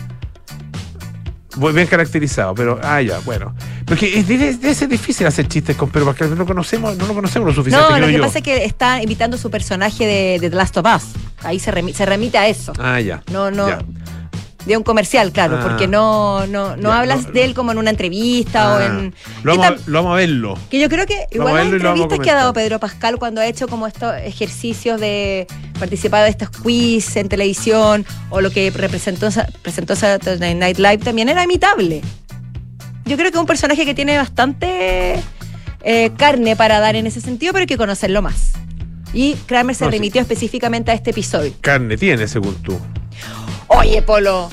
Muy 1.57 1.73
bien 1.73 1.87
caracterizado, 1.87 2.55
pero 2.55 2.81
ah 2.83 3.01
ya, 3.01 3.19
bueno. 3.21 3.55
Porque 3.87 4.19
es, 4.19 4.27
debe, 4.27 4.55
debe 4.55 4.75
ser 4.75 4.89
difícil 4.89 5.27
hacer 5.27 5.47
chistes 5.49 5.77
con 5.77 5.91
Pedro 5.91 6.07
Pascal, 6.07 6.31
no 6.31 6.37
lo 6.37 6.47
conocemos, 6.47 6.97
no 6.97 7.07
lo 7.07 7.15
conocemos 7.15 7.49
lo 7.49 7.55
suficiente, 7.55 7.89
No, 7.91 7.99
lo 7.99 8.07
que 8.07 8.13
yo. 8.15 8.21
pasa 8.23 8.39
es 8.39 8.45
que 8.45 8.65
está 8.65 9.03
imitando 9.03 9.37
su 9.37 9.51
personaje 9.51 10.07
de, 10.07 10.39
de 10.41 10.51
The 10.51 10.57
Last 10.57 10.77
of 10.79 10.87
Us. 10.97 11.03
Ahí 11.45 11.59
se, 11.61 11.71
remi- 11.73 11.93
se 11.93 12.07
remite 12.07 12.39
a 12.39 12.49
eso. 12.49 12.73
Ah, 12.79 13.01
ya. 13.01 13.23
No, 13.31 13.51
no. 13.51 13.69
ya. 13.69 13.79
De 14.67 14.77
un 14.79 14.83
comercial, 14.83 15.31
claro, 15.31 15.59
Ah. 15.61 15.67
porque 15.69 15.87
no, 15.87 16.47
no, 16.47 16.75
no 16.77 16.89
Ya, 16.89 16.99
hablas 17.01 17.27
no, 17.27 17.33
de 17.33 17.45
él 17.45 17.55
como 17.55 17.73
en 17.73 17.77
una 17.79 17.91
entrevista 17.91 18.73
o 18.75 18.79
Ah, 18.79 18.85
en. 18.87 19.15
lo, 19.43 19.57
vamos, 19.59 19.67
a- 19.67 19.71
tam- 19.77 19.87
lo 19.87 19.99
vamos 19.99 20.13
a 20.15 20.17
verlo. 20.17 20.59
que 20.71 20.81
yo 20.81 20.89
creo 20.89 21.05
que 21.07 21.27
igual 21.33 21.55
las 21.55 21.65
entrevistas 21.83 22.19
que 22.21 22.31
ha 22.31 22.35
dado. 22.35 22.53
Pedro 22.55 22.81
Pascal 22.81 23.19
cuando 23.19 23.43
ha 23.43 23.47
hecho 23.47 23.69
como 23.69 23.87
estos 23.87 24.15
ejercicios 24.17 24.99
de 25.01 25.47
participar 25.79 26.25
de 26.25 26.31
estos 26.31 26.49
quiz 26.49 27.15
en 27.17 27.29
televisión 27.29 28.07
o 28.31 28.41
lo 28.41 28.51
que 28.51 28.71
representó 28.71 29.29
presentó 29.61 29.97
Saturday 29.97 30.55
Night 30.55 30.79
Live 30.79 30.99
también 30.99 31.29
era 31.29 31.45
imitable. 31.45 32.01
Yo 33.05 33.17
creo 33.19 33.31
que 33.31 33.37
es 33.37 33.41
un 33.41 33.47
personaje 33.47 33.85
que 33.85 33.95
tiene 33.95 34.17
bastante 34.17 35.21
eh, 35.83 36.11
carne 36.17 36.57
para 36.57 36.81
dar 36.81 36.97
en 36.97 37.07
ese 37.07 37.21
sentido, 37.21 37.53
pero 37.53 37.65
hay 37.65 37.67
que 37.67 37.77
conocerlo 37.77 38.23
más. 38.23 38.53
Y 39.13 39.35
Kramer 39.47 39.77
se 39.77 39.85
No, 39.85 39.91
sí. 39.91 39.97
remitió 39.99 40.23
específicamente 40.23 40.91
a 40.91 40.95
este 40.95 41.11
episodio. 41.11 41.53
Carne 41.61 41.99
tiene, 41.99 42.27
según 42.27 42.55
tú. 42.63 42.79
Oye, 43.69 44.01
Polo, 44.03 44.49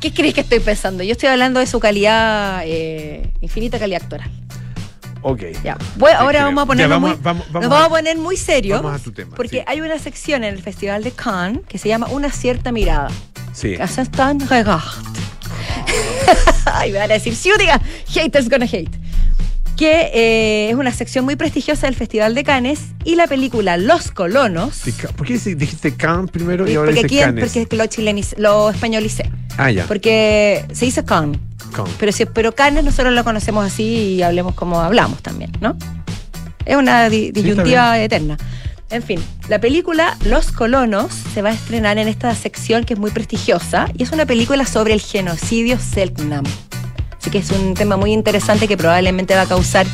¿qué 0.00 0.12
crees 0.12 0.34
que 0.34 0.40
estoy 0.42 0.60
pensando? 0.60 1.02
Yo 1.02 1.12
estoy 1.12 1.28
hablando 1.28 1.60
de 1.60 1.66
su 1.66 1.80
calidad, 1.80 2.62
eh, 2.64 3.30
infinita 3.40 3.78
calidad 3.78 4.02
actoral. 4.02 4.30
Ok. 5.22 5.42
Ya. 5.64 5.76
Voy- 5.96 6.12
ahora 6.12 6.38
creo. 6.40 6.44
vamos 6.44 6.62
a 6.62 6.64
Ya, 6.64 6.66
ponernos 6.66 6.90
vamos 7.00 7.10
a- 7.10 7.14
muy, 7.14 7.22
vamos- 7.24 7.46
vamos 7.52 7.62
nos 7.62 7.70
vamos 7.70 7.82
a- 7.82 7.86
a 7.86 7.88
poner 7.98 8.16
muy 8.18 8.36
serios. 8.36 8.80
vamos 8.82 9.00
a 9.00 9.02
tu 9.02 9.12
tema, 9.12 9.34
Porque 9.34 9.58
sí. 9.58 9.64
hay 9.66 9.80
una 9.80 9.98
sección 9.98 10.44
en 10.44 10.54
el 10.54 10.62
Festival 10.62 11.02
de 11.02 11.10
Cannes 11.12 11.62
que 11.68 11.78
se 11.78 11.88
llama 11.88 12.06
Una 12.08 12.30
cierta 12.30 12.70
mirada. 12.72 13.08
Sí. 13.52 13.74
Assistant 13.74 14.48
regard. 14.48 14.82
Ay, 16.66 16.92
me 16.92 16.98
van 16.98 17.10
a 17.10 17.14
decir, 17.14 17.34
sí, 17.34 17.50
diga, 17.58 17.80
haters 18.08 18.48
gonna 18.48 18.66
hate. 18.66 18.90
Que 19.76 20.10
eh, 20.14 20.70
es 20.70 20.74
una 20.76 20.90
sección 20.92 21.24
muy 21.26 21.36
prestigiosa 21.36 21.86
del 21.86 21.94
Festival 21.94 22.34
de 22.34 22.44
Cannes 22.44 22.80
y 23.04 23.14
la 23.16 23.26
película 23.26 23.76
Los 23.76 24.10
Colonos. 24.10 24.80
¿Por 25.16 25.26
qué 25.26 25.34
dijiste 25.38 25.94
Cannes 25.94 26.30
primero 26.30 26.66
y 26.66 26.72
y 26.72 26.74
ahora 26.76 26.92
porque 26.92 27.02
dices 27.08 27.26
Cannes? 27.26 27.52
porque 27.52 27.76
lo, 27.76 27.84
chileniz- 27.84 28.36
lo 28.38 28.70
españolicé. 28.70 29.30
Ah, 29.58 29.70
ya. 29.70 29.84
Porque 29.86 30.64
se 30.72 30.86
dice 30.86 31.04
Cannes. 31.04 31.40
Cannes. 31.74 31.92
Pero, 31.98 32.12
si, 32.12 32.24
pero 32.24 32.52
Cannes 32.54 32.84
nosotros 32.84 33.12
lo 33.12 33.22
conocemos 33.22 33.66
así 33.66 33.84
y 33.84 34.22
hablemos 34.22 34.54
como 34.54 34.80
hablamos 34.80 35.22
también, 35.22 35.52
¿no? 35.60 35.76
Es 36.64 36.74
una 36.76 37.08
di- 37.10 37.30
disyuntiva 37.30 37.98
eterna. 38.00 38.38
En 38.88 39.02
fin, 39.02 39.20
la 39.48 39.60
película 39.60 40.16
Los 40.24 40.52
Colonos 40.52 41.12
se 41.34 41.42
va 41.42 41.50
a 41.50 41.52
estrenar 41.52 41.98
en 41.98 42.08
esta 42.08 42.34
sección 42.34 42.84
que 42.84 42.94
es 42.94 43.00
muy 43.00 43.10
prestigiosa 43.10 43.88
y 43.98 44.04
es 44.04 44.10
una 44.12 44.24
película 44.24 44.64
sobre 44.64 44.94
el 44.94 45.00
genocidio 45.00 45.78
Selknam. 45.78 46.44
Así 47.26 47.32
que 47.32 47.38
es 47.38 47.50
un 47.50 47.74
tema 47.74 47.96
muy 47.96 48.12
interesante 48.12 48.68
que 48.68 48.76
probablemente 48.76 49.34
va 49.34 49.40
a 49.40 49.46
causar 49.48 49.84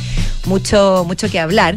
mucho, 0.45 1.03
mucho 1.07 1.31
que 1.31 1.39
hablar. 1.39 1.75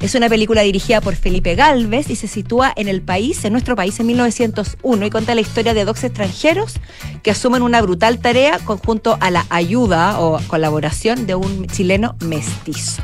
Es 0.00 0.14
una 0.14 0.30
película 0.30 0.62
dirigida 0.62 1.02
por 1.02 1.14
Felipe 1.14 1.54
Galvez 1.56 2.08
y 2.08 2.16
se 2.16 2.26
sitúa 2.26 2.72
en 2.74 2.88
el 2.88 3.02
país, 3.02 3.44
en 3.44 3.52
nuestro 3.52 3.76
país, 3.76 4.00
en 4.00 4.06
1901 4.06 5.04
y 5.04 5.10
cuenta 5.10 5.34
la 5.34 5.42
historia 5.42 5.74
de 5.74 5.84
dos 5.84 6.02
extranjeros 6.04 6.76
que 7.22 7.30
asumen 7.30 7.60
una 7.60 7.82
brutal 7.82 8.18
tarea 8.18 8.58
conjunto 8.60 9.18
a 9.20 9.30
la 9.30 9.44
ayuda 9.50 10.18
o 10.20 10.40
colaboración 10.46 11.26
de 11.26 11.34
un 11.34 11.66
chileno 11.66 12.16
mestizo. 12.20 13.02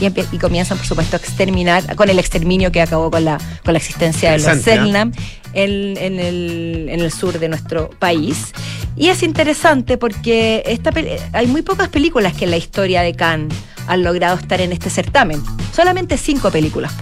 Y, 0.00 0.38
comienzan, 0.38 0.78
por 0.78 0.86
supuesto, 0.86 1.16
a 1.16 1.18
exterminar, 1.18 1.96
con 1.96 2.08
el 2.08 2.18
exterminio 2.18 2.70
que 2.70 2.80
acabó 2.80 3.10
con 3.10 3.24
la, 3.24 3.38
con 3.64 3.74
la 3.74 3.78
existencia 3.78 4.32
de 4.32 4.38
los 4.38 4.46
¿eh? 4.46 4.62
Selknam 4.62 5.12
en, 5.54 5.96
en 5.96 6.20
el, 6.20 6.86
en 6.90 7.00
el 7.00 7.12
sur 7.12 7.38
de 7.38 7.48
nuestro 7.48 7.90
país. 7.98 8.52
Y 8.96 9.08
es 9.08 9.22
interesante 9.22 9.98
porque 9.98 10.62
esta 10.66 10.90
hay 11.32 11.46
muy 11.46 11.62
pocas 11.62 11.88
películas 11.88 12.34
que 12.34 12.44
en 12.44 12.50
la 12.50 12.56
historia 12.56 13.02
de 13.02 13.14
Cannes 13.14 13.56
han 13.86 14.02
logrado 14.02 14.36
estar 14.36 14.60
en 14.60 14.72
este 14.72 14.90
certamen. 14.90 15.42
Solamente 15.72 16.16
cinco 16.16 16.50
películas. 16.50 16.92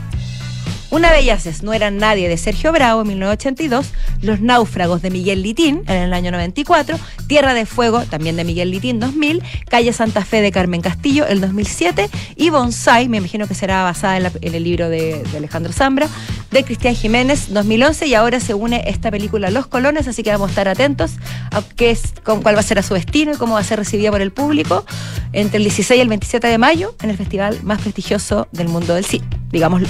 Una 0.97 1.13
de 1.13 1.19
ellas 1.19 1.45
es 1.45 1.63
No 1.63 1.75
eran 1.75 1.99
nadie 1.99 2.27
de 2.27 2.39
Sergio 2.39 2.73
Bravo 2.73 3.03
en 3.03 3.09
1982, 3.09 3.93
Los 4.23 4.41
náufragos 4.41 5.03
de 5.03 5.11
Miguel 5.11 5.43
Litín 5.43 5.83
en 5.89 5.97
el 5.97 6.15
año 6.15 6.31
94, 6.31 6.99
Tierra 7.27 7.53
de 7.53 7.67
Fuego 7.67 8.05
también 8.05 8.35
de 8.37 8.45
Miguel 8.45 8.71
Litín 8.71 8.99
2000, 8.99 9.43
Calle 9.69 9.93
Santa 9.93 10.25
Fe 10.25 10.41
de 10.41 10.51
Carmen 10.51 10.81
Castillo 10.81 11.27
el 11.27 11.43
2007 11.43 12.09
y 12.37 12.49
Bonsai, 12.49 13.11
me 13.11 13.19
imagino 13.19 13.47
que 13.47 13.53
será 13.53 13.83
basada 13.83 14.17
en, 14.17 14.55
el 14.55 14.65
libro 14.65 14.89
de, 14.89 15.23
de 15.23 15.37
Alejandro 15.37 15.71
Zambra, 15.71 16.09
de 16.51 16.65
Cristian 16.65 16.95
Jiménez 16.95 17.53
2011 17.53 18.07
y 18.07 18.15
ahora 18.15 18.41
se 18.41 18.55
une 18.55 18.83
esta 18.87 19.11
película 19.11 19.51
Los 19.51 19.67
Colones, 19.67 20.09
así 20.09 20.23
que 20.23 20.31
vamos 20.31 20.49
a 20.49 20.53
estar 20.53 20.67
atentos 20.67 21.11
a 21.51 21.61
qué 21.61 21.91
es, 21.91 22.15
con 22.25 22.41
cuál 22.41 22.57
va 22.57 22.61
a 22.61 22.63
ser 22.63 22.79
a 22.79 22.83
su 22.83 22.95
destino 22.95 23.35
y 23.35 23.37
cómo 23.37 23.53
va 23.57 23.61
a 23.61 23.65
ser 23.65 23.79
recibida 23.79 24.11
por 24.11 24.23
el 24.23 24.33
público 24.33 24.87
entre 25.35 25.59
el 25.59 25.65
16 25.65 25.99
y 25.99 26.01
el 26.01 26.09
27 26.09 26.47
de 26.47 26.57
mayo 26.57 26.95
en 27.03 27.11
el 27.11 27.19
festival 27.19 27.61
más 27.65 27.83
prestigioso 27.83 28.49
del 28.53 28.69
mundo 28.69 28.95
del 28.95 29.05
cine, 29.05 29.27
digámoslo, 29.51 29.89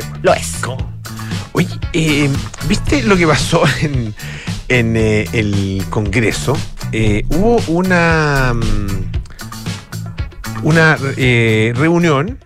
Sí. 0.00 0.06
lo 0.22 0.34
es. 0.34 0.56
¿Cómo? 0.60 0.92
Oye, 1.52 1.68
eh, 1.92 2.28
¿viste 2.68 3.02
lo 3.04 3.16
que 3.16 3.26
pasó 3.26 3.62
en, 3.80 4.14
en, 4.68 4.96
eh, 4.96 5.28
el 5.32 5.84
Congreso? 5.90 6.56
Eh, 6.92 7.24
hubo 7.28 7.58
una 7.68 8.52
mm, 8.54 9.04
una 10.64 10.96
reunión. 10.96 12.38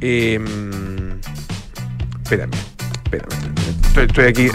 eh, 0.00 0.38
espérame, 2.22 2.50
espérame. 3.04 3.28
Estoy, 3.86 4.06
estoy 4.06 4.24
aquí. 4.26 4.48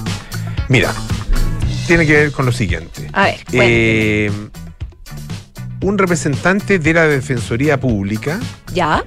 Mira, 0.69 0.93
tiene 1.87 2.05
que 2.05 2.13
ver 2.13 2.31
con 2.31 2.45
lo 2.45 2.51
siguiente. 2.51 3.07
A 3.13 3.23
ver, 3.25 3.39
bueno, 3.51 3.63
Eh, 3.67 4.31
un 5.81 5.97
representante 5.97 6.79
de 6.79 6.93
la 6.93 7.07
Defensoría 7.07 7.79
Pública 7.79 8.39
ya, 8.73 9.03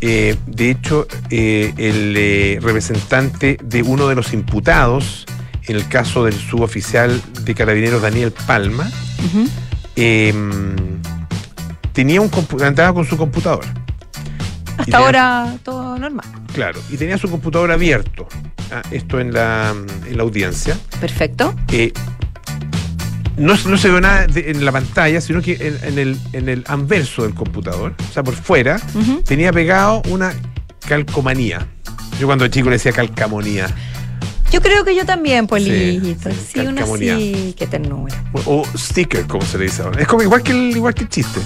eh, 0.00 0.36
de 0.46 0.70
hecho, 0.70 1.06
eh, 1.30 1.72
el 1.76 2.14
eh, 2.16 2.58
representante 2.60 3.58
de 3.62 3.82
uno 3.82 4.08
de 4.08 4.14
los 4.14 4.32
imputados 4.32 5.26
en 5.66 5.76
el 5.76 5.88
caso 5.88 6.24
del 6.24 6.34
suboficial 6.34 7.20
de 7.42 7.54
carabineros 7.54 8.00
Daniel 8.02 8.32
Palma 8.46 8.90
eh, 9.96 10.32
tenía 11.92 12.20
un 12.20 12.30
andaba 12.64 12.94
con 12.94 13.04
su 13.04 13.16
computador. 13.16 13.64
Hasta 14.72 14.84
tenía- 14.84 14.98
ahora 14.98 15.56
todo 15.62 15.98
normal. 15.98 16.26
Claro, 16.52 16.80
y 16.90 16.96
tenía 16.96 17.18
su 17.18 17.28
computador 17.30 17.70
abierto. 17.72 18.28
ah, 18.72 18.82
esto 18.90 19.20
en 19.20 19.32
la, 19.32 19.74
en 20.06 20.16
la 20.16 20.22
audiencia. 20.22 20.76
Perfecto. 21.00 21.54
No, 23.36 23.54
no 23.66 23.76
se 23.76 23.90
ve 23.90 24.00
nada 24.00 24.26
de- 24.26 24.50
en 24.50 24.64
la 24.64 24.72
pantalla, 24.72 25.20
sino 25.20 25.42
que 25.42 25.52
en, 25.60 25.78
en 25.92 25.98
el, 25.98 26.18
en 26.32 26.48
el 26.48 26.64
anverso 26.66 27.22
del 27.22 27.34
computador, 27.34 27.94
o 28.08 28.12
sea, 28.12 28.22
por 28.22 28.34
fuera, 28.34 28.80
tenía 29.24 29.52
pegado 29.52 30.02
una 30.08 30.32
calcomanía. 30.88 31.66
Yo 32.18 32.26
cuando 32.26 32.46
chico 32.48 32.70
le 32.70 32.76
decía 32.76 32.92
calcamonía. 32.92 33.66
Yo 34.52 34.62
creo 34.62 34.84
que 34.84 34.94
yo 34.96 35.04
también, 35.04 35.46
Polito. 35.46 35.72
sí, 36.06 36.16
Sí, 36.54 36.60
una 36.60 36.76
calcamonía. 36.76 37.16
sí, 37.16 37.54
qué 37.58 37.66
ternura. 37.66 38.14
O, 38.32 38.62
o 38.62 38.78
sticker, 38.78 39.26
como 39.26 39.44
se 39.44 39.58
le 39.58 39.64
dice 39.64 39.82
ahora. 39.82 40.00
Es 40.00 40.08
como 40.08 40.22
igual 40.22 40.42
que 40.42 40.52
el, 40.52 40.76
igual 40.76 40.94
que 40.94 41.02
el 41.02 41.08
chiste. 41.08 41.40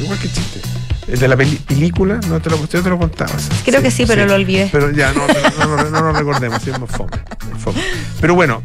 Igual 0.00 0.18
que 0.18 0.26
el 0.28 0.32
chiste. 0.32 0.60
El 1.08 1.18
de 1.18 1.26
la 1.26 1.36
peli- 1.36 1.56
película, 1.66 2.20
no 2.28 2.38
te 2.40 2.50
lo, 2.50 2.58
yo 2.68 2.82
te 2.82 2.88
lo 2.90 2.98
contaba. 2.98 3.32
Creo 3.64 3.82
que 3.82 3.90
sí, 3.90 4.04
pero 4.06 4.26
lo 4.26 4.34
olvidé. 4.34 4.68
Pero 4.70 4.90
ya, 4.92 5.12
no, 5.14 5.26
no, 5.26 5.66
no, 5.66 5.76
no, 5.84 5.90
no 5.90 6.00
lo 6.02 6.12
recordemos, 6.12 6.62
sí, 6.62 6.70
es 6.70 6.78
más 6.78 6.90
fome, 6.90 7.10
fome. 7.58 7.80
Pero 8.20 8.34
bueno, 8.34 8.62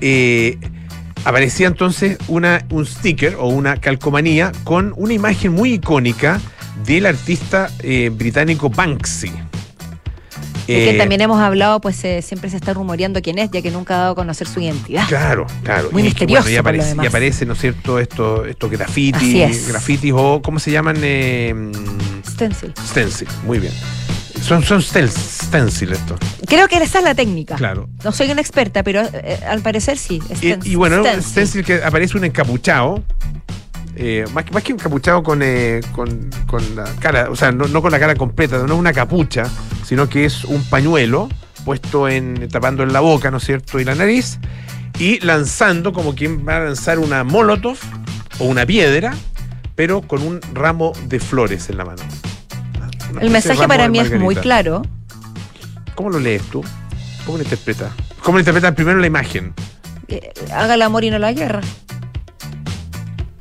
eh, 0.00 0.58
aparecía 1.24 1.66
entonces 1.66 2.18
una, 2.28 2.64
un 2.70 2.86
sticker 2.86 3.36
o 3.38 3.48
una 3.48 3.76
calcomanía 3.76 4.52
con 4.64 4.92
una 4.96 5.12
imagen 5.12 5.52
muy 5.52 5.74
icónica 5.74 6.40
del 6.84 7.06
artista 7.06 7.70
eh, 7.82 8.10
británico 8.12 8.68
Banksy. 8.70 9.32
Eh, 10.66 10.96
también 10.96 11.20
hemos 11.20 11.40
hablado, 11.40 11.80
pues 11.80 12.02
eh, 12.04 12.22
siempre 12.22 12.48
se 12.48 12.56
está 12.56 12.72
rumoreando 12.72 13.20
quién 13.20 13.38
es, 13.38 13.50
ya 13.50 13.60
que 13.60 13.70
nunca 13.70 13.96
ha 13.96 13.98
dado 13.98 14.12
a 14.12 14.14
conocer 14.14 14.46
su 14.46 14.60
identidad. 14.60 15.06
Claro, 15.08 15.46
claro. 15.62 15.90
Muy 15.92 16.02
y, 16.02 16.04
misterioso, 16.06 16.48
y, 16.48 16.54
por 16.54 16.54
lo 16.54 16.60
aparece, 16.60 16.96
y 17.02 17.06
aparece, 17.06 17.46
¿no 17.46 17.52
es 17.52 17.60
cierto?, 17.60 17.98
estos 17.98 18.46
estos 18.48 18.72
Así 18.72 19.12
grafitis, 19.68 20.12
o, 20.14 20.40
¿cómo 20.42 20.58
se 20.58 20.70
llaman? 20.70 20.96
Eh, 21.02 21.54
Stencil. 22.26 22.72
stencil, 22.86 23.28
muy 23.44 23.58
bien. 23.58 23.72
Son, 24.44 24.62
son 24.62 24.82
stencil 24.82 25.92
estos, 25.92 26.18
Creo 26.46 26.68
que 26.68 26.76
esa 26.76 26.98
es 26.98 27.04
la 27.04 27.14
técnica. 27.14 27.56
claro. 27.56 27.88
No 28.04 28.12
soy 28.12 28.30
una 28.30 28.42
experta, 28.42 28.82
pero 28.82 29.00
eh, 29.12 29.40
al 29.48 29.62
parecer 29.62 29.96
sí. 29.96 30.20
Y, 30.42 30.72
y 30.72 30.74
bueno, 30.74 31.00
stencil. 31.02 31.22
stencil 31.22 31.64
que 31.64 31.82
aparece 31.82 32.18
un 32.18 32.24
encapuchado, 32.24 33.02
eh, 33.96 34.26
más, 34.34 34.44
que- 34.44 34.50
más 34.52 34.62
que 34.62 34.72
encapuchado 34.72 35.22
con, 35.22 35.40
eh, 35.42 35.80
con, 35.92 36.28
con 36.46 36.76
la 36.76 36.84
cara, 37.00 37.28
o 37.30 37.36
sea, 37.36 37.52
no, 37.52 37.66
no 37.68 37.80
con 37.80 37.90
la 37.90 37.98
cara 37.98 38.14
completa, 38.16 38.58
no 38.58 38.74
es 38.74 38.78
una 38.78 38.92
capucha, 38.92 39.44
sino 39.86 40.08
que 40.10 40.26
es 40.26 40.44
un 40.44 40.62
pañuelo 40.64 41.28
puesto 41.64 42.06
en 42.08 42.46
tapando 42.50 42.82
en 42.82 42.92
la 42.92 43.00
boca, 43.00 43.30
¿no 43.30 43.38
es 43.38 43.44
cierto? 43.44 43.80
Y 43.80 43.84
la 43.84 43.94
nariz, 43.94 44.38
y 44.98 45.20
lanzando 45.20 45.94
como 45.94 46.14
quien 46.14 46.46
va 46.46 46.56
a 46.58 46.60
lanzar 46.60 46.98
una 46.98 47.24
molotov 47.24 47.78
o 48.40 48.44
una 48.44 48.66
piedra, 48.66 49.14
pero 49.74 50.02
con 50.02 50.20
un 50.22 50.40
ramo 50.52 50.92
de 51.06 51.18
flores 51.18 51.70
en 51.70 51.78
la 51.78 51.86
mano. 51.86 52.02
El 53.20 53.30
mensaje 53.30 53.66
para 53.68 53.88
mí 53.88 53.98
es 53.98 54.10
muy 54.18 54.34
claro. 54.36 54.82
¿Cómo 55.94 56.10
lo 56.10 56.18
lees 56.18 56.42
tú? 56.44 56.64
¿Cómo 57.24 57.38
lo 57.38 57.44
interpretas? 57.44 57.92
¿Cómo 58.22 58.36
lo 58.38 58.40
interpretas 58.40 58.74
primero 58.74 58.98
la 58.98 59.06
imagen? 59.06 59.54
Eh, 60.08 60.32
haga 60.52 60.74
el 60.74 60.82
amor 60.82 61.04
y 61.04 61.10
no 61.10 61.18
la 61.18 61.32
guerra. 61.32 61.60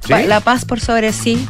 ¿Sí? 0.06 0.14
La 0.28 0.40
paz 0.42 0.66
por 0.66 0.80
sobre 0.80 1.14
sí. 1.14 1.48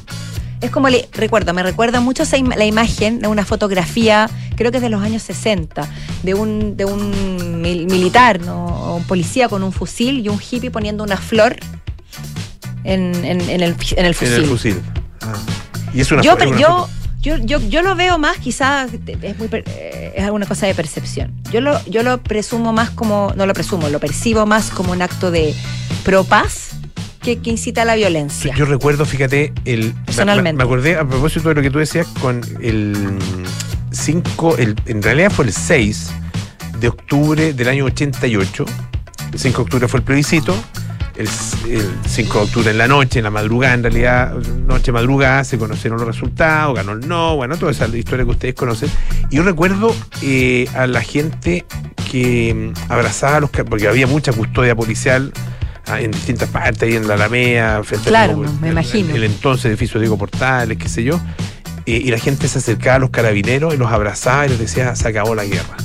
Es 0.62 0.72
como, 0.72 0.88
le, 0.88 1.10
recuerdo, 1.12 1.54
me 1.54 1.62
recuerda 1.62 2.00
mucho 2.00 2.24
la 2.56 2.66
imagen 2.66 3.20
de 3.20 3.28
una 3.28 3.44
fotografía, 3.44 4.30
creo 4.56 4.72
que 4.72 4.78
es 4.78 4.84
de 4.84 4.90
los 4.90 5.04
años 5.04 5.22
60, 5.24 5.86
de 6.24 6.34
un, 6.34 6.78
de 6.78 6.86
un 6.86 7.62
mil- 7.62 7.86
militar, 7.88 8.40
¿no? 8.40 8.66
O 8.68 8.96
un 8.96 9.04
policía 9.04 9.50
con 9.50 9.62
un 9.64 9.74
fusil 9.74 10.26
y 10.26 10.30
un 10.30 10.40
hippie 10.40 10.72
poniendo 10.72 11.04
una 11.04 11.18
flor 11.18 11.58
en, 12.86 13.14
en- 13.26 13.42
en 13.42 13.62
el, 13.62 13.76
en 13.98 14.06
el 14.06 14.16
fusil. 14.16 14.28
En 14.30 14.34
el 14.36 14.46
fusil. 14.46 14.82
Ah. 15.22 15.34
Y 15.94 16.00
es 16.00 16.12
una 16.14 16.22
yo, 16.22 16.38
yo. 16.58 16.88
Yo, 17.24 17.38
yo, 17.38 17.60
yo 17.62 17.82
lo 17.82 17.96
veo 17.96 18.20
más, 18.20 18.38
quizás 18.38 18.92
es, 18.94 19.40
muy 19.40 19.48
eh, 19.52 20.14
es 20.16 20.24
alguna 20.24 20.46
cosa 20.46 20.68
de 20.68 20.76
percepción. 20.76 21.34
Yo 21.52 21.62
lo, 21.62 21.84
yo 21.86 22.04
lo 22.04 22.22
presumo 22.22 22.74
más 22.74 22.90
como, 22.90 23.34
no 23.38 23.46
lo 23.46 23.54
presumo, 23.54 23.88
lo 23.88 24.00
percibo 24.00 24.46
más 24.46 24.70
como 24.70 24.92
un 24.92 25.02
acto 25.02 25.32
de 25.32 25.56
pro 26.04 26.26
paz 26.26 26.72
que, 27.22 27.40
que 27.40 27.50
incita 27.50 27.84
a 27.84 27.86
la 27.86 27.96
violencia. 27.96 28.54
Yo 28.56 28.66
recuerdo, 28.66 29.06
fíjate, 29.06 29.54
el. 29.64 29.94
Personalmente. 30.06 30.58
Me, 30.58 30.58
me 30.58 30.64
acordé 30.66 30.98
a 30.98 31.08
propósito 31.08 31.48
de 31.48 31.56
lo 31.56 31.62
que 31.62 31.72
tú 31.72 31.80
decías 31.80 32.08
con 32.20 32.42
el 32.62 33.18
5, 33.92 34.58
el, 34.58 34.76
en 34.88 35.02
realidad 35.02 35.32
fue 35.32 35.46
el 35.46 35.54
6 35.54 36.10
de 36.82 36.90
octubre 36.90 37.54
del 37.54 37.70
año 37.70 37.86
88. 37.86 38.66
El 39.32 39.40
5 39.40 39.58
de 39.58 39.64
octubre 39.64 39.88
fue 39.88 40.00
el 40.02 40.04
plebiscito. 40.04 40.54
El, 41.16 41.28
el 41.70 41.90
5 42.08 42.38
de 42.40 42.44
octubre 42.46 42.72
en 42.72 42.78
la 42.80 42.88
noche, 42.88 43.20
en 43.20 43.24
la 43.26 43.30
madrugada, 43.30 43.76
en 43.76 43.84
realidad, 43.84 44.34
noche 44.68 44.92
madrugada, 44.92 45.44
se 45.44 45.60
conocieron 45.60 46.00
los 46.00 46.08
resultados, 46.08 46.76
ganó 46.76 46.94
el 46.94 47.08
no, 47.08 47.36
bueno, 47.36 47.56
toda 47.58 47.72
esa 47.72 47.88
historia 47.88 48.26
que 48.26 48.32
ustedes 48.32 48.56
conocen. 48.56 48.90
Y 49.30 49.36
yo 49.36 49.44
recuerdo 49.44 49.96
eh, 50.24 50.68
a 50.76 50.88
la 50.88 51.02
gente 51.02 51.66
que 52.12 52.74
mm, 52.76 52.92
abrazaba 52.92 53.38
a 53.38 53.40
los. 53.42 53.52
porque 53.52 53.88
había 53.88 54.08
mucha 54.08 54.34
custodia 54.34 54.76
policial 54.76 55.32
ah, 55.86 56.02
en 56.02 56.10
distintas 56.12 56.50
partes, 56.50 56.82
ahí 56.90 56.96
en 56.96 57.08
la 57.08 57.14
Alameda, 57.14 57.84
frente 57.84 58.10
Claro, 58.10 58.34
al- 58.44 58.60
me 58.60 58.68
el- 58.70 58.74
imagino. 58.74 59.16
El, 59.16 59.24
entonces 59.24 59.66
edificio 59.66 60.00
Diego 60.00 60.18
Portales, 60.18 60.80
qué 60.80 60.90
sé 60.90 61.04
yo. 61.04 61.20
eh, 61.86 62.02
y 62.04 62.10
la 62.10 62.18
gente 62.18 62.48
se 62.48 62.58
acercaba 62.58 62.96
a 62.96 63.00
los 63.00 63.12
carabineros 63.12 63.72
y 63.74 63.78
los 63.78 63.92
abrazaba 63.92 64.48
y 64.48 64.50
les 64.50 64.58
decía, 64.60 64.96
se 64.96 65.08
acabó 65.10 65.36
la 65.36 65.46
guerra. 65.46 65.78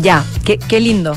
Ya, 0.00 0.24
qué, 0.46 0.58
qué 0.58 0.80
lindo. 0.80 1.14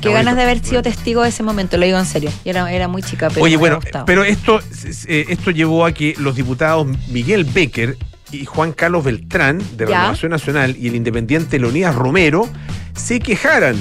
Qué, 0.00 0.12
ganas 0.12 0.36
de 0.36 0.42
haber 0.42 0.64
sido 0.64 0.82
testigo 0.82 1.22
de 1.22 1.28
ese 1.28 1.42
momento, 1.42 1.76
lo 1.76 1.84
digo 1.84 1.98
en 1.98 2.06
serio. 2.06 2.30
Yo 2.44 2.50
era, 2.50 2.72
era 2.72 2.88
muy 2.88 3.02
chica, 3.02 3.28
pero 3.28 3.42
Oye, 3.42 3.56
bueno, 3.56 3.80
pero 4.06 4.24
esto, 4.24 4.60
eh, 5.06 5.26
esto 5.28 5.50
llevó 5.50 5.84
a 5.84 5.92
que 5.92 6.14
los 6.18 6.36
diputados 6.36 6.86
Miguel 7.08 7.44
Becker 7.44 7.96
y 8.32 8.44
Juan 8.44 8.72
Carlos 8.72 9.04
Beltrán, 9.04 9.58
de 9.76 9.86
Ya. 9.86 10.00
Renovación 10.00 10.30
Nacional, 10.30 10.76
y 10.78 10.88
el 10.88 10.96
independiente 10.96 11.58
Leonidas 11.58 11.94
Romero, 11.94 12.48
se 12.94 13.20
quejaran 13.20 13.76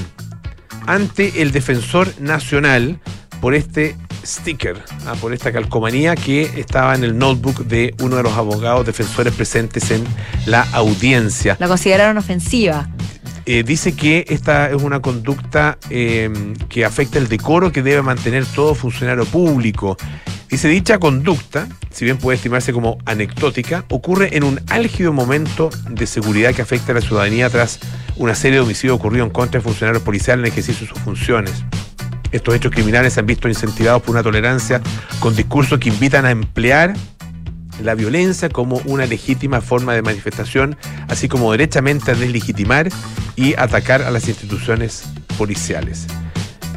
ante 0.86 1.42
el 1.42 1.52
defensor 1.52 2.14
nacional 2.20 3.00
por 3.42 3.56
este 3.56 3.96
sticker, 4.26 4.82
ah, 5.06 5.14
por 5.20 5.34
esta 5.34 5.52
calcomanía 5.52 6.16
que 6.16 6.44
estaba 6.60 6.96
en 6.96 7.04
el 7.04 7.18
notebook 7.18 7.66
de 7.66 7.94
uno 8.02 8.16
de 8.16 8.24
los 8.24 8.34
abogados 8.34 8.86
defensores 8.86 9.34
presentes 9.34 9.92
en 9.92 10.04
la 10.46 10.62
audiencia. 10.74 11.56
La 11.60 11.68
consideraron 11.68 12.18
ofensiva. 12.18 12.90
Eh, 13.48 13.64
dice 13.64 13.96
que 13.96 14.26
esta 14.28 14.72
es 14.72 14.82
una 14.82 15.02
conducta 15.02 15.78
eh, 15.92 16.32
que 16.68 16.84
afecta 16.84 17.20
el 17.20 17.28
decoro 17.28 17.72
que 17.72 17.84
debe 17.84 18.02
mantener 18.02 18.46
todo 18.46 18.74
funcionario 18.74 19.26
público. 19.26 19.98
Dice, 20.50 20.68
dicha 20.68 20.98
conducta, 20.98 21.68
si 21.92 22.06
bien 22.06 22.18
puede 22.18 22.38
estimarse 22.38 22.74
como 22.74 22.98
anecdótica, 23.06 23.86
ocurre 23.90 24.36
en 24.36 24.44
un 24.44 24.60
álgido 24.70 25.14
momento 25.14 25.70
de 25.90 26.08
seguridad 26.08 26.56
que 26.56 26.62
afecta 26.62 26.92
a 26.92 26.96
la 26.96 27.02
ciudadanía 27.02 27.50
tras 27.50 27.80
una 28.16 28.34
serie 28.34 28.58
de 28.58 28.64
homicidios 28.64 28.96
ocurridos 28.96 29.28
en 29.28 29.34
contra 29.34 29.60
de 29.60 29.64
funcionarios 29.64 30.02
policiales 30.02 30.42
en 30.42 30.46
el 30.46 30.52
ejercicio 30.52 30.88
de 30.88 30.94
sus 30.94 31.04
funciones. 31.04 31.66
Estos 32.32 32.56
hechos 32.56 32.72
criminales 32.72 33.14
se 33.14 33.20
han 33.20 33.26
visto 33.26 33.48
incentivados 33.48 34.02
por 34.02 34.12
una 34.12 34.24
tolerancia 34.24 34.82
con 35.20 35.36
discursos 35.36 35.80
que 35.80 35.90
invitan 35.90 36.26
a 36.26 36.32
emplear 36.32 36.96
la 37.84 37.96
violencia 37.96 38.50
como 38.50 38.78
una 38.86 39.06
legítima 39.06 39.62
forma 39.62 39.94
de 39.94 40.02
manifestación, 40.02 40.78
así 41.08 41.28
como 41.28 41.52
derechamente 41.52 42.12
a 42.12 42.16
deslegitimar 42.16 42.90
y 43.36 43.54
atacar 43.56 44.02
a 44.02 44.12
las 44.12 44.28
instituciones 44.28 45.04
policiales. 45.38 46.08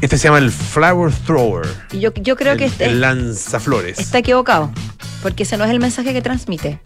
Este 0.00 0.16
se 0.16 0.24
llama 0.28 0.38
el 0.38 0.50
flower 0.50 1.12
thrower. 1.26 1.66
Y 1.92 2.00
yo, 2.00 2.12
yo 2.14 2.36
creo 2.36 2.52
el, 2.52 2.58
que 2.58 2.66
este- 2.66 2.84
el 2.86 3.00
lanzaflores. 3.00 3.98
está 3.98 4.18
equivocado, 4.18 4.70
porque 5.22 5.42
ese 5.42 5.56
no 5.56 5.64
es 5.64 5.70
el 5.70 5.80
mensaje 5.80 6.12
que 6.12 6.22
transmite. 6.22 6.80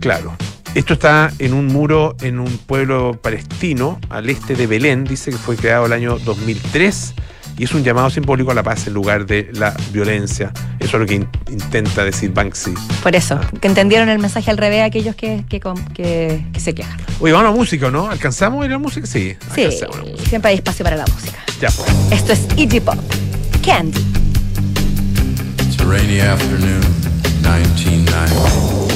Claro. 0.00 0.36
Esto 0.74 0.92
está 0.94 1.32
en 1.38 1.54
un 1.54 1.66
muro 1.66 2.14
en 2.20 2.38
un 2.38 2.58
pueblo 2.58 3.18
palestino 3.20 3.98
al 4.10 4.28
este 4.28 4.54
de 4.54 4.66
Belén. 4.66 5.04
Dice 5.04 5.30
que 5.30 5.36
fue 5.38 5.56
creado 5.56 5.86
el 5.86 5.92
año 5.92 6.18
2003 6.18 7.14
y 7.58 7.64
es 7.64 7.72
un 7.74 7.82
llamado 7.84 8.08
simbólico 8.08 8.50
a 8.50 8.54
la 8.54 8.62
paz 8.62 8.86
en 8.86 8.94
lugar 8.94 9.26
de 9.26 9.50
la 9.52 9.74
violencia. 9.92 10.52
Eso 10.78 10.96
es 10.96 11.00
lo 11.00 11.06
que 11.06 11.14
in- 11.16 11.28
intenta 11.50 12.04
decir 12.04 12.30
Banksy. 12.32 12.72
Por 13.02 13.14
eso, 13.16 13.34
Ah. 13.42 13.50
que 13.60 13.66
entendieron 13.68 14.08
el 14.08 14.18
mensaje 14.18 14.50
al 14.50 14.56
revés 14.56 14.82
aquellos 14.84 15.14
que, 15.16 15.44
que, 15.48 15.60
com- 15.60 15.84
que- 15.94 16.44
que 16.52 16.60
se 16.60 16.74
quejan. 16.74 16.96
Oye, 17.20 17.32
vamos 17.32 17.48
a 17.48 17.50
la 17.50 17.56
música, 17.56 17.90
¿no? 17.90 18.08
¿Alcanzamos 18.10 18.62
a 18.62 18.66
ir 18.66 18.70
a 18.72 18.74
la 18.74 18.78
música? 18.78 19.06
Sí, 19.06 19.36
Sí, 19.54 19.68
siempre 20.28 20.50
hay 20.52 20.56
espacio 20.56 20.84
para 20.84 20.96
la 20.96 21.04
música. 21.06 21.38
Ya, 21.60 21.68
pues. 21.70 21.88
Esto 22.12 22.32
es 22.32 22.46
Iggy 22.56 22.80
Pop, 22.80 22.94
Candy. 23.64 24.00
It's 25.66 25.80
a 25.80 25.84
rainy 25.84 26.20
afternoon, 26.20 26.80
1990. 27.42 28.87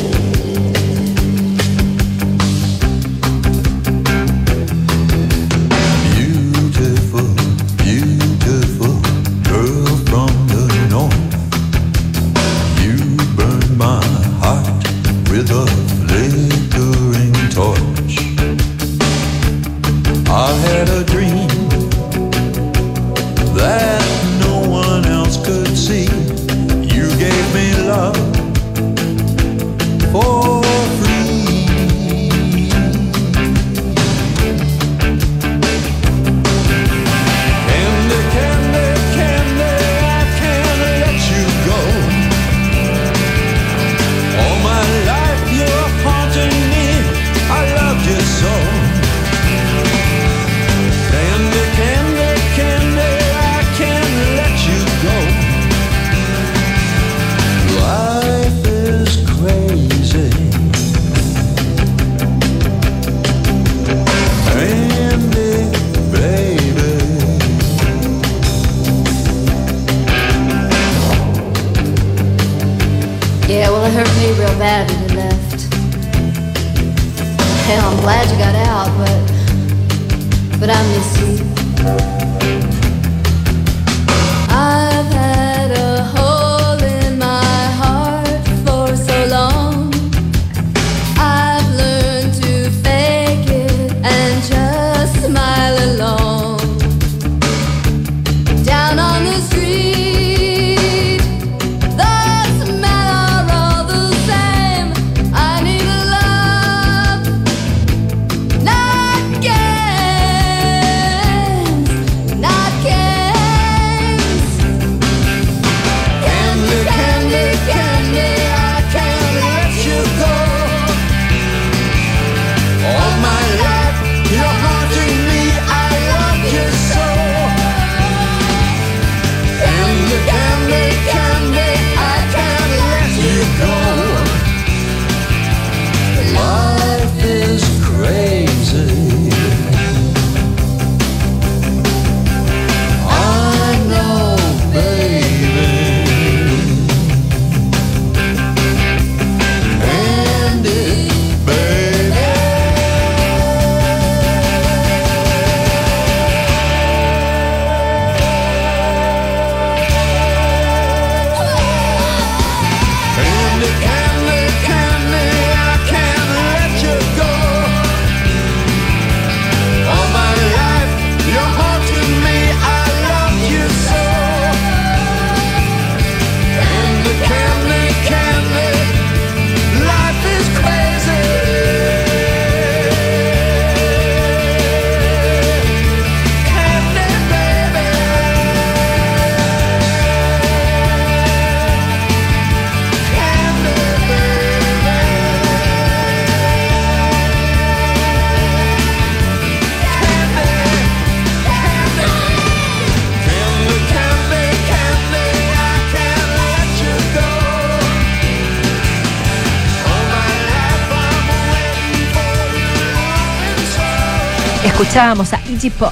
Escuchábamos 214.93 215.33
a 215.33 215.41
Iggy 215.49 215.71
Pop. 215.71 215.91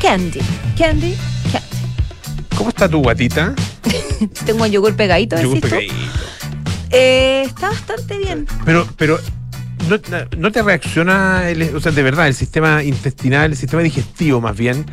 Candy, 0.00 0.40
Candy, 0.78 1.14
Candy. 1.52 1.68
¿Cómo 2.56 2.70
está 2.70 2.88
tu 2.88 3.02
guatita? 3.02 3.54
Tengo 4.46 4.64
un 4.64 4.70
yogur 4.70 4.96
pegadito, 4.96 5.36
Yogur 5.38 5.56
decís 5.60 5.68
tú? 5.70 5.76
pegadito. 5.76 5.94
Eh, 6.92 7.42
está 7.44 7.68
bastante 7.68 8.16
bien. 8.16 8.46
Pero, 8.64 8.88
pero 8.96 9.18
no, 9.90 9.98
no 10.38 10.50
te 10.50 10.62
reacciona, 10.62 11.50
el- 11.50 11.76
o 11.76 11.80
sea, 11.80 11.92
de 11.92 12.02
verdad, 12.02 12.26
el 12.26 12.32
sistema 12.34 12.82
intestinal, 12.82 13.50
el 13.50 13.56
sistema 13.58 13.82
digestivo 13.82 14.40
más 14.40 14.56
bien, 14.56 14.86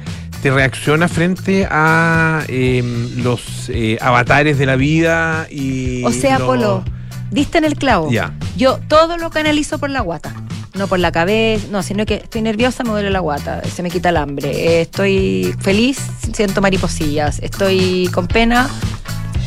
te 0.44 0.52
reacciona 0.52 1.08
frente 1.08 1.66
a 1.72 2.44
eh, 2.50 2.84
los 3.16 3.70
eh, 3.70 3.98
avatares 4.02 4.58
de 4.58 4.66
la 4.66 4.76
vida 4.76 5.48
y. 5.50 6.04
O 6.04 6.12
sea, 6.12 6.40
los- 6.40 6.46
Polo, 6.46 6.84
diste 7.32 7.58
en 7.60 7.64
el 7.64 7.76
clavo. 7.76 8.12
Ya. 8.12 8.34
Yo 8.58 8.82
todo 8.90 9.16
lo 9.18 9.30
canalizo 9.30 9.80
por 9.80 9.90
la 9.92 10.02
guata. 10.02 10.34
No 10.76 10.88
por 10.88 11.00
la 11.00 11.12
cabeza, 11.12 11.68
no, 11.72 11.82
sino 11.82 12.06
que 12.06 12.16
estoy 12.16 12.42
nerviosa, 12.42 12.84
me 12.84 12.92
duele 12.92 13.10
la 13.10 13.20
guata, 13.20 13.62
se 13.64 13.82
me 13.82 13.90
quita 13.90 14.10
el 14.10 14.18
hambre. 14.18 14.50
Eh, 14.52 14.82
estoy 14.82 15.56
feliz, 15.60 16.00
siento 16.34 16.62
mariposillas. 16.62 17.40
Estoy 17.40 18.08
con 18.14 18.28
pena, 18.28 18.70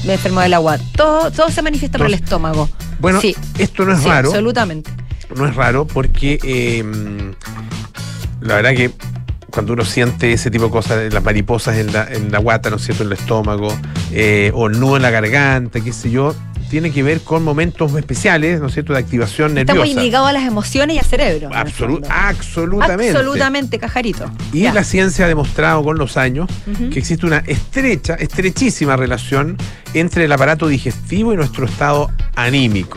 me 0.05 0.15
enfermo 0.15 0.41
de 0.41 0.49
la 0.49 0.59
guata. 0.59 0.83
Todo, 0.97 1.31
todo 1.31 1.49
se 1.51 1.63
manifiesta 1.63 1.97
por 1.99 2.09
el 2.09 2.15
Entonces, 2.15 2.33
estómago. 2.33 2.69
Bueno, 2.99 3.21
sí, 3.21 3.37
esto 3.59 3.85
no 3.85 3.93
es 3.95 4.01
sí, 4.01 4.09
raro. 4.09 4.29
absolutamente. 4.29 4.91
no 5.37 5.47
es 5.47 5.55
raro 5.55 5.87
porque 5.87 6.39
eh, 6.43 6.85
la 8.41 8.57
verdad 8.57 8.75
que 8.75 8.91
cuando 9.51 9.75
uno 9.75 9.85
siente 9.85 10.33
ese 10.33 10.51
tipo 10.51 10.65
de 10.65 10.71
cosas, 10.71 11.13
las 11.13 11.23
mariposas 11.23 11.77
en 11.77 11.93
la, 11.93 12.05
en 12.11 12.33
la 12.33 12.39
guata, 12.39 12.71
¿no 12.71 12.77
es 12.77 12.83
cierto?, 12.85 13.03
en 13.05 13.09
el 13.11 13.19
estómago, 13.19 13.69
eh, 14.11 14.51
o 14.55 14.69
nudo 14.69 14.97
en 14.97 15.03
la 15.03 15.11
garganta, 15.11 15.81
qué 15.81 15.93
sé 15.93 16.11
yo, 16.11 16.35
tiene 16.73 16.91
que 16.91 17.03
ver 17.03 17.21
con 17.21 17.45
momentos 17.45 17.95
especiales, 17.97 18.59
¿no 18.59 18.69
es 18.69 18.73
cierto?, 18.73 18.95
de 18.95 18.99
activación 19.01 19.59
Estamos 19.59 19.81
nerviosa. 19.85 20.01
ligados 20.03 20.29
a 20.31 20.33
las 20.33 20.45
emociones 20.47 20.97
y 20.97 20.99
al 21.01 21.05
cerebro. 21.05 21.51
Absolu- 21.51 22.03
absolutamente. 22.09 23.11
Absolutamente, 23.15 23.79
cajarito. 23.79 24.31
Y 24.55 24.61
Ya. 24.63 24.73
la 24.73 24.83
ciencia 24.83 25.27
ha 25.27 25.29
demostrado 25.29 25.85
con 25.85 25.99
los 25.99 26.17
años 26.17 26.49
que 26.91 26.99
existe 26.99 27.27
una 27.27 27.45
estrecha, 27.47 28.15
estrechísima 28.15 28.97
relación 28.97 29.59
entre 29.93 30.25
el 30.25 30.33
aparato 30.33 30.67
digestivo 30.67 31.35
y 31.35 31.37
nuestro 31.37 31.67
estado 31.67 32.11
anímico. 32.37 32.97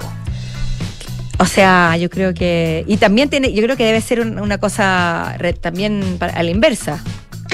O 1.37 1.45
sea, 1.45 1.97
yo 1.97 2.09
creo 2.09 2.33
que. 2.33 2.85
Y 2.87 2.95
también 2.95 3.29
tiene, 3.29 3.51
yo 3.51 3.61
creo 3.61 3.75
que 3.75 3.83
debe 3.85 3.99
ser 3.99 4.21
un- 4.21 4.39
una 4.39 4.57
cosa 4.57 5.35
re- 5.37 5.51
también 5.51 6.15
para- 6.17 6.31
a 6.31 6.43
la 6.43 6.49
inversa. 6.49 7.03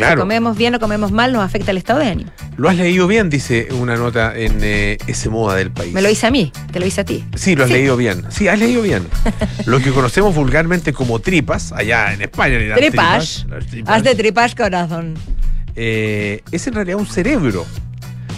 Si 0.02 0.06
Claro. 0.08 0.22
comemos 0.22 0.58
bien 0.58 0.74
o 0.74 0.80
comemos 0.80 1.12
mal, 1.12 1.32
nos 1.32 1.44
afecta 1.44 1.70
el 1.70 1.78
estado 1.78 2.00
de 2.00 2.08
ánimo. 2.08 2.32
Lo 2.58 2.70
has 2.70 2.76
leído 2.76 3.06
bien, 3.06 3.30
dice 3.30 3.68
una 3.72 3.96
nota 3.98 4.36
en 4.36 4.58
eh, 4.64 4.98
ese 5.06 5.30
moda 5.30 5.56
del 5.56 5.70
país. 5.70 5.94
Me 5.94 6.02
lo 6.02 6.10
hice 6.10 6.26
a 6.26 6.32
mí, 6.32 6.52
te 6.72 6.80
lo 6.80 6.88
hice 6.88 7.02
a 7.02 7.06
ti. 7.06 7.24
Sí, 7.36 7.56
lo 7.56 7.64
has 7.66 7.68
Sí. 7.70 7.74
leído 7.76 7.96
bien. 7.98 8.24
Sí, 8.30 8.48
has 8.48 8.58
leído 8.58 8.82
bien. 8.82 9.06
Lo 9.68 9.80
que 9.80 9.92
conocemos 9.92 10.34
vulgarmente 10.34 10.92
como 10.92 11.20
tripas, 11.20 11.72
allá 11.72 12.14
en 12.14 12.24
España. 12.24 12.58
dan 12.68 12.78
Tripas. 12.80 13.46
tripas, 13.70 13.96
Haz 13.96 14.04
de 14.04 14.16
tripas 14.16 14.56
corazón. 14.56 15.14
eh, 15.76 16.42
es 16.52 16.66
en 16.66 16.74
realidad 16.74 16.98
un 16.98 17.06
cerebro. 17.06 17.68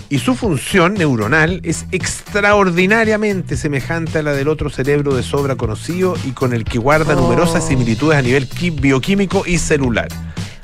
Y 0.10 0.20
su 0.20 0.36
función 0.36 0.96
neuronal 0.96 1.62
es 1.64 1.86
extraordinariamente 1.92 3.56
semejante 3.58 4.20
a 4.20 4.22
la 4.24 4.34
del 4.34 4.48
otro 4.50 4.70
cerebro 4.70 5.16
de 5.16 5.24
sobra 5.24 5.56
conocido 5.56 6.16
y 6.26 6.32
con 6.32 6.54
el 6.54 6.66
que 6.66 6.78
guarda 6.78 7.16
Oh. 7.16 7.22
numerosas 7.22 7.66
similitudes 7.68 8.18
a 8.20 8.22
nivel 8.22 8.48
bioquímico 8.82 9.44
y 9.48 9.58
celular. 9.58 10.10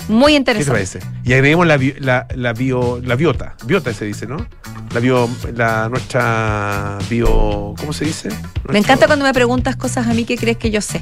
Muy 0.09 0.33
¿Qué 0.33 0.35
te 0.35 0.51
interesante. 0.51 0.71
parece? 0.71 0.99
Y 1.23 1.33
agreguemos 1.33 1.65
la, 1.67 1.79
la, 1.99 2.27
la 2.35 2.53
bio, 2.53 2.99
la 3.03 3.15
biota. 3.15 3.55
Biota 3.65 3.93
se 3.93 4.05
dice, 4.05 4.25
¿no? 4.27 4.37
La 4.93 4.99
bio, 4.99 5.29
la 5.55 5.87
nuestra 5.87 6.97
bio, 7.09 7.75
¿cómo 7.79 7.93
se 7.93 8.05
dice? 8.05 8.29
Me 8.69 8.79
encanta 8.79 9.05
cuando 9.07 9.23
me 9.23 9.33
preguntas 9.33 9.75
cosas 9.75 10.07
a 10.07 10.13
mí 10.13 10.25
que 10.25 10.35
crees 10.35 10.57
que 10.57 10.71
yo 10.71 10.81
sé. 10.81 10.99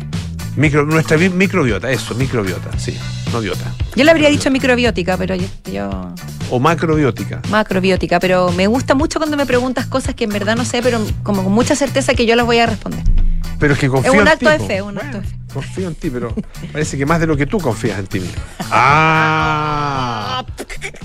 Micro, 0.57 0.85
nuestra 0.85 1.17
bi- 1.17 1.29
microbiota, 1.29 1.89
eso, 1.91 2.15
microbiota, 2.15 2.77
sí, 2.79 2.97
no 3.31 3.39
biota. 3.39 3.63
Yo 3.95 4.03
le 4.03 4.11
habría 4.11 4.27
dicho 4.29 4.49
microbiótica, 4.51 5.15
pero 5.15 5.35
yo, 5.35 5.45
yo- 5.71 6.13
O 6.49 6.59
macrobiótica. 6.59 7.41
macrobiótica, 7.49 8.19
pero 8.19 8.51
me 8.51 8.65
gusta 8.67 8.95
mucho 8.95 9.19
cuando 9.19 9.37
me 9.37 9.45
preguntas 9.45 9.85
cosas 9.85 10.15
que 10.15 10.23
en 10.25 10.31
verdad 10.31 10.55
no 10.57 10.65
sé, 10.65 10.81
pero 10.81 10.99
como 11.23 11.43
con 11.43 11.53
mucha 11.53 11.75
certeza 11.75 12.13
que 12.15 12.25
yo 12.25 12.35
las 12.35 12.45
voy 12.45 12.57
a 12.57 12.65
responder. 12.65 13.03
Pero 13.59 13.73
es 13.73 13.79
que 13.79 13.87
confío 13.87 14.11
Es 14.11 14.15
un 14.19 14.21
en 14.23 14.27
acto 14.27 14.49
ti, 14.49 14.57
de 14.57 14.59
fe, 14.67 14.81
un 14.81 14.95
Bueno, 14.95 15.01
acto 15.09 15.21
de 15.21 15.27
fe. 15.27 15.36
Confío 15.53 15.87
en 15.87 15.95
ti, 15.95 16.09
pero 16.09 16.33
parece 16.71 16.97
que 16.97 17.05
más 17.05 17.19
de 17.19 17.27
lo 17.27 17.37
que 17.37 17.45
tú 17.45 17.59
confías 17.59 17.99
en 17.99 18.07
ti 18.07 18.19
mismo. 18.19 18.41
Ah, 18.71 20.45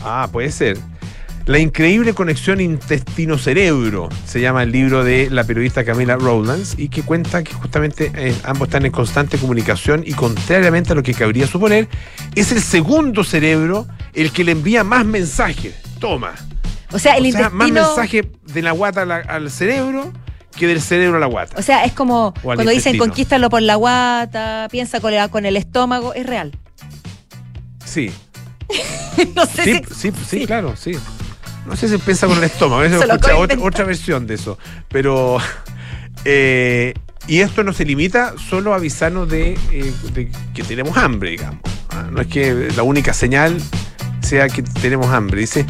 ah 0.04 0.28
puede 0.30 0.50
ser. 0.50 0.78
La 1.46 1.58
increíble 1.58 2.14
conexión 2.14 2.60
intestino-cerebro 2.60 4.08
se 4.24 4.40
llama 4.40 4.62
el 4.62 4.70
libro 4.70 5.02
de 5.02 5.28
la 5.28 5.42
periodista 5.42 5.84
Camila 5.84 6.16
Rowlands 6.16 6.74
y 6.78 6.88
que 6.88 7.02
cuenta 7.02 7.42
que 7.42 7.52
justamente 7.52 8.12
eh, 8.14 8.32
ambos 8.44 8.68
están 8.68 8.86
en 8.86 8.92
constante 8.92 9.38
comunicación 9.38 10.04
y 10.06 10.12
contrariamente 10.12 10.92
a 10.92 10.94
lo 10.94 11.02
que 11.02 11.14
cabría 11.14 11.48
suponer, 11.48 11.88
es 12.36 12.52
el 12.52 12.60
segundo 12.60 13.24
cerebro 13.24 13.88
el 14.14 14.30
que 14.30 14.44
le 14.44 14.52
envía 14.52 14.84
más 14.84 15.04
mensajes. 15.04 15.74
Toma. 15.98 16.34
O 16.92 16.98
sea, 17.00 17.16
el 17.16 17.26
o 17.26 17.32
sea, 17.32 17.50
más 17.50 17.68
intestino. 17.68 17.96
mensaje 17.96 18.30
de 18.52 18.62
la 18.62 18.70
guata 18.70 19.02
al 19.02 19.50
cerebro 19.50 20.12
que 20.56 20.66
del 20.66 20.80
cerebro 20.80 21.16
a 21.16 21.20
la 21.20 21.26
guata. 21.26 21.56
O 21.58 21.62
sea, 21.62 21.84
es 21.84 21.92
como 21.92 22.34
cuando 22.42 22.70
dicen 22.70 22.98
conquístalo 22.98 23.50
por 23.50 23.62
la 23.62 23.74
guata, 23.76 24.68
piensa 24.70 25.00
con 25.00 25.12
el, 25.14 25.28
con 25.30 25.46
el 25.46 25.56
estómago, 25.56 26.14
es 26.14 26.26
real. 26.26 26.52
Sí, 27.84 28.12
no 29.34 29.46
sé 29.46 29.64
sí, 29.64 29.82
si- 29.88 29.94
sí, 29.94 30.12
sí, 30.28 30.46
claro, 30.46 30.74
sí. 30.76 30.92
No 31.66 31.76
sé 31.76 31.88
si 31.88 31.98
piensa 31.98 32.26
con 32.26 32.38
el 32.38 32.44
estómago, 32.44 32.82
Se 32.88 33.06
lo 33.06 33.14
escucha 33.14 33.36
otra 33.60 33.84
versión 33.84 34.26
de 34.26 34.34
eso. 34.34 34.58
Pero. 34.88 35.38
eh, 36.24 36.94
y 37.28 37.38
esto 37.40 37.62
no 37.62 37.72
se 37.72 37.84
limita 37.84 38.34
solo 38.36 38.72
a 38.72 38.76
avisarnos 38.76 39.28
de, 39.28 39.52
eh, 39.70 39.92
de 40.12 40.30
que 40.54 40.64
tenemos 40.64 40.96
hambre, 40.96 41.30
digamos. 41.30 41.60
Ah, 41.90 42.08
No 42.10 42.20
es 42.20 42.26
que 42.26 42.68
la 42.74 42.82
única 42.82 43.12
señal 43.14 43.60
sea 44.20 44.48
que 44.48 44.62
tenemos 44.62 45.06
hambre. 45.08 45.40
Dice 45.40 45.64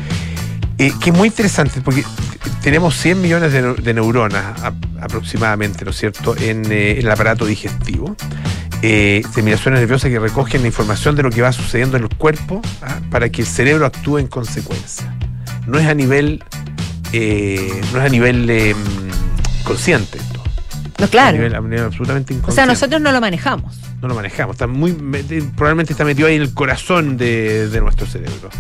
eh, 0.79 0.93
que 1.01 1.11
es 1.11 1.17
muy 1.17 1.29
interesante 1.29 1.81
porque 1.81 2.05
tenemos 2.63 2.97
100 2.97 3.21
millones 3.21 3.53
de, 3.53 3.63
neu- 3.65 3.77
de 3.77 3.95
neuronas 3.95 4.61
a- 4.63 4.73
aproximadamente, 5.01 5.85
¿no 5.85 5.91
es 5.91 5.97
cierto?, 5.99 6.37
en, 6.37 6.71
eh, 6.71 6.99
el 6.99 7.11
aparato 7.11 7.45
digestivo. 7.47 8.17
Eh, 8.85 9.23
terminaciones 9.33 9.79
nerviosas 9.81 10.11
que 10.11 10.19
recogen 10.19 10.63
la 10.63 10.67
información 10.67 11.15
de 11.15 11.23
lo 11.23 11.31
que 11.31 11.41
va 11.41 11.53
sucediendo 11.53 11.97
en 11.97 12.03
el 12.03 12.09
cuerpo 12.17 12.61
¿ah? 12.83 12.99
para 13.13 13.29
que 13.29 13.43
el 13.43 13.47
cerebro 13.47 13.87
actúe 13.87 14.19
en 14.19 14.27
consecuencia. 14.27 15.15
No 15.69 15.79
es 15.79 15.87
a 15.87 15.95
nivel, 15.95 16.43
eh, 17.13 17.81
no 17.93 18.01
es 18.01 18.05
a 18.07 18.09
nivel 18.09 18.51
eh, 18.51 18.75
consciente 19.63 20.19
esto. 20.19 20.43
No, 20.99 21.05
A 21.05 21.09
claro. 21.09 21.33
nivel, 21.37 21.55
a 21.55 21.61
nivel 21.61 21.85
absolutamente 21.85 22.33
O 22.33 22.37
inconsciente. 22.39 22.55
sea, 22.55 22.67
nosotros 22.67 23.01
no 23.01 23.13
lo 23.13 23.21
manejamos. 23.21 23.77
no 24.01 24.09
lo 24.09 24.15
manejamos. 24.17 24.55
Está 24.57 24.67
muy, 24.67 24.93
probablemente 25.57 25.93
está 25.93 26.05
metido 26.05 26.27
ahí 26.27 26.35
en 26.37 26.43
el 26.43 26.53
corazón 26.53 27.17
de, 27.17 27.69
de 27.69 27.81
nuestro 27.81 28.05
cerebro. 28.07 28.51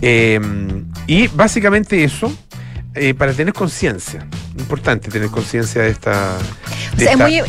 Eh, 0.00 0.40
y 1.08 1.26
básicamente 1.26 2.04
eso, 2.04 2.32
eh, 2.94 3.14
para 3.14 3.32
tener 3.32 3.52
conciencia. 3.52 4.24
Importante 4.58 5.10
tener 5.10 5.28
conciencia 5.30 5.82
de 5.82 5.90
esta, 5.90 6.36
O 6.92 6.96
de 6.96 7.04
es 7.04 7.10
esta- 7.10 7.24
muy, 7.24 7.38
es, 7.38 7.46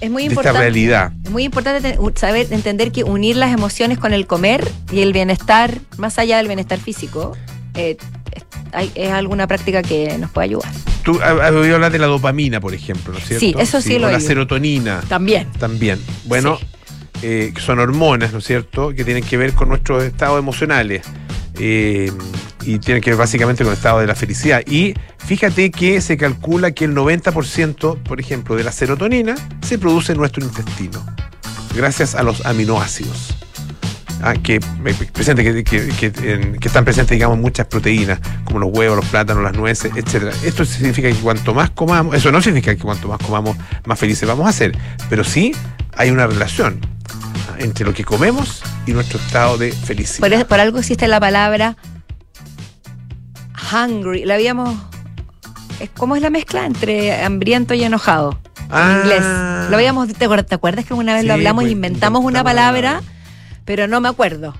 es 0.00 0.10
muy 0.10 0.22
de 0.22 0.28
esta 0.28 0.32
importante. 0.34 0.58
realidad. 0.60 1.12
Es 1.24 1.30
muy 1.30 1.44
importante 1.44 1.98
saber 2.14 2.46
entender 2.50 2.92
que 2.92 3.04
unir 3.04 3.36
las 3.36 3.52
emociones 3.52 3.98
con 3.98 4.12
el 4.14 4.26
comer 4.26 4.66
y 4.90 5.00
el 5.00 5.12
bienestar, 5.12 5.78
más 5.98 6.18
allá 6.18 6.38
del 6.38 6.46
bienestar 6.46 6.78
físico, 6.78 7.36
eh, 7.74 7.96
es, 8.32 8.42
hay- 8.72 8.92
es 8.94 9.10
alguna 9.10 9.46
práctica 9.46 9.82
que 9.82 10.16
nos 10.18 10.30
puede 10.30 10.46
ayudar. 10.46 10.70
Tú 11.02 11.18
has 11.20 11.50
oído 11.50 11.74
hablar 11.74 11.90
de 11.90 11.98
la 11.98 12.06
dopamina, 12.06 12.60
por 12.60 12.74
ejemplo, 12.74 13.12
¿no 13.12 13.18
es 13.18 13.24
cierto? 13.26 13.40
Sí, 13.40 13.54
eso 13.58 13.80
sí 13.80 13.98
lo 13.98 14.06
o 14.06 14.10
la 14.10 14.18
oído. 14.18 14.28
serotonina 14.28 15.00
También. 15.08 15.48
también. 15.58 15.98
Bueno, 16.26 16.58
Sí. 16.58 16.66
eh, 17.22 17.52
que 17.54 17.60
son 17.60 17.80
hormonas, 17.80 18.32
¿no 18.32 18.38
es 18.38 18.44
cierto?, 18.44 18.90
que 18.94 19.04
tienen 19.04 19.24
que 19.24 19.36
ver 19.36 19.52
con 19.54 19.68
nuestros 19.68 20.04
estados 20.04 20.38
emocionales. 20.38 21.02
eh, 21.58 22.10
y 22.64 22.78
tienen 22.78 23.02
que 23.02 23.10
ver 23.10 23.18
básicamente 23.18 23.64
con 23.64 23.72
el 23.72 23.76
estado 23.76 24.00
de 24.00 24.06
la 24.06 24.14
felicidad. 24.14 24.62
Y 24.66 24.94
fíjate 25.18 25.70
que 25.70 26.00
se 26.00 26.16
calcula 26.16 26.72
que 26.72 26.84
el 26.84 26.94
90%, 26.94 28.02
por 28.02 28.20
ejemplo, 28.20 28.56
de 28.56 28.64
la 28.64 28.72
serotonina 28.72 29.34
se 29.62 29.78
produce 29.78 30.12
en 30.12 30.18
nuestro 30.18 30.44
intestino, 30.44 31.04
gracias 31.74 32.14
a 32.14 32.22
los 32.22 32.44
aminoácidos. 32.46 33.34
Ah, 34.24 34.34
que, 34.34 34.56
eh, 34.56 34.94
presente, 35.12 35.42
que, 35.42 35.64
que- 35.64 35.88
que, 35.92 36.68
están 36.68 36.84
presentes, 36.84 37.10
digamos, 37.16 37.38
muchas 37.38 37.66
proteínas, 37.66 38.20
como 38.44 38.60
los 38.60 38.70
huevos, 38.72 38.96
los 38.98 39.06
plátanos, 39.06 39.42
las 39.42 39.54
nueces, 39.54 39.90
etcétera. 39.96 40.30
Esto 40.44 40.64
significa 40.64 41.08
que 41.08 41.16
cuanto 41.16 41.52
más 41.52 41.70
comamos, 41.70 42.14
eso 42.14 42.30
no 42.30 42.40
significa 42.40 42.72
que 42.76 42.80
cuanto 42.80 43.08
más 43.08 43.18
comamos, 43.18 43.56
más 43.84 43.98
felices 43.98 44.28
vamos 44.28 44.46
a 44.48 44.52
ser, 44.52 44.78
pero 45.10 45.24
sí 45.24 45.52
hay 45.96 46.10
una 46.10 46.28
relación 46.28 46.78
ah, 47.10 47.56
entre 47.58 47.84
lo 47.84 47.92
que 47.94 48.04
comemos 48.04 48.62
y 48.86 48.92
nuestro 48.92 49.18
estado 49.18 49.58
de 49.58 49.72
felicidad. 49.72 50.28
Por, 50.28 50.46
por 50.46 50.60
algo 50.60 50.78
existe 50.78 51.08
la 51.08 51.18
palabra 51.18 51.76
hungry. 53.72 54.24
La 54.24 54.34
habíamos. 54.34 54.78
es- 55.80 55.90
¿Cómo 55.96 56.16
es 56.16 56.22
la 56.22 56.30
mezcla 56.30 56.64
entre 56.66 57.22
hambriento 57.22 57.74
y 57.74 57.82
enojado? 57.84 58.38
Ah. 58.70 58.90
En 58.92 58.98
inglés. 59.00 59.22
Lo 59.70 59.76
habíamos. 59.76 60.08
¿Te 60.12 60.26
acuer- 60.28 60.44
te 60.46 60.54
acuerdas 60.54 60.84
que 60.84 60.94
una 60.94 61.12
vez 61.14 61.22
Sí, 61.22 61.28
lo 61.28 61.34
hablamos 61.34 61.62
pues, 61.62 61.70
y 61.70 61.72
inventamos 61.72 62.24
una 62.24 62.42
palabra, 62.44 63.02
pero 63.64 63.86
no 63.88 64.00
me 64.00 64.08
acuerdo? 64.08 64.54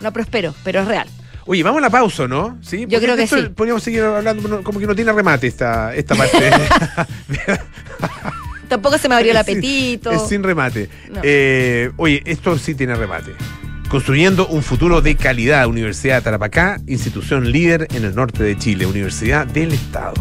No 0.00 0.12
prospero, 0.12 0.54
pero 0.64 0.80
es 0.80 0.88
real. 0.88 1.08
Oye, 1.46 1.62
vamos 1.62 1.78
a 1.78 1.82
la 1.82 1.90
pausa, 1.90 2.28
¿no? 2.28 2.58
¿Sí? 2.62 2.86
Porque 2.86 3.00
creo 3.00 3.16
que 3.16 3.24
esto 3.24 3.36
sí. 3.40 3.48
Podríamos 3.48 3.82
seguir 3.82 4.02
hablando, 4.02 4.62
como 4.62 4.78
que 4.78 4.86
no 4.86 4.94
tiene 4.94 5.12
remate 5.12 5.46
esta, 5.46 5.94
esta 5.94 6.14
parte. 6.14 6.38
Tampoco 8.68 8.98
se 8.98 9.08
me 9.08 9.16
abrió 9.16 9.32
el 9.32 9.36
Es 9.38 9.46
sin- 9.46 9.56
apetito. 9.58 10.10
Es 10.12 10.28
sin 10.28 10.42
remate. 10.42 10.88
No. 11.10 11.20
Eh, 11.24 11.90
oye, 11.96 12.22
esto 12.24 12.56
sí 12.58 12.74
tiene 12.74 12.94
remate. 12.94 13.32
Construyendo 13.90 14.46
un 14.46 14.62
futuro 14.62 15.02
de 15.02 15.16
calidad. 15.16 15.66
Universidad 15.66 16.18
de 16.18 16.22
Tarapacá, 16.22 16.80
institución 16.86 17.50
líder 17.50 17.88
en 17.92 18.04
el 18.04 18.14
norte 18.14 18.44
de 18.44 18.56
Chile, 18.56 18.86
Universidad 18.86 19.48
del 19.48 19.72
Estado. 19.72 20.14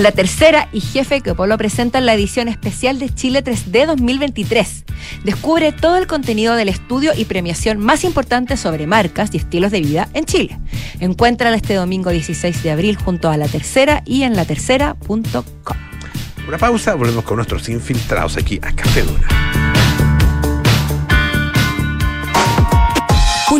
La 0.00 0.10
tercera 0.10 0.68
y 0.72 0.80
jefe 0.80 1.20
que 1.20 1.32
Polo 1.32 1.56
presenta 1.56 1.98
en 1.98 2.06
la 2.06 2.14
edición 2.14 2.48
especial 2.48 2.98
de 2.98 3.14
Chile 3.14 3.44
3D 3.44 3.86
2023. 3.86 4.84
Descubre 5.22 5.70
todo 5.70 5.98
el 5.98 6.08
contenido 6.08 6.56
del 6.56 6.68
estudio 6.68 7.12
y 7.16 7.24
premiación 7.24 7.78
más 7.78 8.02
importante 8.02 8.56
sobre 8.56 8.88
marcas 8.88 9.30
y 9.32 9.36
estilos 9.36 9.70
de 9.70 9.82
vida 9.82 10.08
en 10.14 10.24
Chile. 10.24 10.58
Encuéntrala 10.98 11.56
este 11.56 11.74
domingo 11.74 12.10
16 12.10 12.60
de 12.64 12.72
abril 12.72 12.96
junto 12.96 13.30
a 13.30 13.36
La 13.36 13.46
Tercera 13.46 14.02
y 14.04 14.24
en 14.24 14.34
latercera.com. 14.34 15.44
Una 16.48 16.58
pausa, 16.58 16.96
volvemos 16.96 17.22
con 17.22 17.36
nuestros 17.36 17.68
infiltrados 17.68 18.36
aquí 18.36 18.58
a 18.60 18.72
Café. 18.72 19.04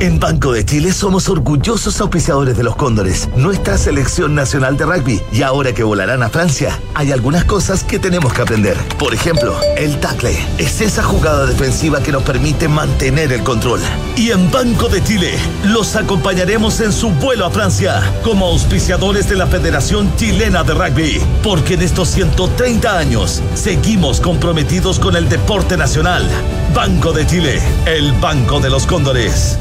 En 0.00 0.18
Banco 0.18 0.50
de 0.50 0.64
Chile 0.64 0.92
somos 0.92 1.28
orgullosos 1.28 2.00
auspiciadores 2.00 2.56
de 2.56 2.64
los 2.64 2.74
Cóndores, 2.74 3.28
nuestra 3.36 3.78
selección 3.78 4.34
nacional 4.34 4.76
de 4.76 4.86
rugby. 4.86 5.22
Y 5.32 5.42
ahora 5.42 5.72
que 5.72 5.84
volarán 5.84 6.24
a 6.24 6.28
Francia, 6.28 6.80
hay 6.94 7.12
algunas 7.12 7.44
cosas 7.44 7.84
que 7.84 8.00
tenemos 8.00 8.32
que 8.32 8.42
aprender. 8.42 8.76
Por 8.98 9.14
ejemplo, 9.14 9.54
el 9.76 10.00
tackle 10.00 10.36
es 10.58 10.80
esa 10.80 11.04
jugada 11.04 11.46
defensiva 11.46 12.02
que 12.02 12.10
nos 12.10 12.24
permite 12.24 12.66
mantener 12.66 13.32
el 13.32 13.44
control. 13.44 13.78
Y 14.16 14.32
en 14.32 14.50
Banco 14.50 14.88
de 14.88 15.00
Chile 15.00 15.38
los 15.64 15.94
acompañaremos 15.94 16.80
en 16.80 16.92
su 16.92 17.10
vuelo 17.10 17.46
a 17.46 17.50
Francia 17.50 18.02
como 18.24 18.46
auspiciadores 18.46 19.28
de 19.28 19.36
la 19.36 19.46
Federación 19.46 20.10
Chilena 20.16 20.64
de 20.64 20.74
Rugby. 20.74 21.22
Porque 21.44 21.74
en 21.74 21.82
estos 21.82 22.08
130 22.08 22.98
años 22.98 23.40
seguimos 23.54 24.20
comprometidos 24.20 24.98
con 24.98 25.14
el 25.14 25.28
deporte 25.28 25.76
nacional. 25.76 26.28
Banco 26.74 27.12
de 27.12 27.24
Chile, 27.28 27.62
el 27.86 28.10
Banco 28.14 28.58
de 28.58 28.70
los 28.70 28.86
Cóndores. 28.86 29.56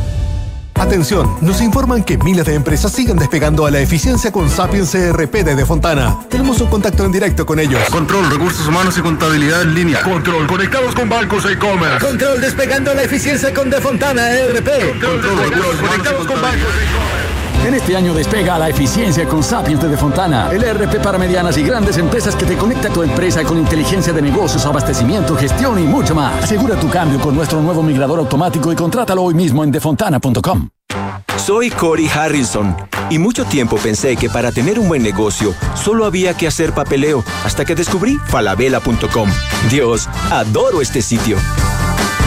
Atención, 0.75 1.37
nos 1.41 1.61
informan 1.61 2.03
que 2.03 2.17
miles 2.17 2.45
de 2.45 2.55
empresas 2.55 2.91
siguen 2.91 3.17
despegando 3.17 3.65
a 3.65 3.71
la 3.71 3.79
eficiencia 3.79 4.31
con 4.31 4.49
Sapiens 4.49 4.91
CRP 4.91 5.43
de 5.43 5.55
De 5.55 5.65
Fontana. 5.65 6.19
Tenemos 6.29 6.59
un 6.61 6.67
contacto 6.67 7.05
en 7.05 7.11
directo 7.11 7.45
con 7.45 7.59
ellos. 7.59 7.81
Control, 7.89 8.29
recursos 8.29 8.67
humanos 8.67 8.97
y 8.97 9.01
contabilidad 9.01 9.61
en 9.61 9.75
línea. 9.75 10.01
Control, 10.01 10.47
conectados 10.47 10.95
con 10.95 11.09
bancos 11.09 11.45
e 11.45 11.53
e-commerce. 11.53 12.05
Control 12.05 12.41
despegando 12.41 12.93
la 12.93 13.03
eficiencia 13.03 13.53
con 13.53 13.69
Defontana 13.69 14.31
ERP. 14.31 14.99
Control, 14.99 15.49
recursos 15.49 15.75
conectados 15.81 16.27
con 16.27 16.41
bancos 16.41 17.22
En 17.65 17.73
este 17.73 17.95
año 17.95 18.13
despega 18.13 18.59
la 18.59 18.69
eficiencia 18.69 19.25
con 19.25 19.41
Sapiens 19.41 19.81
de, 19.81 19.87
De 19.87 19.97
Fontana, 19.97 20.49
el 20.51 20.63
ERP 20.63 21.01
para 21.01 21.17
medianas 21.17 21.57
y 21.57 21.63
grandes 21.63 21.97
empresas 21.97 22.35
que 22.35 22.45
te 22.45 22.57
conecta 22.57 22.89
a 22.89 22.93
tu 22.93 23.03
empresa 23.03 23.43
con 23.43 23.57
inteligencia 23.57 24.11
de 24.11 24.21
negocios, 24.21 24.65
abastecimiento, 24.65 25.35
gestión 25.35 25.79
y 25.79 25.83
mucho 25.83 26.13
más. 26.13 26.43
Asegura 26.43 26.75
tu 26.75 26.89
cambio 26.89 27.19
con 27.21 27.35
nuestro 27.35 27.61
nuevo 27.61 27.81
migrador 27.81 28.19
automático 28.19 28.71
y 28.71 28.75
contrátalo 28.75 29.23
hoy 29.23 29.33
mismo 29.33 29.63
en 29.63 29.71
defontana.com. 29.71 30.69
Soy 31.37 31.69
Cory 31.69 32.09
Harrison 32.09 32.75
y 33.09 33.17
mucho 33.17 33.45
tiempo 33.45 33.77
pensé 33.77 34.15
que 34.17 34.29
para 34.29 34.51
tener 34.51 34.77
un 34.77 34.87
buen 34.87 35.01
negocio 35.01 35.53
solo 35.73 36.05
había 36.05 36.35
que 36.35 36.47
hacer 36.47 36.73
papeleo 36.73 37.23
hasta 37.45 37.65
que 37.65 37.75
descubrí 37.75 38.17
falabella.com. 38.27 39.29
Dios, 39.69 40.09
adoro 40.31 40.81
este 40.81 41.01
sitio. 41.01 41.37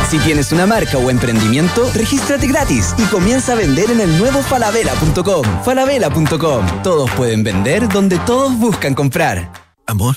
Si 0.08 0.18
tienes 0.20 0.52
una 0.52 0.66
marca 0.66 0.98
o 0.98 1.10
emprendimiento, 1.10 1.90
regístrate 1.92 2.46
gratis 2.46 2.94
y 2.96 3.02
comienza 3.06 3.52
a 3.52 3.56
vender 3.56 3.90
en 3.90 4.00
el 4.00 4.18
nuevo 4.18 4.40
falabella.com. 4.40 5.44
Falabella.com. 5.64 6.82
Todos 6.84 7.10
pueden 7.12 7.42
vender 7.42 7.88
donde 7.88 8.18
todos 8.20 8.56
buscan 8.56 8.94
comprar. 8.94 9.50
Amor, 9.84 10.16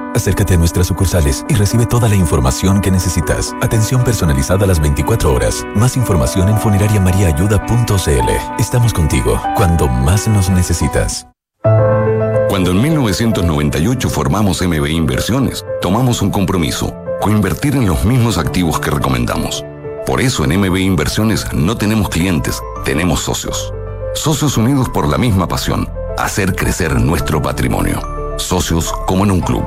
Acércate 0.13 0.55
a 0.55 0.57
nuestras 0.57 0.87
sucursales 0.87 1.45
y 1.47 1.53
recibe 1.53 1.85
toda 1.85 2.09
la 2.09 2.15
información 2.15 2.81
que 2.81 2.91
necesitas. 2.91 3.55
Atención 3.61 4.03
personalizada 4.03 4.65
a 4.65 4.67
las 4.67 4.81
24 4.81 5.33
horas. 5.33 5.65
Más 5.75 5.95
información 5.95 6.49
en 6.49 6.57
funerariamariaayuda.cl. 6.57 8.59
Estamos 8.59 8.93
contigo 8.93 9.41
cuando 9.55 9.87
más 9.87 10.27
nos 10.27 10.49
necesitas. 10.49 11.27
Cuando 12.49 12.71
en 12.71 12.81
1998 12.81 14.09
formamos 14.09 14.61
MB 14.61 14.85
Inversiones, 14.87 15.65
tomamos 15.81 16.21
un 16.21 16.29
compromiso, 16.29 16.93
coinvertir 17.21 17.75
en 17.75 17.87
los 17.87 18.03
mismos 18.03 18.37
activos 18.37 18.79
que 18.79 18.91
recomendamos. 18.91 19.63
Por 20.05 20.19
eso 20.19 20.43
en 20.43 20.59
MB 20.59 20.77
Inversiones 20.77 21.45
no 21.53 21.77
tenemos 21.77 22.09
clientes, 22.09 22.61
tenemos 22.83 23.21
socios. 23.21 23.73
Socios 24.13 24.57
unidos 24.57 24.89
por 24.89 25.07
la 25.07 25.17
misma 25.17 25.47
pasión, 25.47 25.87
hacer 26.17 26.53
crecer 26.53 26.99
nuestro 26.99 27.41
patrimonio. 27.41 28.01
Socios 28.37 28.91
como 29.05 29.23
en 29.23 29.31
un 29.31 29.39
club. 29.39 29.63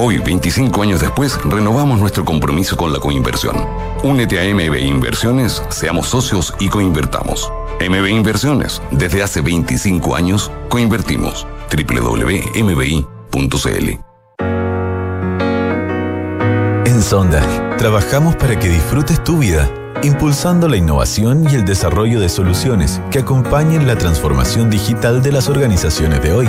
Hoy, 0.00 0.18
25 0.18 0.80
años 0.80 1.00
después, 1.00 1.40
renovamos 1.42 1.98
nuestro 1.98 2.24
compromiso 2.24 2.76
con 2.76 2.92
la 2.92 3.00
coinversión. 3.00 3.56
Únete 4.04 4.38
a 4.38 4.54
MB 4.54 4.76
Inversiones, 4.76 5.60
seamos 5.70 6.06
socios 6.06 6.54
y 6.60 6.68
coinvertamos. 6.68 7.50
MB 7.80 8.06
Inversiones, 8.06 8.80
desde 8.92 9.24
hace 9.24 9.40
25 9.40 10.14
años, 10.14 10.52
coinvertimos. 10.68 11.48
www.mbi.cl 11.72 13.08
En 16.86 17.02
Sonda, 17.02 17.76
trabajamos 17.76 18.36
para 18.36 18.56
que 18.56 18.68
disfrutes 18.68 19.24
tu 19.24 19.38
vida, 19.38 19.68
impulsando 20.04 20.68
la 20.68 20.76
innovación 20.76 21.44
y 21.50 21.56
el 21.56 21.64
desarrollo 21.64 22.20
de 22.20 22.28
soluciones 22.28 23.00
que 23.10 23.18
acompañen 23.18 23.88
la 23.88 23.98
transformación 23.98 24.70
digital 24.70 25.22
de 25.22 25.32
las 25.32 25.48
organizaciones 25.48 26.22
de 26.22 26.32
hoy. 26.32 26.48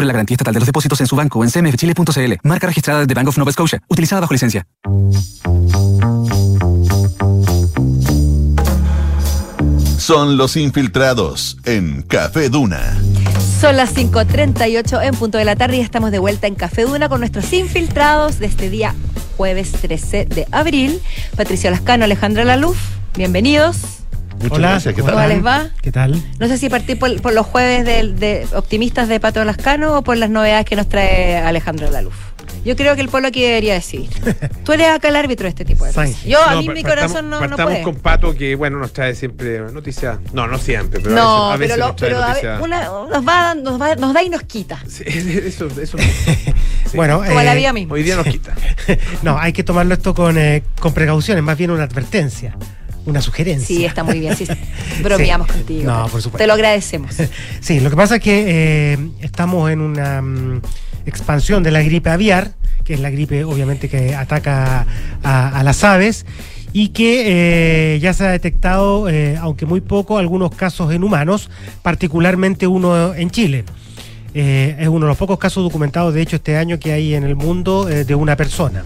la 0.07 0.13
garantía 0.13 0.35
estatal 0.35 0.53
de 0.53 0.59
los 0.59 0.67
depósitos 0.67 0.99
en 1.01 1.07
su 1.07 1.15
banco 1.15 1.39
o 1.39 1.43
en 1.43 1.49
cmfchile.cl. 1.49 2.33
Marca 2.43 2.67
registrada 2.67 3.05
de 3.05 3.13
Bank 3.13 3.27
of 3.27 3.37
Nova 3.37 3.51
Scotia. 3.51 3.81
Utilizada 3.87 4.21
bajo 4.21 4.33
licencia. 4.33 4.65
Son 9.97 10.35
los 10.35 10.57
infiltrados 10.57 11.57
en 11.63 12.01
Café 12.01 12.49
Duna. 12.49 12.97
Son 13.61 13.77
las 13.77 13.95
5.38 13.95 15.05
en 15.05 15.13
punto 15.13 15.37
de 15.37 15.45
la 15.45 15.55
tarde 15.55 15.77
y 15.77 15.81
estamos 15.81 16.11
de 16.11 16.19
vuelta 16.19 16.47
en 16.47 16.55
Café 16.55 16.83
Duna 16.83 17.07
con 17.07 17.19
nuestros 17.19 17.53
infiltrados 17.53 18.39
de 18.39 18.47
este 18.47 18.69
día 18.69 18.95
jueves 19.37 19.71
13 19.71 20.25
de 20.25 20.47
abril. 20.51 21.01
Patricio 21.35 21.69
Lascano, 21.71 22.05
Alejandra 22.05 22.43
Laluf, 22.43 22.77
bienvenidos. 23.15 24.00
Muchas 24.43 24.57
Hola, 24.57 24.69
gracias. 24.71 24.95
¿Qué 24.95 25.01
¿cómo 25.01 25.13
tal? 25.13 25.23
¿Cómo 25.23 25.35
les 25.35 25.45
va? 25.45 25.69
¿Qué 25.81 25.91
tal? 25.91 26.21
No 26.39 26.47
sé 26.47 26.57
si 26.57 26.69
partir 26.69 26.97
por, 26.99 27.21
por 27.21 27.33
los 27.33 27.45
jueves 27.45 27.85
de, 27.85 28.47
optimistas 28.55 29.07
de 29.07 29.19
Pato 29.19 29.43
Lascano 29.43 29.97
o 29.97 30.01
por 30.03 30.17
las 30.17 30.29
novedades 30.29 30.65
que 30.65 30.75
nos 30.75 30.89
trae 30.89 31.37
Alejandra 31.37 31.89
Laluf. 31.89 32.15
Yo 32.65 32.75
creo 32.75 32.93
que 32.95 33.01
el 33.01 33.09
pueblo 33.09 33.29
aquí 33.29 33.41
debería 33.41 33.73
decidir. 33.73 34.09
Tú 34.65 34.73
eres 34.73 34.87
acá 34.89 35.07
el 35.07 35.15
árbitro 35.15 35.45
de 35.45 35.49
este 35.49 35.65
tipo 35.65 35.83
de 35.85 35.93
cosas. 35.93 36.23
Yo, 36.25 36.43
a 36.43 36.53
No, 36.55 36.61
mí 36.61 36.69
mi 36.69 36.83
corazón 36.83 37.29
no, 37.29 37.39
no 37.39 37.47
partamos 37.49 37.71
puede. 37.73 37.83
con 37.83 37.95
Pato, 37.95 38.35
que 38.35 38.55
bueno, 38.55 38.77
nos 38.77 38.93
trae 38.93 39.15
siempre 39.15 39.59
noticias. 39.71 40.19
No, 40.33 40.45
no 40.47 40.57
siempre, 40.59 40.99
pero 40.99 41.15
no, 41.15 41.51
a 41.51 41.57
veces, 41.57 41.79
a 41.79 41.87
veces 41.87 41.95
pero, 41.99 42.19
lo- 42.19 42.27
nos 42.27 42.39
trae 42.39 42.51
pero 42.59 42.63
una- 42.63 42.83
nos, 43.19 43.27
va, 43.27 43.55
nos, 43.55 43.81
va- 43.81 43.95
nos 43.95 44.13
da 44.13 44.21
y 44.23 44.29
nos 44.29 44.43
quita. 44.43 44.79
Sí, 44.87 45.03
eso, 45.07 45.67
eso. 45.81 45.97
Bueno, 46.93 47.19
Como 47.25 47.41
la 47.41 47.53
eh, 47.53 47.57
vida 47.57 47.71
misma. 47.71 47.93
Hoy 47.93 48.03
día 48.03 48.17
nos 48.17 48.25
quita. 48.25 48.53
no, 49.21 49.37
hay 49.39 49.53
que 49.53 49.63
tomarlo 49.63 49.93
esto 49.93 50.13
con, 50.13 50.37
eh, 50.37 50.61
con 50.77 50.93
precaución, 50.93 51.37
es 51.37 51.43
más 51.43 51.57
bien 51.57 51.71
una 51.71 51.83
advertencia, 51.83 52.53
una 53.05 53.21
sugerencia. 53.21 53.67
Sí, 53.75 53.85
está 53.85 54.03
muy 54.03 54.19
bien. 54.19 54.35
Sí, 54.35 54.45
bromeamos 55.03 55.47
Sí. 55.47 55.53
contigo. 55.53 55.83
No, 55.91 56.01
por 56.07 56.21
supuesto. 56.21 56.37
Te 56.37 56.47
lo 56.47 56.53
agradecemos. 56.53 57.15
Sí, 57.61 57.79
lo 57.79 57.89
que 57.89 57.95
pasa 57.95 58.15
es 58.17 58.21
que 58.21 58.43
eh, 58.93 58.97
estamos 59.21 59.69
en 59.71 59.81
una 59.81 60.21
mm, 60.21 60.61
expansión 61.05 61.63
de 61.63 61.71
la 61.71 61.81
gripe 61.81 62.09
aviar, 62.09 62.51
que 62.83 62.93
es 62.95 62.99
la 62.99 63.09
gripe 63.09 63.43
obviamente 63.43 63.89
que 63.89 64.15
ataca 64.15 64.85
a, 65.23 65.59
a 65.59 65.63
las 65.63 65.83
aves, 65.83 66.25
y 66.73 66.89
que 66.89 67.95
eh, 67.95 67.99
ya 67.99 68.13
se 68.13 68.25
ha 68.25 68.31
detectado, 68.31 69.09
eh, 69.09 69.35
aunque 69.37 69.65
muy 69.65 69.81
poco, 69.81 70.17
algunos 70.17 70.51
casos 70.55 70.93
en 70.93 71.03
humanos, 71.03 71.49
particularmente 71.81 72.65
uno 72.65 73.13
en 73.13 73.29
Chile. 73.29 73.65
Eh, 74.33 74.77
es 74.79 74.87
uno 74.87 75.01
de 75.05 75.09
los 75.09 75.17
pocos 75.17 75.37
casos 75.37 75.63
documentados, 75.63 76.13
de 76.13 76.21
hecho, 76.21 76.37
este 76.37 76.55
año 76.55 76.79
que 76.79 76.93
hay 76.93 77.13
en 77.13 77.23
el 77.25 77.35
mundo 77.35 77.83
de 77.85 78.15
una 78.15 78.37
persona. 78.37 78.83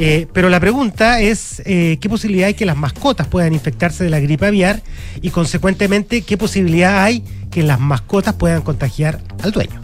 Eh, 0.00 0.26
pero 0.32 0.48
la 0.48 0.58
pregunta 0.60 1.20
es, 1.20 1.62
eh, 1.66 1.98
¿qué 2.00 2.08
posibilidad 2.08 2.46
hay 2.48 2.54
que 2.54 2.64
las 2.64 2.76
mascotas 2.76 3.26
puedan 3.26 3.52
infectarse 3.52 4.02
de 4.02 4.10
la 4.10 4.18
gripe 4.18 4.46
aviar? 4.46 4.82
Y 5.20 5.30
consecuentemente, 5.30 6.22
¿qué 6.22 6.38
posibilidad 6.38 7.02
hay 7.04 7.22
que 7.50 7.62
las 7.62 7.78
mascotas 7.78 8.34
puedan 8.34 8.62
contagiar 8.62 9.20
al 9.42 9.52
dueño? 9.52 9.80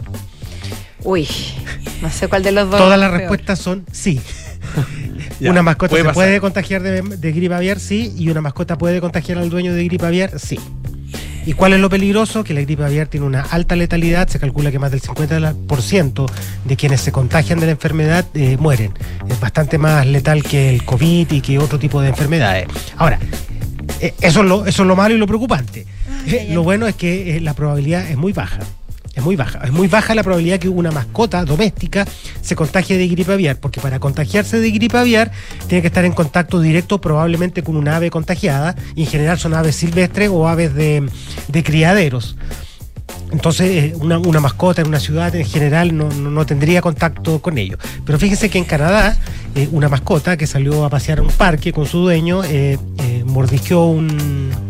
Uy, 1.03 1.27
no 2.01 2.09
sé 2.09 2.27
cuál 2.27 2.41
de 2.43 2.51
los 2.51 2.69
dos. 2.69 2.79
Todas 2.79 2.99
las 2.99 3.11
respuestas 3.11 3.59
son 3.59 3.85
sí. 3.91 4.19
Ya, 5.39 5.51
una 5.51 5.61
mascota 5.61 5.91
puede 5.91 6.01
se 6.01 6.05
pasar. 6.07 6.15
puede 6.15 6.41
contagiar 6.41 6.81
de, 6.81 7.01
de 7.03 7.31
gripe 7.31 7.53
aviar, 7.53 7.79
sí, 7.79 8.11
y 8.17 8.29
una 8.29 8.41
mascota 8.41 8.75
puede 8.75 8.99
contagiar 8.99 9.37
al 9.37 9.51
dueño 9.51 9.71
de 9.71 9.83
gripe 9.83 10.03
aviar, 10.07 10.39
sí. 10.39 10.59
¿Y 11.47 11.53
cuál 11.53 11.71
es 11.71 11.79
lo 11.79 11.89
peligroso? 11.89 12.43
Que 12.43 12.53
la 12.53 12.59
gripe 12.59 12.83
aviar 12.83 13.07
tiene 13.07 13.25
una 13.25 13.41
alta 13.41 13.77
letalidad, 13.77 14.27
se 14.27 14.37
calcula 14.37 14.69
que 14.69 14.79
más 14.79 14.91
del 14.91 15.01
50% 15.01 16.29
de 16.65 16.75
quienes 16.75 16.99
se 16.99 17.13
contagian 17.13 17.61
de 17.61 17.67
la 17.67 17.71
enfermedad 17.71 18.25
eh, 18.33 18.57
mueren. 18.59 18.91
Es 19.29 19.39
bastante 19.39 19.77
más 19.77 20.05
letal 20.05 20.43
que 20.43 20.69
el 20.69 20.83
COVID 20.83 21.31
y 21.31 21.39
que 21.39 21.57
otro 21.57 21.79
tipo 21.79 22.01
de 22.01 22.09
enfermedades. 22.09 22.67
Ahora, 22.97 23.17
eh, 24.01 24.13
eso, 24.19 24.41
es 24.41 24.45
lo, 24.45 24.65
eso 24.65 24.81
es 24.81 24.87
lo 24.89 24.97
malo 24.97 25.15
y 25.15 25.17
lo 25.17 25.25
preocupante. 25.25 25.85
Eh, 26.25 26.49
lo 26.51 26.63
bueno 26.63 26.85
es 26.85 26.95
que 26.95 27.39
la 27.39 27.53
probabilidad 27.53 28.09
es 28.09 28.17
muy 28.17 28.33
baja. 28.33 28.59
Es 29.17 29.23
muy 29.23 29.35
baja. 29.35 29.59
Es 29.63 29.71
muy 29.71 29.87
baja 29.87 30.13
la 30.13 30.21
probabilidad 30.23 30.59
que 30.59 30.69
una 30.69 30.91
mascota 30.91 31.43
doméstica 31.43 32.05
se 32.39 32.55
contagie 32.55 32.97
de 32.99 33.07
gripe 33.07 33.33
aviar, 33.33 33.57
porque 33.59 33.81
para 33.81 33.99
contagiarse 33.99 34.59
de 34.59 34.69
gripe 34.71 34.95
aviar 34.97 35.31
tiene 35.67 35.81
que 35.81 35.87
estar 35.87 36.05
en 36.05 36.13
contacto 36.13 36.61
directo 36.61 37.01
probablemente 37.01 37.63
con 37.63 37.75
una 37.77 37.95
ave 37.95 38.11
contagiada, 38.11 38.75
y 38.95 39.01
en 39.01 39.07
general 39.07 39.39
son 39.39 39.55
aves 39.55 39.75
silvestres 39.75 40.29
o 40.31 40.47
aves 40.47 40.75
de, 40.75 41.03
de 41.47 41.63
criaderos. 41.63 42.37
Entonces, 43.31 43.67
eh, 43.85 43.93
una, 43.99 44.19
una 44.19 44.39
mascota 44.39 44.81
en 44.81 44.87
una 44.87 44.99
ciudad 44.99 45.35
en 45.35 45.45
general 45.45 45.97
no, 45.97 46.09
no- 46.09 46.45
tendría 46.45 46.81
contacto 46.81 47.41
con 47.41 47.57
ellos. 47.57 47.79
Pero 48.05 48.19
fíjense 48.19 48.49
que 48.51 48.57
en 48.59 48.65
Canadá, 48.65 49.17
eh, 49.55 49.67
una 49.71 49.89
mascota 49.89 50.37
que 50.37 50.45
salió 50.47 50.85
a 50.85 50.89
pasear 50.89 51.19
a 51.19 51.21
un 51.23 51.29
parque 51.31 51.73
con 51.73 51.87
su 51.87 51.97
dueño, 51.99 52.43
eh, 52.43 52.77
eh, 52.99 53.23
mordisqueó 53.25 53.85
un, 53.85 54.07
Un 54.11 54.66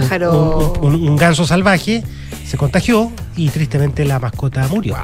pájaro. 0.00 0.78
un, 0.80 0.94
un- 0.94 1.08
un 1.10 1.16
ganso 1.16 1.46
salvaje, 1.46 2.02
se 2.46 2.56
contagió 2.56 3.10
y 3.36 3.48
tristemente 3.48 4.04
la 4.04 4.18
mascota 4.18 4.66
murió. 4.68 4.96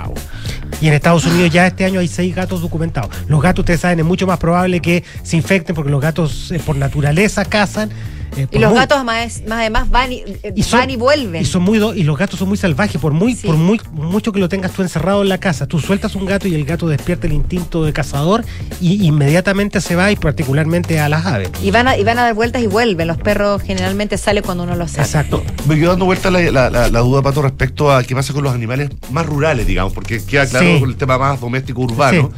Y 0.81 0.89
en 0.89 0.95
Estados 0.95 1.27
Unidos 1.27 1.51
ya 1.51 1.67
este 1.67 1.85
año 1.85 2.01
hay 2.01 2.09
seis 2.09 2.35
gatos 2.35 2.63
documentados. 2.63 3.11
Los 3.29 3.43
gatos, 3.43 3.63
ustedes 3.63 3.81
saben, 3.81 4.01
es 4.01 4.05
mucho 4.07 4.27
más 4.27 4.39
probable 4.39 4.81
que 4.81 5.05
se 5.23 5.37
infecten 5.37 5.75
porque 5.75 5.91
los 5.91 6.01
gatos 6.01 6.51
eh, 6.53 6.61
por 6.65 6.77
naturaleza 6.77 7.45
cazan 7.45 7.91
eh, 8.37 8.47
Y 8.51 8.59
los 8.59 8.71
muy- 8.71 8.79
gatos 8.79 9.05
más, 9.05 9.43
más 9.47 9.61
además 9.61 9.91
van 9.91 10.13
y, 10.13 10.23
eh, 10.43 10.53
y 10.55 10.63
son- 10.63 10.81
van 10.81 10.91
y 10.91 10.97
vuelven. 10.97 11.43
Y 11.43 11.45
son 11.45 11.63
muy 11.63 11.79
do- 11.79 11.95
y 11.95 12.03
los 12.03 12.17
gatos 12.19 12.39
son 12.39 12.49
muy 12.49 12.57
salvajes, 12.57 13.01
por 13.01 13.13
muy, 13.13 13.35
Sí. 13.35 13.47
por 13.47 13.57
muy 13.57 13.81
mucho 13.93 14.33
que 14.33 14.41
lo 14.41 14.49
tengas 14.49 14.73
tú 14.73 14.83
encerrado 14.83 15.23
en 15.23 15.29
la 15.29 15.39
casa, 15.39 15.67
tú 15.67 15.79
sueltas 15.81 16.15
un 16.15 16.25
gato 16.27 16.49
y 16.49 16.55
el 16.55 16.65
gato 16.65 16.89
despierta 16.89 17.27
el 17.27 17.33
instinto 17.33 17.85
de 17.85 17.93
cazador 17.93 18.45
y 18.81 19.05
inmediatamente 19.07 19.81
se 19.81 19.97
va 19.97 20.11
y 20.13 20.17
particularmente 20.17 21.01
a 21.01 21.09
las 21.09 21.27
aves. 21.27 21.51
Y 21.63 21.71
van, 21.71 21.89
a, 21.89 21.97
y 21.97 22.05
van 22.05 22.19
a 22.19 22.23
dar 22.23 22.35
vueltas 22.35 22.63
y 22.63 22.67
vuelven. 22.67 23.07
Los 23.09 23.19
perros 23.19 23.63
generalmente 23.63 24.17
salen 24.19 24.43
cuando 24.43 24.65
uno 24.65 24.77
los 24.77 24.91
saca. 24.93 25.03
Exacto. 25.03 25.43
Me 25.67 25.77
quedó 25.77 25.91
dando 25.91 26.05
vuelta 26.07 26.31
la, 26.31 26.41
la- 26.51 26.71
la- 26.71 26.89
la 26.89 27.01
duda, 27.01 27.23
Pato, 27.23 27.43
respecto 27.43 27.93
a 27.93 28.03
qué 28.03 28.15
pasa 28.15 28.33
con 28.33 28.45
los 28.45 28.55
animales 28.55 28.91
más 29.11 29.27
rurales, 29.27 29.67
digamos, 29.67 29.93
porque 29.93 30.23
queda 30.25 30.47
claro 30.47 30.67
Sí. 30.67 30.81
con 30.81 30.89
el 30.91 30.97
tema 30.97 31.19
más 31.19 31.41
doméstico 31.41 31.81
urbano, 31.83 32.31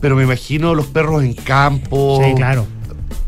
pero 0.00 0.16
me 0.16 0.22
imagino 0.24 0.74
los 0.74 0.86
perros 0.86 1.22
en 1.22 1.34
campo. 1.34 2.20
Sí, 2.24 2.34
claro. 2.34 2.66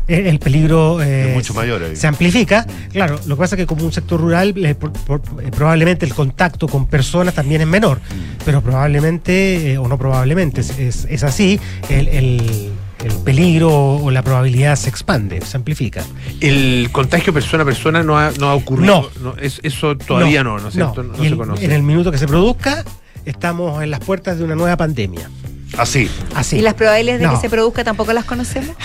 El, 0.09 0.27
el 0.27 0.39
peligro 0.39 1.01
eh, 1.01 1.29
Es 1.29 1.35
mucho 1.35 1.53
mayor 1.53 1.83
ahí. 1.83 1.95
se 1.95 2.07
amplifica. 2.07 2.65
Claro, 2.91 3.19
lo 3.27 3.35
que 3.35 3.39
pasa 3.39 3.55
es 3.55 3.59
que 3.59 3.65
como 3.67 3.85
un 3.85 3.91
sector 3.93 4.19
rural, 4.19 4.53
eh, 4.65 4.75
por- 4.75 4.91
por- 4.91 5.21
eh, 5.43 5.51
probablemente 5.55 6.05
el 6.05 6.13
contacto 6.13 6.67
con 6.67 6.87
personas 6.87 7.33
también 7.35 7.61
es 7.61 7.67
menor, 7.67 7.97
Mm. 7.99 8.43
pero 8.43 8.61
probablemente, 8.61 9.77
o 9.77 9.87
no 9.87 9.97
probablemente, 9.97 10.61
es, 10.61 10.77
es- 10.79 11.07
es 11.09 11.23
así, 11.23 11.59
el, 11.89 12.07
el- 12.09 12.69
el 13.05 13.13
peligro 13.23 13.69
o 13.95 14.11
la 14.11 14.21
probabilidad 14.23 14.75
se 14.75 14.89
expande, 14.89 15.39
se 15.41 15.55
amplifica. 15.55 16.03
El 16.41 16.89
contagio 16.91 17.31
persona 17.31 17.63
a 17.63 17.65
persona 17.65 18.03
no 18.03 18.17
ha, 18.17 18.31
no 18.39 18.49
ha 18.49 18.55
ocurrido. 18.55 19.09
No. 19.21 19.35
es- 19.39 19.61
eso 19.63 19.95
todavía 19.97 20.43
no, 20.43 20.59
¿no, 20.59 20.67
es 20.67 20.73
cierto? 20.73 21.03
No, 21.03 21.15
se 21.15 21.35
conoce. 21.37 21.63
En 21.65 21.71
el 21.71 21.83
minuto 21.83 22.11
que 22.11 22.17
se 22.17 22.27
produzca, 22.27 22.83
estamos 23.25 23.81
en 23.83 23.91
las 23.91 23.99
puertas 24.01 24.37
de 24.37 24.43
una 24.43 24.55
nueva 24.55 24.75
pandemia. 24.75 25.29
Así. 25.77 26.09
Así. 26.35 26.57
¿Y 26.57 26.61
las 26.61 26.73
probabilidades 26.73 27.21
de 27.21 27.27
No. 27.27 27.33
que 27.35 27.39
se 27.41 27.49
produzca 27.49 27.83
tampoco 27.83 28.11
las 28.13 28.25
conocemos? 28.25 28.75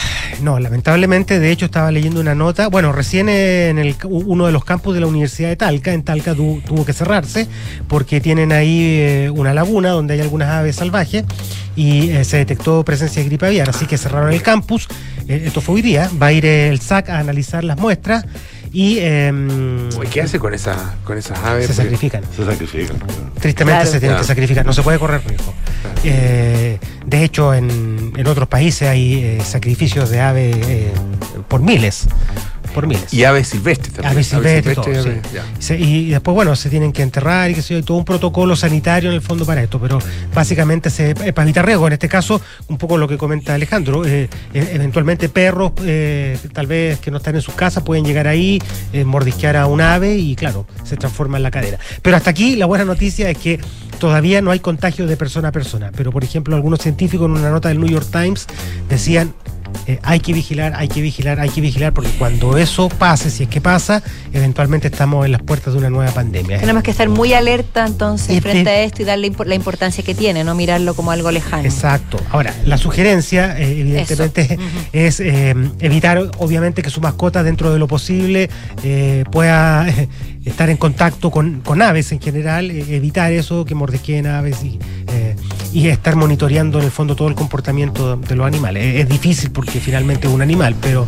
No, 0.43 0.59
lamentablemente, 0.61 1.39
de 1.41 1.51
hecho 1.51 1.65
estaba 1.67 1.91
leyendo 1.91 2.21
una 2.21 2.35
nota, 2.35 2.69
bueno, 2.69 2.93
recién 2.93 3.29
en 3.29 3.79
el, 3.79 3.97
uno 4.05 4.47
de 4.47 4.53
los 4.53 4.65
campus 4.65 4.95
de 4.95 5.01
la 5.01 5.07
Universidad 5.07 5.49
de 5.49 5.57
Talca, 5.57 5.93
en 5.93 6.03
Talca 6.03 6.35
tu- 6.35 6.61
tuvo 6.67 6.85
que 6.85 6.93
cerrarse 6.93 7.49
porque 7.89 8.21
tienen 8.21 8.53
ahí 8.53 8.81
eh, 9.01 9.31
una 9.35 9.55
laguna 9.55 9.91
donde 9.91 10.15
hay 10.15 10.21
algunas 10.21 10.49
aves 10.51 10.77
salvajes 10.77 11.25
y 11.77 12.11
eh, 12.11 12.25
se 12.25 12.37
detectó 12.39 12.85
presencia 12.85 13.23
de 13.23 13.29
gripe 13.29 13.47
aviar, 13.47 13.69
así 13.71 13.87
que 13.87 13.97
cerraron 13.99 14.33
el 14.33 14.43
campus, 14.43 14.87
Eh, 15.27 15.45
esto 15.47 15.63
fue 15.63 15.77
hoy 15.77 15.83
día, 15.83 16.11
va 16.23 16.27
a 16.27 16.33
ir 16.33 16.45
el 16.45 16.81
SAC 16.81 17.09
a 17.09 17.19
analizar 17.19 17.65
las 17.65 17.79
muestras 17.79 18.27
y 18.75 18.99
em, 18.99 19.89
Uy, 19.97 20.07
¿Qué 20.09 20.21
hace 20.21 20.39
con, 20.39 20.53
esa, 20.53 20.97
con 21.05 21.17
esas 21.17 21.39
aves? 21.39 21.69
se 21.69 21.75
sacrifican. 21.75 22.23
Se 22.37 22.45
sacrifican. 22.45 22.97
Tristemente 23.41 23.79
Claro. 23.81 23.91
se 23.91 24.01
tienen 24.01 24.19
que 24.19 24.25
sacrificar, 24.25 24.67
no 24.67 24.73
se 24.73 24.83
puede 24.83 24.99
correr 24.99 25.23
riesgo. 25.27 25.55
Eh, 26.03 26.79
de 27.07 27.25
hecho, 27.25 27.55
en, 27.55 28.13
en 28.17 28.27
otros 28.27 28.49
países 28.49 28.89
hay 28.89 29.15
eh, 29.25 29.39
sacrificios 29.45 30.11
de 30.11 30.21
aves 30.21 30.57
eh, 30.69 30.93
por 31.49 31.61
miles. 31.63 32.07
Por 32.75 32.87
miles. 32.89 33.15
Y 33.15 33.23
aves 33.25 33.49
silvestres 33.49 33.95
también. 33.95 34.13
Aves 34.13 34.27
silvestres, 34.27 34.77
y 34.79 34.83
sí. 34.83 34.91
aves- 34.99 35.33
ya. 35.33 35.45
Se- 35.61 35.79
y, 35.79 35.85
y 36.07 36.11
después, 36.11 36.35
bueno, 36.35 36.57
se 36.57 36.69
tienen 36.69 36.93
que 36.93 37.03
enterrar 37.03 37.51
y 37.51 37.55
que 37.55 37.75
hay 37.75 37.83
todo 37.83 37.97
un 37.99 38.05
protocolo 38.05 38.57
sanitario 38.57 39.11
en 39.11 39.15
el 39.15 39.23
fondo 39.23 39.47
para 39.47 39.63
esto, 39.63 39.81
pero 39.81 39.99
básicamente 40.35 40.91
se, 40.91 41.11
eh, 41.11 41.33
para 41.33 41.45
evitar 41.45 41.65
riesgo. 41.65 41.87
En 41.87 41.93
este 41.93 42.09
caso, 42.09 42.41
un 42.69 42.77
poco 42.77 42.99
lo 42.99 43.07
que 43.07 43.17
comenta 43.17 43.55
Alejandro, 43.55 44.05
eh, 44.05 44.29
eh, 44.53 44.71
eventualmente 44.73 45.29
perros, 45.29 45.73
eh, 45.85 46.37
tal 46.53 46.67
vez 46.67 46.99
que 46.99 47.11
no 47.11 47.19
están 47.19 47.37
en 47.37 47.43
sus 47.43 47.55
casas, 47.55 47.85
pueden 47.85 48.05
llegar 48.05 48.27
ahí, 48.27 48.61
eh, 48.93 49.05
mordisquear 49.05 49.57
a 49.57 49.67
un 49.67 49.81
ave 49.81 50.17
y, 50.17 50.35
claro, 50.35 50.67
se 50.83 50.97
transforma 50.97 51.37
en 51.37 51.45
la 51.45 51.51
cadera. 51.53 51.79
Pero 52.03 52.17
hasta 52.17 52.31
aquí 52.31 52.57
la 52.57 52.67
buena 52.67 52.85
noticia 52.85 53.31
es 53.31 53.39
que 53.39 53.61
todavía 54.01 54.43
no 54.43 54.51
hay 54.51 54.59
contagio 54.59 55.07
de 55.07 55.17
persona 55.17 55.49
a 55.49 55.53
persona, 55.53 55.93
pero 55.97 56.11
por 56.11 56.25
ejemplo, 56.25 56.57
algunos 56.57 56.81
científicos 56.81 57.27
en 57.27 57.33
una 57.37 57.51
nota 57.51 57.69
del 57.69 57.79
New 57.79 57.89
York 57.89 58.09
Times 58.11 58.47
decían 58.89 59.33
eh, 59.87 59.99
hay 60.03 60.21
que 60.21 60.33
vigilar, 60.33 60.73
hay 60.77 60.89
que 60.89 61.01
vigilar, 61.03 61.41
hay 61.41 61.51
que 61.51 61.61
vigilar, 61.61 61.93
porque 61.93 62.11
cuando 62.19 62.57
eso 62.59 62.89
pase, 62.89 63.31
si 63.31 63.45
es 63.45 63.49
que 63.49 63.61
pasa, 63.61 64.03
eventualmente 64.33 64.89
estamos 64.89 65.25
en 65.27 65.33
las 65.33 65.43
puertas 65.43 65.73
de 65.75 65.79
una 65.79 65.91
nueva 65.91 66.11
pandemia. 66.13 66.59
Tenemos 66.61 66.83
que 66.83 66.91
estar 66.91 67.09
muy 67.09 67.33
alerta 67.33 67.87
entonces 67.87 68.31
Este- 68.37 68.41
frente 68.51 68.71
a 68.71 68.83
esto 68.83 69.03
y 69.03 69.05
darle 69.05 69.31
impo- 69.33 69.45
la 69.45 69.55
importancia 69.55 70.03
que 70.05 70.15
tiene, 70.15 70.45
no 70.45 70.55
mirarlo 70.55 70.95
como 70.95 71.11
algo 71.11 71.31
lejano. 71.31 71.65
Exacto. 71.65 72.19
Ahora, 72.31 72.55
la 72.65 72.79
sugerencia, 72.79 73.59
eh, 73.59 73.81
evidentemente, 73.81 74.59
es 74.93 75.21
eh, 75.21 75.55
evitar, 75.81 76.19
obviamente, 76.39 76.83
que 76.83 76.91
su 76.91 77.01
mascota, 77.01 77.43
dentro 77.43 77.73
de 77.73 77.79
lo 77.79 77.87
posible, 77.89 78.49
pueda 79.31 79.87
estar 80.45 80.69
en 80.71 80.77
contacto 80.77 81.31
con, 81.31 81.61
con 81.61 81.81
aves 81.83 82.13
en 82.13 82.21
general, 82.21 82.71
evitar 82.71 83.33
eso, 83.33 83.65
que 83.65 83.75
mordisqueen 83.75 84.27
aves 84.27 84.63
y, 84.65 84.79
y 85.75 85.89
estar 85.89 86.15
monitoreando 86.15 86.79
en 86.79 86.85
el 86.85 86.91
fondo 86.93 87.17
todo 87.17 87.27
el 87.29 87.35
comportamiento 87.35 88.17
de 88.17 88.37
los 88.37 88.47
animales. 88.47 88.85
Es, 88.95 89.01
es 89.03 89.09
difícil 89.09 89.51
porque 89.51 89.81
finalmente 89.81 90.29
es 90.29 90.33
un 90.33 90.41
animal, 90.41 90.77
pero 90.81 91.07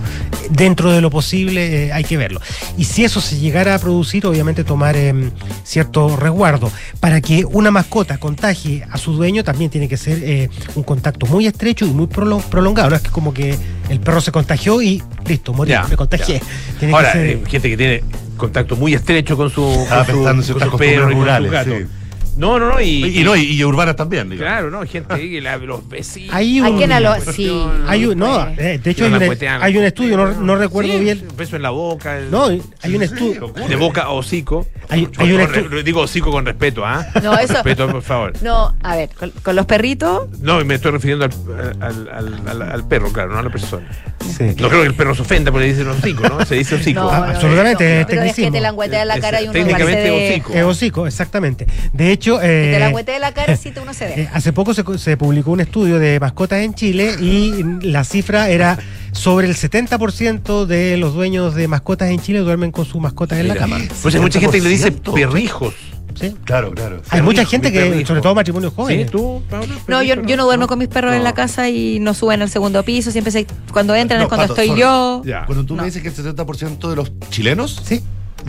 dentro 0.50 0.90
de 0.92 1.00
lo 1.00 1.08
posible 1.08 1.86
eh, 1.86 1.92
hay 1.92 2.02
que 2.02 2.16
verlo. 2.16 2.40
Y 2.76 2.84
si 2.84 3.04
eso 3.04 3.20
se 3.20 3.38
llegara 3.38 3.76
a 3.76 3.78
producir, 3.78 4.26
obviamente 4.26 4.64
tomar 4.64 4.96
em, 4.96 5.30
cierto 5.62 6.16
resguardo. 6.16 6.70
Para 6.98 7.20
que 7.20 7.44
una 7.44 7.70
mascota 7.70 8.18
contagie 8.18 8.84
a 8.90 8.98
su 8.98 9.12
dueño 9.12 9.44
también 9.44 9.70
tiene 9.70 9.88
que 9.88 9.96
ser 9.96 10.18
eh, 10.24 10.50
un 10.74 10.82
contacto 10.82 11.26
muy 11.26 11.46
estrecho 11.46 11.86
y 11.86 11.90
muy 11.90 12.06
prolo- 12.06 12.42
prolongado. 12.42 12.90
No 12.90 12.96
es 12.96 13.02
que 13.02 13.10
como 13.10 13.32
que 13.32 13.56
el 13.88 14.00
perro 14.00 14.20
se 14.20 14.32
contagió 14.32 14.82
y 14.82 15.00
listo, 15.26 15.52
morí, 15.52 15.70
Ya, 15.70 15.86
me 15.88 15.96
contagié. 15.96 16.42
Tiene 16.80 16.92
Ahora, 16.92 17.12
que 17.12 17.18
ser- 17.18 17.26
eh, 17.30 17.42
gente 17.46 17.70
que 17.70 17.76
tiene 17.76 18.02
contacto 18.36 18.74
muy 18.74 18.94
estrecho 18.94 19.36
con 19.36 19.48
su, 19.48 19.62
con 19.62 19.86
su, 19.86 19.88
pensando 19.88 20.30
en 20.30 20.36
con 20.36 20.42
ciertas 20.44 20.64
su 20.64 20.70
costumbres 20.72 20.90
perro 20.94 21.10
y 21.10 21.12
con 21.12 21.12
su 21.12 21.20
rurales, 21.20 21.52
gato. 21.52 21.70
sí. 21.70 21.86
No, 22.37 22.59
no, 22.59 22.70
no. 22.74 22.80
Y, 22.80 23.20
Y, 23.20 23.24
no, 23.24 23.34
y, 23.34 23.43
y 23.53 23.64
urbanas 23.64 23.97
también, 23.97 24.28
digamos. 24.28 24.53
Claro, 24.53 24.70
no, 24.70 24.87
gente 24.87 25.14
ahí, 25.14 25.41
la- 25.41 25.57
los 25.57 25.89
vecinos. 25.89 26.34
Hay 26.34 26.61
un, 26.61 26.66
Hay 26.66 26.72
quien 26.74 26.93
a 26.93 27.01
lo- 27.01 27.20
sí. 27.32 27.51
hay 27.87 28.07
un- 28.07 28.18
no, 28.18 28.47
eh, 28.59 28.78
de 28.82 28.91
hecho 28.91 29.05
hay 29.05 29.11
Una 29.11 29.18
un, 29.20 29.26
cueteada, 29.26 29.64
hay 29.64 29.76
un 29.78 29.84
estudio, 29.84 30.16
no, 30.16 30.32
no 30.32 30.57
recuerdo 30.57 30.93
Sí, 30.93 30.99
bien. 31.01 31.26
Un 31.30 31.37
beso 31.37 31.57
en 31.57 31.62
la 31.62 31.70
boca. 31.70 32.18
el- 32.18 32.30
No, 32.30 32.47
hay 32.47 32.95
un 32.95 33.03
estudio. 33.03 33.53
de 33.68 33.76
boca 33.76 34.03
a 34.03 34.11
hocico. 34.11 34.66
Hay, 34.89 35.09
hay 35.16 35.32
un 35.32 35.41
estudio. 35.41 35.82
digo 35.82 36.01
hocico 36.03 36.30
con 36.30 36.45
respeto, 36.47 36.84
¿ah? 36.84 37.07
No, 37.22 37.39
eso- 37.39 37.55
Respeto, 37.55 37.89
por 37.91 38.03
favor. 38.03 38.32
No, 38.43 38.74
a 38.82 38.97
ver, 38.97 39.09
con, 39.18 39.30
con 39.43 39.57
los 39.57 39.66
perritos, 39.66 40.28
No, 40.41 40.62
me 40.64 40.74
estoy 40.74 40.93
refiriendo 40.93 41.24
al, 41.24 41.32
al, 41.82 42.09
al- 42.09 42.49
al- 42.49 42.62
al 42.62 42.89
perro, 42.89 43.12
claro, 43.12 43.32
no 43.32 43.39
a 43.39 43.43
la 43.43 43.51
persona. 43.51 43.87
Sí. 44.37 44.45
No 44.61 44.68
creo 44.68 44.82
que 44.82 44.89
el 44.89 44.95
perro 44.95 45.14
se 45.14 45.22
ofenda 45.22 45.51
porque 45.51 45.68
le 45.68 45.72
dicen 45.72 45.89
hocico, 45.89 46.28
¿no? 46.28 46.45
Se 46.45 46.57
dice 46.57 46.74
hocico. 46.74 47.01
No, 47.01 47.11
Ah, 47.11 47.30
absolutamente, 47.30 48.01
es 48.01 48.07
pero 48.07 48.22
es 48.22 48.34
que 48.34 48.51
te 48.51 48.61
languetea 48.61 49.03
en 49.03 49.09
la 49.09 49.20
cara 49.20 49.41
y 49.41 49.45
uno 49.45 49.53
Técnicamente 49.53 50.11
hocico. 50.11 50.53
Es 50.53 50.62
hocico, 50.64 51.07
exactamente. 51.07 51.66
De 51.93 52.11
hecho, 52.12 52.26
Si 52.35 52.41
te 52.41 52.77
eh, 52.77 52.81
languetea 52.81 53.14
en 53.16 53.20
la 53.20 53.33
cara, 53.33 53.57
sí 53.57 53.70
te 53.70 53.81
uno 53.81 53.95
se 53.95 54.05
Eh, 54.12 54.16
deja. 54.16 54.37
hace 54.37 54.53
poco 54.53 54.74
se, 54.74 54.83
se 54.99 55.16
publicó 55.16 55.51
un 55.53 55.61
estudio 55.61 55.99
de 55.99 56.18
mascotas 56.20 56.61
en 56.61 56.74
Chile 56.74 57.14
y 57.20 57.62
la 57.83 58.05
cifra 58.05 58.49
era 58.51 58.79
sobre 59.12 59.47
el 59.47 59.55
70% 59.55 60.66
de 60.66 60.97
los 60.97 61.14
dueños 61.14 61.55
de 61.55 61.68
mascotas 61.68 62.11
en 62.11 62.20
Chile 62.20 62.41
duermen 62.41 62.70
con 62.72 62.85
sus 62.85 63.01
mascotas 63.01 63.39
en 63.39 63.49
la 63.49 63.55
cama. 63.57 63.79
Pues 64.03 64.14
hay 64.14 64.20
mucha 64.20 64.41
gente 64.41 64.59
que 64.59 64.64
le 64.64 64.70
dice 64.70 64.93
70%. 64.93 65.12
perrijos. 65.14 65.74
¿sí? 66.18 66.35
Claro, 66.45 66.70
claro. 66.72 67.03
Hay 67.11 67.20
mucha 67.22 67.45
gente 67.45 67.70
que, 67.70 67.79
perrijo. 67.81 68.07
sobre 68.09 68.20
todo 68.22 68.35
matrimonios 68.35 68.72
¿Sí? 68.72 68.77
jóvenes. 68.77 69.11
¿Tú, 69.11 69.43
Paula? 69.51 69.74
No, 69.87 70.03
yo, 70.03 70.16
no 70.16 70.45
duermo 70.45 70.66
con 70.66 70.79
mis 70.79 70.89
perros 70.89 71.14
en 71.14 71.22
la 71.24 71.35
casa 71.35 71.68
y 71.68 71.99
no 72.01 72.14
suben 72.14 72.41
al 72.43 72.49
segundo 72.51 72.83
piso. 72.85 73.11
Siempre 73.11 73.31
se, 73.31 73.47
cuando 73.72 73.95
entran 73.95 74.20
No, 74.20 74.24
es 74.24 74.29
cuando 74.29 74.45
Pato, 74.49 74.55
estoy 74.55 74.68
sorry. 74.68 74.81
yo. 74.81 75.22
Ya. 75.24 75.45
Cuando 75.45 75.64
tú 75.66 75.77
No. 75.77 75.83
me 75.83 75.87
dices 75.89 76.03
que 76.03 76.09
el 76.09 76.14
70% 76.14 76.89
de 76.89 76.97
los 76.97 77.12
chilenos 77.31 77.81
Sí. 77.85 78.03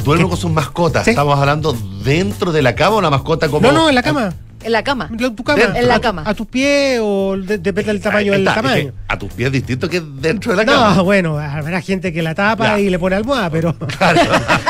Duermen 0.04 0.28
¿Qué? 0.28 0.30
con 0.32 0.38
sus 0.40 0.52
mascotas, 0.52 1.04
Sí. 1.06 1.12
¿estamos 1.12 1.38
hablando 1.40 1.76
dentro 2.04 2.52
de 2.52 2.62
la 2.62 2.76
cama 2.76 2.98
o 2.98 3.02
la 3.02 3.10
mascota 3.10 3.48
como...? 3.50 3.68
No, 3.68 3.74
no, 3.74 3.90
en 3.90 3.96
la 3.96 4.04
cama. 4.04 4.34
En 4.64 4.72
la 4.72 4.84
cama. 4.84 5.08
En 5.12 5.36
tu 5.36 5.44
cama. 5.44 5.62
En 5.76 5.88
la 5.88 6.02
cama. 6.02 6.24
A 6.26 6.34
tus 6.34 6.48
pies 6.48 7.00
o 7.02 7.38
de- 7.38 7.60
depende 7.60 7.94
del 7.94 8.02
tamaño 8.02 8.32
del 8.32 8.46
es 8.48 8.54
tamaño. 8.54 8.76
que 8.86 8.94
a 9.08 9.18
tus 9.18 9.32
pies 9.32 9.52
distinto 9.52 9.88
que 9.88 10.02
dentro 10.02 10.52
de 10.52 10.58
la 10.58 10.66
cama. 10.66 10.96
No, 10.96 11.04
bueno, 11.04 11.38
habrá 11.38 11.80
gente 11.80 12.12
que 12.12 12.24
la 12.24 12.34
tapa 12.34 12.66
Ya. 12.76 12.80
y 12.80 12.90
le 12.90 12.98
pone 12.98 13.16
almohada, 13.16 13.50
pero. 13.52 13.76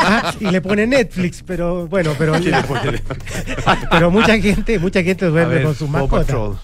Ah, 0.10 0.34
y 0.40 0.46
le 0.52 0.62
pone 0.62 0.86
Netflix, 0.88 1.42
pero 1.46 1.88
bueno, 1.88 2.12
pero. 2.18 2.38
la- 2.40 2.66
pero 3.90 4.12
mucha 4.12 4.38
gente, 4.40 4.78
mucha 4.78 5.02
gente 5.02 5.26
duerme 5.26 5.56
ver, 5.56 5.64
con 5.64 5.76
sus 5.76 5.90
mascotas. 5.90 6.26
Patrol. 6.28 6.58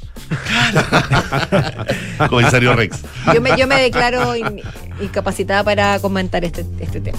Comisario 2.30 2.76
Rex. 2.76 3.00
Yo 3.34 3.42
me, 3.42 3.58
yo 3.58 3.68
me 3.68 3.82
declaro 3.82 4.36
in- 4.36 4.62
incapacitada 5.02 5.64
para 5.64 6.00
comentar 6.00 6.44
este, 6.44 6.66
este 6.80 7.00
tema. 7.02 7.18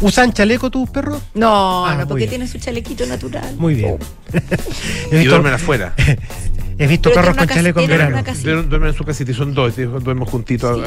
¿Usan 0.00 0.32
chaleco 0.32 0.70
tus 0.70 0.88
perros? 0.90 1.22
No, 1.34 1.86
Ah, 1.86 1.94
no, 1.94 2.06
porque 2.08 2.20
bien. 2.20 2.30
tiene 2.30 2.46
su 2.48 2.58
chalequito 2.58 3.04
natural. 3.06 3.54
Muy 3.56 3.74
bien. 3.74 3.98
He 4.32 5.14
Y 5.16 5.18
visto- 5.18 5.30
duermen 5.30 5.52
afuera. 5.54 5.92
He 6.78 6.86
visto 6.86 7.10
Pero 7.10 7.20
perros 7.22 7.36
con 7.36 7.46
chaleco 7.48 7.80
en 7.80 7.88
verano. 7.88 8.22
Duermen 8.42 8.68
duermen 8.70 8.90
en 8.90 8.96
su 8.96 9.04
casita 9.04 9.30
y 9.30 9.34
son 9.34 9.52
dos, 9.52 9.76
duermen 9.76 10.24
juntitos, 10.24 10.80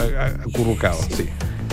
acurrucados. 0.47 1.05
Sí. 1.15 1.29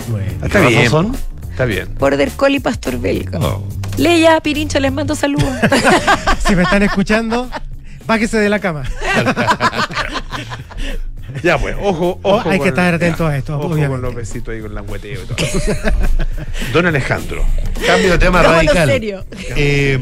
Bueno. 0.09 0.31
Está 0.45 0.47
¿Qué 0.47 0.57
razón 0.59 0.69
bien. 0.77 0.89
son? 0.91 1.17
Está 1.49 1.65
bien. 1.65 1.95
Border 1.97 2.29
Collie 2.31 2.59
Pastor 2.61 2.99
Belga. 2.99 3.39
Oh. 3.39 3.63
Leia, 3.97 4.39
Pirincho, 4.41 4.79
les 4.79 4.91
mando 4.93 5.15
saludos. 5.15 5.49
Si 6.47 6.55
me 6.55 6.63
están 6.63 6.83
escuchando, 6.83 7.49
bájese 8.05 8.37
de 8.37 8.49
la 8.49 8.59
cama. 8.59 8.83
Ya 11.43 11.57
pues, 11.57 11.75
ojo, 11.79 12.19
Oh, 12.21 12.35
ojo. 12.37 12.49
hay 12.49 12.57
con- 12.57 12.65
que 12.65 12.69
estar 12.69 12.93
atento 12.93 13.23
ya, 13.27 13.29
a 13.29 13.37
esto, 13.37 13.57
Ojo 13.57 13.67
obviamente. 13.67 13.89
con 13.91 14.01
los 14.01 14.15
besitos 14.15 14.53
ahí 14.53 14.61
con 14.61 14.73
langueteo 14.75 15.23
y 15.23 15.25
todo. 15.25 15.37
Don 16.73 16.85
Alejandro. 16.85 17.45
Cambio 17.85 18.11
de 18.11 18.17
tema 18.17 18.41
radical. 18.43 18.87
serio. 18.89 19.25
Eh, 19.55 19.97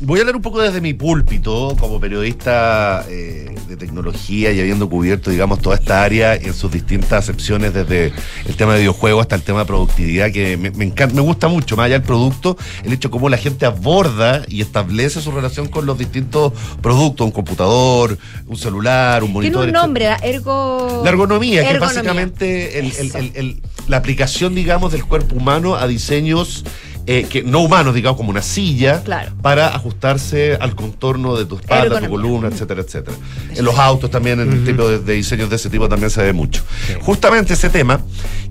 voy 0.00 0.18
a 0.18 0.22
hablar 0.22 0.36
un 0.36 0.42
poco 0.42 0.60
desde 0.60 0.80
mi 0.80 0.94
púlpito 0.94 1.76
como 1.78 2.00
periodista 2.00 3.04
eh, 3.08 3.54
de 3.68 3.76
tecnología 3.76 4.52
y 4.52 4.60
habiendo 4.60 4.88
cubierto, 4.88 5.30
digamos, 5.30 5.60
toda 5.60 5.76
esta 5.76 6.02
área 6.02 6.34
en 6.34 6.54
sus 6.54 6.70
distintas 6.72 7.12
acepciones, 7.12 7.72
desde 7.74 8.12
el 8.46 8.56
tema 8.56 8.72
de 8.74 8.80
videojuegos 8.80 9.22
hasta 9.22 9.36
el 9.36 9.42
tema 9.42 9.60
de 9.60 9.64
productividad, 9.66 10.30
que 10.30 10.56
me, 10.56 10.70
me 10.70 10.84
encanta, 10.84 11.14
me 11.14 11.20
gusta 11.22 11.48
mucho, 11.48 11.76
más 11.76 11.86
allá 11.86 11.98
del 11.98 12.06
producto, 12.06 12.56
el 12.84 12.92
hecho 12.92 13.08
de 13.08 13.12
cómo 13.12 13.28
la 13.28 13.36
gente 13.36 13.66
aborda 13.66 14.42
y 14.48 14.60
establece 14.60 15.20
su 15.20 15.30
relación 15.30 15.68
con 15.68 15.86
los 15.86 15.98
distintos 15.98 16.52
productos, 16.80 17.24
un 17.26 17.32
computador, 17.32 18.18
un 18.46 18.56
celular, 18.56 19.22
un 19.22 19.30
Tiene 19.32 19.56
monitor. 19.56 19.62
un 19.62 19.64
etcétera. 19.68 19.82
nombre, 19.82 20.04
la 20.06 20.16
ergo... 20.16 21.00
La 21.04 21.10
ergonomía, 21.10 21.66
que 21.66 21.74
es 21.74 21.80
básicamente 21.80 22.78
el- 22.78 22.92
el- 22.96 23.16
el- 23.16 23.32
el- 23.34 23.62
la 23.88 23.96
aplicación, 23.96 24.54
digamos, 24.54 24.92
del 24.92 25.04
cuerpo 25.04 25.36
humano 25.36 25.74
a 25.74 25.86
diseños 25.86 26.64
eh, 27.06 27.26
que 27.28 27.42
no 27.42 27.60
humanos, 27.60 27.94
digamos, 27.94 28.16
como 28.16 28.30
una 28.30 28.42
silla, 28.42 29.02
Claro. 29.02 29.32
para 29.42 29.68
ajustarse 29.74 30.54
al 30.60 30.74
contorno 30.74 31.36
de 31.36 31.44
tu 31.46 31.56
espalda, 31.56 32.00
tu 32.00 32.08
columna, 32.08 32.48
etcétera, 32.48 32.80
etcétera. 32.82 33.16
En 33.56 33.64
los 33.64 33.78
autos 33.78 34.10
también, 34.10 34.40
en 34.40 34.52
el 34.52 34.64
tipo 34.64 34.88
de, 34.88 34.98
de 35.00 35.12
diseños 35.14 35.50
de 35.50 35.56
ese 35.56 35.68
tipo 35.70 35.88
también 35.88 36.10
se 36.10 36.22
ve 36.22 36.32
mucho. 36.32 36.62
Justamente 37.00 37.54
ese 37.54 37.68
tema 37.70 38.00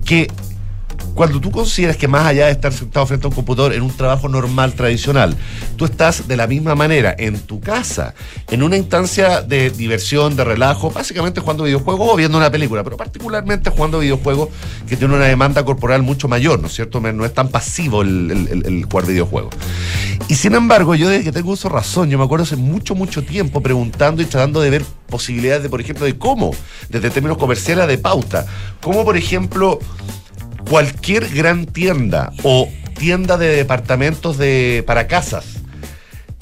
que 0.05 0.29
cuando 1.14 1.39
tú 1.41 1.51
consideras 1.51 1.97
que 1.97 2.07
más 2.07 2.26
allá 2.26 2.45
de 2.47 2.51
estar 2.53 2.72
sentado 2.74 3.05
frente 3.05 3.28
a 3.28 3.30
un 3.30 3.36
computador 3.36 3.74
en 3.74 3.82
un 3.82 3.95
trabajo 3.95 4.30
normal, 4.30 4.74
tradicional, 4.74 5.36
tú 5.76 5.86
estás 5.86 6.28
de 6.28 6.38
la 6.38 6.47
misma 6.47 6.76
manera 6.76 7.16
en 7.18 7.39
tu 7.39 7.59
casa, 7.59 8.14
en 8.49 8.64
una 8.64 8.78
instancia 8.78 9.41
de 9.41 9.70
diversión, 9.70 10.36
de 10.36 10.43
relajo, 10.43 10.91
básicamente 10.91 11.41
jugando 11.41 11.64
videojuegos 11.66 12.09
o 12.12 12.16
viendo 12.16 12.38
una 12.38 12.51
película, 12.51 12.84
pero 12.84 12.97
particularmente 12.97 13.70
jugando 13.70 13.99
videojuegos 13.99 14.49
que 14.88 14.97
tiene 14.97 15.14
una 15.16 15.26
demanda 15.26 15.64
corporal 15.66 16.01
mucho 16.01 16.28
mayor, 16.28 16.59
¿no 16.59 16.68
es 16.68 16.74
cierto? 16.74 16.99
No 17.01 17.26
es 17.26 17.34
tan 17.34 17.49
pasivo 17.49 18.01
el, 18.01 18.32
el- 18.66 18.86
jugar 18.86 19.05
videojuegos. 19.05 19.53
Y 20.28 20.36
sin 20.36 20.55
embargo, 20.55 20.95
yo 20.95 21.09
desde 21.09 21.24
que 21.24 21.32
tengo 21.32 21.51
uso 21.51 21.70
razón, 21.70 22.09
yo 22.09 22.18
me 22.18 22.24
acuerdo 22.24 22.43
hace 22.43 22.55
mucho, 22.55 22.95
mucho 22.95 23.24
tiempo 23.24 23.62
preguntando 23.62 24.22
y 24.22 24.26
tratando 24.26 24.62
de 24.62 24.70
ver 24.70 24.86
posibilidades 25.07 25.64
de, 25.64 25.70
por 25.70 25.82
ejemplo, 25.82 26.05
de 26.05 26.18
cómo, 26.18 26.51
desde 26.89 27.09
términos 27.09 27.38
comerciales 27.38 27.88
de 27.88 27.97
pauta, 27.97 28.45
cómo, 28.82 29.03
por 29.03 29.18
ejemplo, 29.18 29.80
cualquier 30.72 31.28
gran 31.28 31.65
tienda 31.65 32.32
o 32.43 32.69
tienda 32.97 33.36
de 33.36 33.49
departamentos 33.49 34.38
de, 34.38 34.86
para 34.88 35.05
casas, 35.05 35.43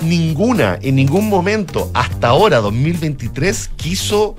ninguna, 0.03 0.77
en 0.83 0.97
ningún 0.97 1.29
momento, 1.29 1.89
hasta 1.95 2.27
ahora, 2.27 2.59
2023, 2.59 3.71
quiso 3.75 4.35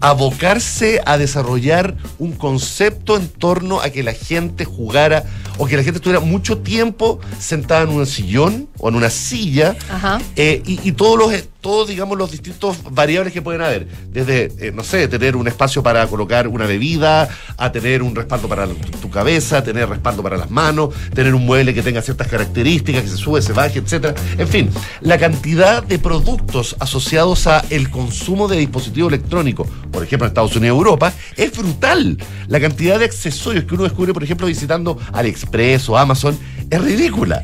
abocarse 0.00 1.02
a 1.04 1.18
desarrollar 1.18 1.98
un 2.18 2.32
concepto 2.32 3.18
en 3.18 3.28
torno 3.28 3.82
a 3.82 3.90
que 3.90 4.02
la 4.02 4.14
gente 4.14 4.64
jugara 4.64 5.24
o 5.58 5.66
que 5.66 5.76
la 5.76 5.82
gente 5.82 5.98
estuviera 5.98 6.20
mucho 6.20 6.58
tiempo 6.58 7.20
sentada 7.38 7.82
en 7.82 7.90
un 7.90 8.06
sillón 8.06 8.70
o 8.78 8.88
en 8.88 8.94
una 8.94 9.10
silla 9.10 9.76
Ajá. 9.90 10.18
eh, 10.36 10.62
y, 10.64 10.80
y 10.82 10.92
todos 10.92 11.18
los 11.18 11.44
todos 11.66 11.88
digamos 11.88 12.16
los 12.16 12.30
distintos 12.30 12.76
variables 12.92 13.32
que 13.32 13.42
pueden 13.42 13.60
haber. 13.60 13.88
Desde 14.12 14.52
eh, 14.60 14.70
no 14.72 14.84
sé 14.84 15.08
tener 15.08 15.34
un 15.34 15.48
espacio 15.48 15.82
para 15.82 16.06
colocar 16.06 16.46
una 16.46 16.64
bebida 16.64 17.28
a 17.56 17.72
tener 17.72 18.04
un 18.04 18.14
respaldo 18.14 18.46
para 18.46 18.68
tu, 18.68 19.10
cabeza 19.10 19.64
tener 19.64 19.88
respaldo 19.88 20.22
para 20.22 20.36
las 20.36 20.50
manos 20.50 20.94
tener 21.12 21.34
un 21.34 21.44
mueble 21.44 21.72
que 21.74 21.82
tenga 21.82 22.02
ciertas 22.02 22.28
características 22.28 23.02
que 23.02 23.08
se 23.08 23.16
sube 23.16 23.40
se 23.40 23.52
baje 23.52 23.78
etcétera 23.78 24.14
en 24.36 24.46
fin 24.46 24.70
la 25.00 25.16
cantidad 25.16 25.82
de 25.82 25.98
productos 25.98 26.76
asociados 26.78 27.46
a 27.46 27.64
el 27.70 27.90
consumo 27.90 28.46
de 28.46 28.58
dispositivos 28.58 29.12
electrónicos 29.12 29.68
por 29.90 30.04
ejemplo 30.04 30.26
en 30.26 30.30
Estados 30.30 30.54
Unidos 30.54 30.76
y 30.76 30.78
Europa 30.78 31.12
es 31.36 31.56
brutal. 31.56 32.18
La 32.48 32.60
cantidad 32.60 32.98
de 32.98 33.06
accesorios 33.06 33.64
que 33.64 33.74
uno 33.74 33.84
descubre 33.84 34.12
por 34.12 34.22
ejemplo 34.22 34.46
visitando 34.46 34.98
AliExpress 35.12 35.88
o 35.88 35.96
Amazon 35.96 36.38
es 36.70 36.80
ridícula 36.82 37.42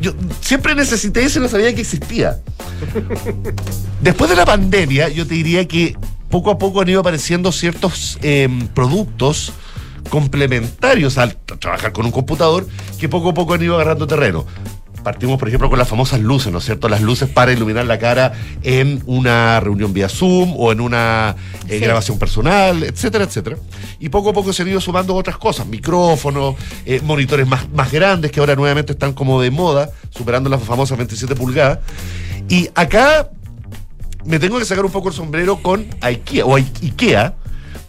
Yo 0.00 0.12
siempre 0.40 0.74
necesité 0.74 1.22
eso 1.24 1.38
y 1.38 1.42
no 1.42 1.48
sabía 1.48 1.74
que 1.74 1.80
existía. 1.82 2.38
Después 4.00 4.30
de 4.30 4.36
la 4.36 4.44
pandemia, 4.44 5.08
yo 5.08 5.26
te 5.26 5.34
diría 5.34 5.66
que 5.66 5.96
poco 6.30 6.50
a 6.50 6.58
poco 6.58 6.80
han 6.80 6.88
ido 6.88 7.00
apareciendo 7.00 7.52
ciertos 7.52 8.18
eh, 8.22 8.48
productos 8.74 9.52
complementarios 10.10 11.18
al 11.18 11.36
tra- 11.44 11.58
trabajar 11.58 11.92
con 11.92 12.06
un 12.06 12.12
computador 12.12 12.66
que 12.98 13.08
poco 13.08 13.30
a 13.30 13.34
poco 13.34 13.54
han 13.54 13.62
ido 13.62 13.74
agarrando 13.74 14.06
terreno. 14.06 14.46
Partimos, 15.06 15.38
por 15.38 15.46
ejemplo, 15.46 15.70
con 15.70 15.78
las 15.78 15.86
famosas 15.86 16.18
luces, 16.18 16.50
¿no 16.50 16.58
es 16.58 16.64
cierto? 16.64 16.88
Las 16.88 17.00
luces 17.00 17.28
para 17.28 17.52
iluminar 17.52 17.86
la 17.86 17.96
cara 17.96 18.32
en 18.64 19.04
una 19.06 19.60
reunión 19.60 19.92
vía 19.92 20.08
Zoom 20.08 20.52
o 20.58 20.72
en 20.72 20.80
una 20.80 21.36
eh, 21.68 21.74
Sí. 21.74 21.78
grabación 21.78 22.18
personal, 22.18 22.82
etcétera, 22.82 23.22
etcétera. 23.22 23.56
Y 24.00 24.08
poco 24.08 24.30
a 24.30 24.32
poco 24.32 24.52
se 24.52 24.62
han 24.62 24.68
ido 24.68 24.80
sumando 24.80 25.14
otras 25.14 25.38
cosas, 25.38 25.64
micrófonos, 25.68 26.56
eh, 26.84 27.00
monitores 27.04 27.46
más, 27.46 27.70
más 27.72 27.92
grandes 27.92 28.32
que 28.32 28.40
ahora 28.40 28.56
nuevamente 28.56 28.94
están 28.94 29.12
como 29.12 29.40
de 29.40 29.52
moda, 29.52 29.90
superando 30.10 30.50
las 30.50 30.60
famosas 30.64 30.98
27 30.98 31.36
pulgadas. 31.36 31.78
Y 32.48 32.68
acá 32.74 33.30
me 34.24 34.40
tengo 34.40 34.58
que 34.58 34.64
sacar 34.64 34.84
un 34.84 34.90
poco 34.90 35.06
el 35.10 35.14
sombrero 35.14 35.62
con 35.62 35.86
IKEA 36.00 36.44
o 36.44 36.56
IKEA, 36.56 37.32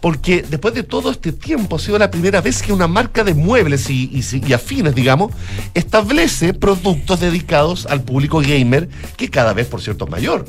porque 0.01 0.43
después 0.47 0.73
de 0.73 0.83
todo 0.83 1.11
este 1.11 1.31
tiempo 1.31 1.75
ha 1.75 1.79
sido 1.79 1.97
la 1.97 2.11
primera 2.11 2.41
vez 2.41 2.61
que 2.61 2.71
una 2.71 2.87
marca 2.87 3.23
de 3.23 3.33
muebles 3.33 3.89
y, 3.89 4.23
afines, 4.53 4.93
digamos, 4.95 5.31
establece 5.73 6.53
productos 6.53 7.19
dedicados 7.19 7.85
al 7.85 8.01
público 8.01 8.39
gamer, 8.39 8.89
que 9.15 9.29
cada 9.29 9.53
vez, 9.53 9.67
por 9.67 9.81
cierto, 9.81 10.05
es 10.05 10.11
mayor. 10.11 10.45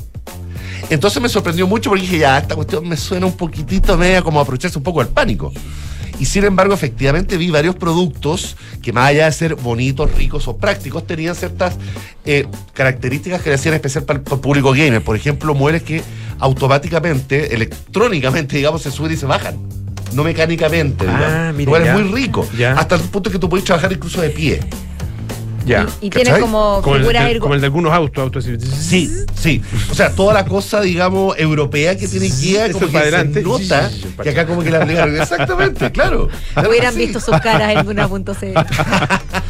Entonces 0.89 1.21
me 1.21 1.29
sorprendió 1.29 1.67
mucho 1.67 1.89
porque 1.89 2.03
dije, 2.03 2.19
ya, 2.19 2.37
esta 2.37 2.55
cuestión 2.55 2.87
me 2.87 2.97
suena 2.97 3.25
un 3.25 3.35
poquitito 3.35 3.97
media 3.97 4.21
como 4.21 4.39
aprovecharse 4.39 4.77
un 4.77 4.83
poco 4.83 5.03
del 5.03 5.09
pánico. 5.09 5.51
Y 6.19 6.25
sin 6.25 6.43
embargo, 6.43 6.73
efectivamente 6.73 7.37
vi 7.37 7.49
varios 7.49 7.75
productos 7.75 8.57
que 8.81 8.91
más 8.91 9.07
allá 9.09 9.25
de 9.25 9.31
ser 9.31 9.55
bonitos, 9.55 10.13
ricos 10.15 10.47
o 10.49 10.57
prácticos, 10.57 11.07
tenían 11.07 11.33
ciertas 11.33 11.77
eh, 12.25 12.45
características 12.73 13.41
que 13.41 13.49
le 13.49 13.55
hacían 13.55 13.73
especial 13.73 14.03
para 14.03 14.19
el, 14.19 14.23
para 14.23 14.35
el 14.35 14.41
público 14.41 14.71
gamer. 14.71 15.01
Por 15.01 15.15
ejemplo, 15.15 15.55
muebles 15.55 15.83
que 15.83 16.03
automáticamente, 16.39 17.53
electrónicamente, 17.55 18.57
digamos, 18.57 18.81
se 18.81 18.91
suben 18.91 19.13
y 19.13 19.17
se 19.17 19.25
bajan. 19.25 19.57
No 20.13 20.23
mecánicamente, 20.23 21.05
Ah, 21.07 21.51
digamos. 21.51 21.55
mira, 21.55 21.65
Lo 21.65 21.71
cual 21.71 21.81
es 21.83 21.87
ya. 21.87 21.93
muy 21.97 22.21
rico. 22.21 22.47
Ya. 22.57 22.73
Hasta 22.73 22.95
el 22.95 23.01
punto 23.01 23.29
que 23.31 23.39
tú 23.39 23.47
puedes 23.47 23.63
trabajar 23.65 23.91
incluso 23.93 24.19
de 24.21 24.29
pie. 24.29 24.59
Ya. 25.65 25.87
Y 26.01 26.09
tiene 26.09 26.39
como 26.39 26.81
Como 26.81 26.95
el, 26.95 27.01
figuras 27.01 27.39
como 27.39 27.55
el 27.55 27.61
de 27.61 27.67
algunos 27.67 27.93
autos, 27.93 28.23
autos 28.23 28.45
así. 28.45 28.57
Sí, 28.59 29.25
sí. 29.35 29.61
O 29.91 29.95
sea, 29.95 30.11
toda 30.11 30.33
la 30.33 30.45
cosa, 30.45 30.81
digamos, 30.81 31.37
europea 31.37 31.97
que 31.97 32.07
tiene 32.07 32.27
Eso 32.27 32.73
como 32.73 32.87
que 32.87 32.93
para 32.93 33.09
se 33.09 33.15
adelante. 33.15 33.41
nota 33.41 33.89
Sí, 33.89 33.95
sí, 33.95 34.07
sí, 34.07 34.23
que 34.23 34.29
acá 34.29 34.45
como 34.45 34.63
que 34.63 34.71
la 34.71 34.83
aplicaron. 34.83 35.21
Exactamente, 35.21 35.91
claro. 35.91 36.29
Claro 36.53 36.69
Hubieran 36.69 36.95
visto 36.95 37.19
sus 37.19 37.39
caras 37.39 37.75
en 37.75 37.85
Duna.cl. 37.85 38.29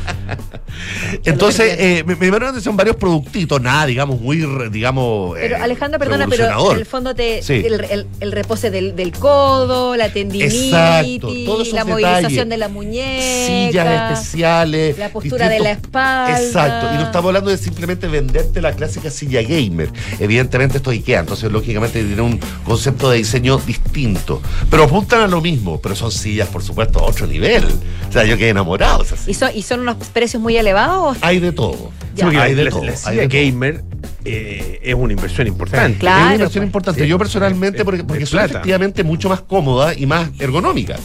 Entonces, 1.25 1.75
eh, 1.79 2.03
me, 2.05 2.15
me 2.15 2.25
llamaron 2.25 2.45
la 2.47 2.49
atención 2.51 2.75
varios 2.77 2.95
productitos, 2.95 3.61
nada, 3.61 3.85
digamos, 3.85 4.19
muy, 4.21 4.37
digamos. 4.71 5.35
Pero 5.35 5.55
eh, 5.57 5.59
Alejandra, 5.61 5.99
perdona, 5.99 6.27
pero 6.27 6.71
en 6.71 6.77
el 6.77 6.85
fondo 6.85 7.15
te 7.15 7.41
Sí. 7.43 7.53
el, 7.65 7.83
el- 7.85 8.07
el 8.19 8.31
repose 8.31 8.69
del, 8.71 8.95
del 8.95 9.11
codo, 9.11 9.95
la 9.95 10.11
tendinitis, 10.11 10.65
Exacto, 10.65 11.27
todos 11.45 11.71
la 11.73 11.83
detalles. 11.83 11.85
movilización 11.87 12.49
de 12.49 12.57
la 12.57 12.67
muñeca, 12.67 13.21
Sillas 13.69 14.11
especiales. 14.19 14.97
la 14.97 15.09
postura 15.09 15.49
de 15.49 15.59
la 15.59 15.71
espalda. 15.71 16.41
Exacto. 16.41 16.87
Y 16.93 16.97
no 16.97 17.03
estamos 17.03 17.27
hablando 17.29 17.49
de 17.49 17.57
simplemente 17.57 18.07
venderte 18.07 18.61
la 18.61 18.73
clásica 18.73 19.09
silla 19.09 19.41
gamer. 19.41 19.89
Evidentemente 20.19 20.77
esto 20.77 20.91
es 20.91 20.99
IKEA, 20.99 21.19
entonces 21.21 21.51
lógicamente 21.51 22.03
tiene 22.03 22.21
un 22.21 22.39
concepto 22.63 23.09
de 23.09 23.17
diseño 23.17 23.57
distinto. 23.57 24.41
Pero 24.69 24.83
apuntan 24.83 25.21
a 25.21 25.27
lo 25.27 25.41
mismo, 25.41 25.79
pero 25.81 25.95
son 25.95 26.11
sillas, 26.11 26.47
por 26.49 26.63
supuesto, 26.63 26.99
a 26.99 27.03
otro 27.03 27.27
nivel. 27.27 27.65
O 28.09 28.11
sea, 28.11 28.23
yo 28.23 28.37
quedé 28.37 28.49
enamorado 28.49 29.05
¿Y 29.27 29.33
son, 29.33 29.51
¿Y 29.55 29.61
son 29.61 29.81
unos 29.81 29.97
precios 30.13 30.41
muy 30.41 30.57
elevados? 30.59 31.17
Hay 31.21 31.39
de 31.39 31.51
todo. 31.51 31.91
Hay 32.21 32.53
de 32.53 32.65
la, 32.65 32.69
todo, 32.69 32.83
la 32.83 32.91
hay 32.91 32.97
silla 32.97 33.11
de 33.21 33.27
todo. 33.27 33.39
gamer 33.39 33.83
eh, 34.25 34.79
es 34.83 34.93
una 34.93 35.13
inversión 35.13 35.47
importante. 35.47 35.97
Es 35.97 36.03
una 36.03 36.33
inversión 36.33 36.61
pues. 36.61 36.67
importante. 36.67 37.01
Sí. 37.03 37.07
Yo 37.07 37.17
personalmente, 37.17 37.85
porque, 37.85 38.03
porque 38.03 38.23
Es 38.23 38.33
efectivamente 38.33 39.03
mucho 39.03 39.29
más 39.29 39.41
cómoda 39.41 39.93
y 39.93 40.05
más 40.05 40.29
ergonómica. 40.39 40.97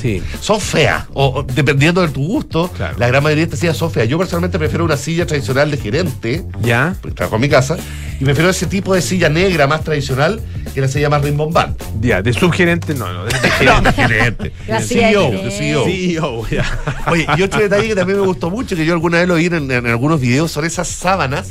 Sí. 0.00 0.22
Son 0.40 0.60
feas, 0.60 1.04
o, 1.12 1.26
o 1.26 1.42
dependiendo 1.42 2.00
de 2.00 2.08
tu 2.08 2.26
gusto, 2.26 2.70
Claro. 2.76 2.96
la 2.98 3.08
gran 3.08 3.22
mayoría 3.22 3.42
de 3.42 3.46
estas 3.48 3.60
sillas 3.60 3.76
son 3.76 3.90
feas. 3.90 4.08
Yo 4.08 4.16
personalmente 4.18 4.58
prefiero 4.58 4.84
una 4.84 4.96
silla 4.96 5.26
tradicional 5.26 5.70
de 5.70 5.76
gerente, 5.76 6.44
¿Ya? 6.62 6.94
porque 7.00 7.14
trabajo 7.16 7.36
en 7.36 7.42
mi 7.42 7.48
casa, 7.48 7.76
y 8.18 8.24
prefiero 8.24 8.48
ese 8.50 8.66
tipo 8.66 8.94
de 8.94 9.02
silla 9.02 9.28
negra 9.28 9.66
más 9.66 9.82
tradicional 9.84 10.40
que 10.74 10.80
la 10.80 10.88
silla 10.88 11.10
más 11.10 11.22
rimbombante. 11.22 11.84
Ya, 12.00 12.22
de 12.22 12.32
subgerente, 12.32 12.94
no, 12.94 13.12
no, 13.12 13.24
de 13.24 13.30
gerente. 13.58 13.82
de 13.82 13.92
gerente. 13.92 14.52
La 14.68 14.80
De 14.80 14.86
silla 14.86 15.06
de 15.08 15.12
CEO, 15.12 15.30
de 15.30 15.50
CEO. 15.50 15.84
CEO, 15.84 16.48
ya. 16.48 16.78
Oye, 17.10 17.26
y 17.36 17.42
otro 17.42 17.60
detalle 17.60 17.88
que 17.88 17.94
también 17.94 18.20
me 18.20 18.26
gustó 18.26 18.50
mucho, 18.50 18.76
que 18.76 18.84
yo 18.86 18.92
alguna 18.94 19.18
vez 19.18 19.28
lo 19.28 19.34
vi 19.34 19.46
en, 19.46 19.70
en 19.70 19.86
algunos 19.86 20.20
videos, 20.20 20.50
son 20.50 20.64
esas 20.64 20.88
sábanas 20.88 21.50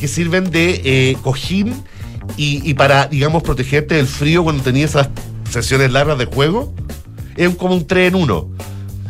que 0.00 0.08
sirven 0.08 0.50
de 0.50 0.80
eh, 0.84 1.16
cojín 1.22 1.74
y, 2.36 2.68
y 2.68 2.74
para, 2.74 3.06
digamos, 3.06 3.42
protegerte 3.42 3.94
del 3.94 4.06
frío 4.06 4.44
cuando 4.44 4.62
tenías 4.62 4.90
esas 4.90 5.08
sesiones 5.50 5.90
largas 5.92 6.18
de 6.18 6.26
juego. 6.26 6.74
Es 7.38 7.54
como 7.56 7.74
un 7.74 7.86
3 7.86 8.08
en 8.08 8.14
1. 8.16 8.48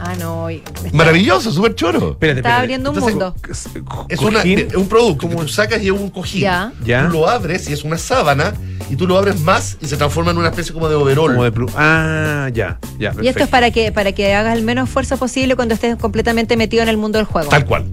Ah, 0.01 0.14
no. 0.16 0.49
está- 0.49 0.70
Maravilloso, 0.93 1.51
súper 1.51 1.74
choro. 1.74 2.12
Espérate, 2.12 2.39
Está 2.39 2.61
abriendo 2.61 2.91
un 2.91 2.97
Entonces, 2.99 3.16
mundo. 3.16 3.35
Es 4.09 4.20
una- 4.20 4.39
Cojín. 4.43 4.59
es 4.61 4.74
un 4.76 4.87
producto 4.89 5.26
tú 5.29 5.49
sacas 5.49 5.83
y 5.83 5.87
es 5.87 5.91
un 5.93 6.09
cojín. 6.11 6.43
Ya. 6.43 6.72
Ya. 6.85 7.07
Tú 7.09 7.14
lo 7.14 7.29
abres 7.29 7.68
y 7.68 7.72
es 7.72 7.83
una 7.83 7.99
sábana 7.99 8.55
y 8.89 8.95
tú 8.95 9.09
lo 9.09 9.18
abres 9.18 9.41
más 9.41 9.76
y 9.81 9.87
se 9.87 9.97
transforma 9.97 10.31
en 10.31 10.39
una 10.39 10.51
especie 10.51 10.72
como 10.72 10.89
de 10.89 10.95
overol. 10.95 11.33
Como 11.33 11.43
de 11.43 11.53
plu- 11.53 11.72
Ah, 11.76 12.49
ya, 12.55 12.79
ya. 12.99 13.12
Y 13.20 13.26
esto 13.26 13.43
es 13.43 13.49
para 13.49 13.72
que, 13.72 13.91
para 13.91 14.12
que 14.12 14.33
hagas 14.35 14.57
el 14.57 14.62
menos 14.62 14.89
esfuerzo 14.89 15.16
posible 15.16 15.57
cuando 15.57 15.74
estés 15.74 15.97
completamente 15.97 16.57
metido 16.57 16.85
en 16.85 16.89
el 16.91 16.97
mundo 16.97 17.18
del 17.18 17.26
juego. 17.26 17.49
Tal 17.51 17.64
cual. 17.66 17.85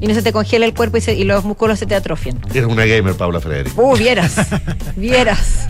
Y 0.00 0.06
no 0.06 0.14
se 0.14 0.22
te 0.22 0.32
congela 0.32 0.64
el 0.66 0.72
cuerpo 0.72 0.98
y, 0.98 1.00
se- 1.00 1.14
y 1.14 1.24
los 1.24 1.44
músculos 1.44 1.80
se 1.80 1.86
te 1.86 1.96
atrofian. 1.96 2.38
Eres 2.54 2.64
una 2.66 2.86
gamer, 2.86 3.14
Paula 3.16 3.40
Frederick. 3.40 3.76
Uh, 3.76 3.96
vieras. 3.96 4.36
vieras. 4.96 5.66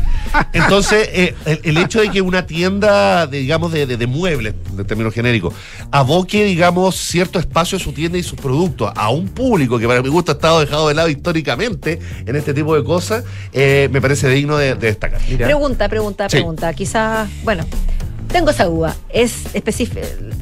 Entonces, 0.53 1.09
eh, 1.13 1.35
el, 1.45 1.61
el 1.65 1.79
hecho 1.79 2.01
de 2.01 2.11
que 2.11 2.21
una 2.23 2.47
tienda, 2.47 3.27
de, 3.27 3.39
digamos, 3.39 3.73
de, 3.73 3.87
de- 3.87 3.97
de 3.97 4.07
muebles, 4.07 4.55
de 4.73 4.85
término 4.85 5.11
genérico, 5.11 5.53
aboque, 5.91 6.45
digamos, 6.45 6.97
cierto 6.97 7.39
espacio 7.39 7.77
a 7.77 7.81
su 7.81 7.93
tienda 7.93 8.19
y 8.19 8.23
sus 8.23 8.39
productos 8.39 8.93
a 8.95 9.11
un 9.11 9.29
público 9.29 9.79
que 9.79 9.87
para 9.87 10.03
mi 10.03 10.09
gusto 10.09 10.33
ha 10.33 10.35
estado 10.35 10.61
dejado 10.61 10.89
de 10.89 10.95
lado 10.95 11.09
históricamente 11.09 11.99
en 12.27 12.37
este 12.37 12.55
tipo 12.55 12.75
de 12.77 12.85
cosas, 12.85 13.25
eh, 13.53 13.89
me 13.93 14.01
parece 14.01 14.29
digno 14.29 14.57
de, 14.57 14.75
de 14.75 14.87
destacar. 14.89 15.21
Pregunta, 15.21 15.89
pregunta, 15.89 16.29
Sí. 16.29 16.37
pregunta. 16.37 16.73
Quizás, 16.75 17.29
bueno, 17.45 17.65
tengo 18.31 18.51
esa 18.51 18.65
duda. 18.65 18.97
¿Es 19.11 19.33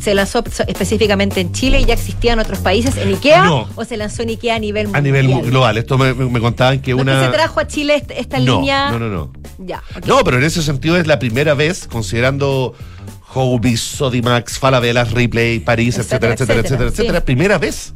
¿Se 0.01 0.15
lanzó 0.15 0.45
específicamente 0.67 1.41
en 1.41 1.53
Chile 1.53 1.81
y 1.81 1.85
ya 1.85 1.95
existía 1.95 2.33
en 2.33 2.39
otros 2.39 2.59
países 2.61 2.97
en 2.97 3.09
IKEA? 3.09 3.45
No. 3.45 3.69
¿O 3.75 3.85
se 3.85 3.97
lanzó 3.97 4.23
en 4.23 4.31
IKEA 4.31 4.57
a 4.57 4.59
nivel 4.59 4.87
A 4.87 5.01
mundial? 5.01 5.27
nivel 5.27 5.51
global, 5.51 5.79
esto 5.79 5.99
me, 5.99 6.41
contaban 6.41 6.81
que 6.81 6.93
¿No 6.93 6.99
una... 7.03 7.21
que 7.21 7.27
se 7.27 7.33
trajo 7.33 7.61
a 7.61 7.67
Chile 7.67 7.97
est- 7.97 8.11
esta 8.13 8.39
no, 8.39 8.57
línea? 8.61 8.91
no, 8.91 8.99
no, 8.99 9.09
no. 9.09 9.33
Ya. 9.59 9.83
No, 10.07 10.23
pero 10.25 10.39
en 10.39 10.45
ese 10.45 10.63
sentido 10.63 10.97
es 10.97 11.07
la 11.07 11.19
primera 11.19 11.55
vez, 11.55 11.89
considerando 11.89 12.75
Hobbies, 13.23 13.81
Sodimax, 13.81 14.59
Falabelas, 14.59 15.13
Ripley, 15.13 15.59
París, 15.61 15.99
etcétera, 15.99 16.35
Etcétera, 16.35 16.61
etcétera, 16.61 16.61
etcétera, 16.61 16.89
etcétera, 16.89 16.89
etcétera. 16.91 17.25
Primera 17.25 17.59
vez 17.59 17.93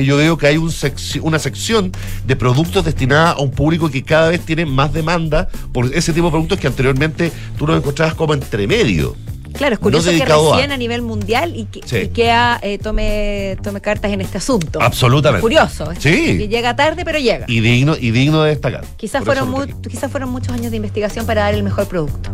que 0.00 0.06
yo 0.06 0.16
veo 0.16 0.36
que 0.38 0.46
hay 0.46 0.56
un 0.56 0.70
secci- 0.70 1.20
una 1.22 1.38
sección 1.38 1.92
de 2.26 2.36
productos 2.36 2.84
destinada 2.84 3.32
a 3.32 3.38
un 3.40 3.50
público 3.50 3.90
que 3.90 4.02
cada 4.02 4.30
vez 4.30 4.40
tiene 4.40 4.64
más 4.66 4.92
demanda 4.92 5.48
por 5.72 5.86
ese 5.94 6.12
tipo 6.12 6.26
de 6.26 6.30
productos 6.32 6.58
que 6.58 6.66
anteriormente 6.66 7.30
tú 7.58 7.66
los 7.66 7.76
encontrabas 7.76 8.14
como 8.14 8.34
entre 8.34 8.66
medio. 8.66 9.14
Claro, 9.52 9.74
es 9.74 9.80
no 9.80 9.82
curioso 9.82 10.06
que 10.10 10.12
dedicado 10.16 10.52
a- 10.52 10.56
recién 10.56 10.72
a, 10.72 10.76
nivel 10.76 11.02
mundial 11.02 11.54
y 11.56 11.64
que 11.64 11.80
Sí. 11.84 11.96
IKEA 11.96 12.60
eh, 12.62 12.78
tome, 12.78 13.58
tome 13.62 13.80
cartas 13.80 14.12
en 14.12 14.20
este 14.20 14.38
asunto. 14.38 14.80
Absolutamente. 14.80 15.42
Curioso. 15.42 15.90
es 15.90 15.98
Sí. 16.02 16.38
Que 16.38 16.48
llega 16.48 16.76
tarde, 16.76 17.04
pero 17.04 17.18
llega. 17.18 17.44
Y 17.48 17.60
digno, 17.60 17.96
y 18.00 18.10
digno 18.12 18.42
de 18.44 18.50
destacar. 18.50 18.84
Quizás 18.96 19.24
fueron, 19.24 19.52
quizás 19.88 20.10
fueron 20.10 20.30
muchos 20.30 20.52
años 20.54 20.70
de 20.70 20.76
investigación 20.76 21.26
para 21.26 21.42
dar 21.42 21.54
el 21.54 21.62
mejor 21.64 21.86
producto. 21.88 22.30